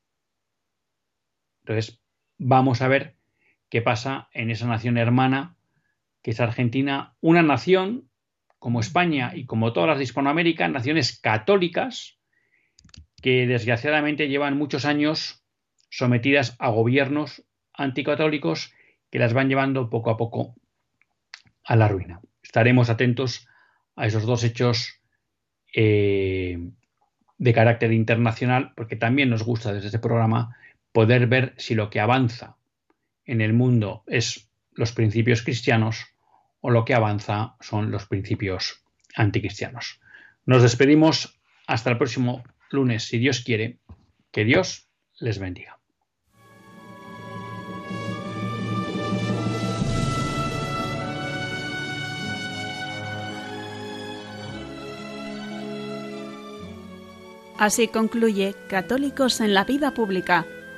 Entonces, 1.69 2.01
vamos 2.39 2.81
a 2.81 2.87
ver 2.87 3.15
qué 3.69 3.83
pasa 3.83 4.27
en 4.33 4.49
esa 4.49 4.65
nación 4.65 4.97
hermana 4.97 5.55
que 6.23 6.31
es 6.31 6.39
Argentina, 6.39 7.15
una 7.21 7.43
nación 7.43 8.09
como 8.57 8.79
España 8.79 9.33
y 9.35 9.45
como 9.45 9.71
todas 9.71 9.89
las 9.89 9.99
de 9.99 10.05
Hispanoamérica, 10.05 10.67
naciones 10.67 11.19
católicas 11.19 12.17
que 13.21 13.45
desgraciadamente 13.45 14.29
llevan 14.29 14.57
muchos 14.57 14.83
años 14.83 15.45
sometidas 15.91 16.55
a 16.57 16.69
gobiernos 16.69 17.45
anticatólicos 17.71 18.73
que 19.11 19.19
las 19.19 19.33
van 19.33 19.47
llevando 19.47 19.91
poco 19.91 20.09
a 20.09 20.17
poco 20.17 20.55
a 21.63 21.75
la 21.75 21.87
ruina. 21.87 22.19
Estaremos 22.41 22.89
atentos 22.89 23.47
a 23.95 24.07
esos 24.07 24.25
dos 24.25 24.43
hechos 24.43 25.01
eh, 25.75 26.57
de 27.37 27.53
carácter 27.53 27.93
internacional, 27.93 28.73
porque 28.75 28.95
también 28.95 29.29
nos 29.29 29.43
gusta 29.43 29.71
desde 29.71 29.87
este 29.89 29.99
programa 29.99 30.55
poder 30.91 31.27
ver 31.27 31.53
si 31.57 31.75
lo 31.75 31.89
que 31.89 31.99
avanza 31.99 32.57
en 33.25 33.41
el 33.41 33.53
mundo 33.53 34.03
es 34.07 34.49
los 34.73 34.91
principios 34.91 35.43
cristianos 35.43 36.05
o 36.61 36.71
lo 36.71 36.85
que 36.85 36.93
avanza 36.93 37.55
son 37.59 37.91
los 37.91 38.05
principios 38.07 38.83
anticristianos. 39.15 39.99
Nos 40.45 40.63
despedimos 40.63 41.39
hasta 41.67 41.91
el 41.91 41.97
próximo 41.97 42.43
lunes, 42.71 43.03
si 43.03 43.17
Dios 43.17 43.41
quiere. 43.41 43.79
Que 44.31 44.43
Dios 44.43 44.87
les 45.19 45.39
bendiga. 45.39 45.79
Así 57.59 57.89
concluye 57.89 58.55
Católicos 58.69 59.41
en 59.41 59.53
la 59.53 59.65
Vida 59.65 59.93
Pública, 59.93 60.45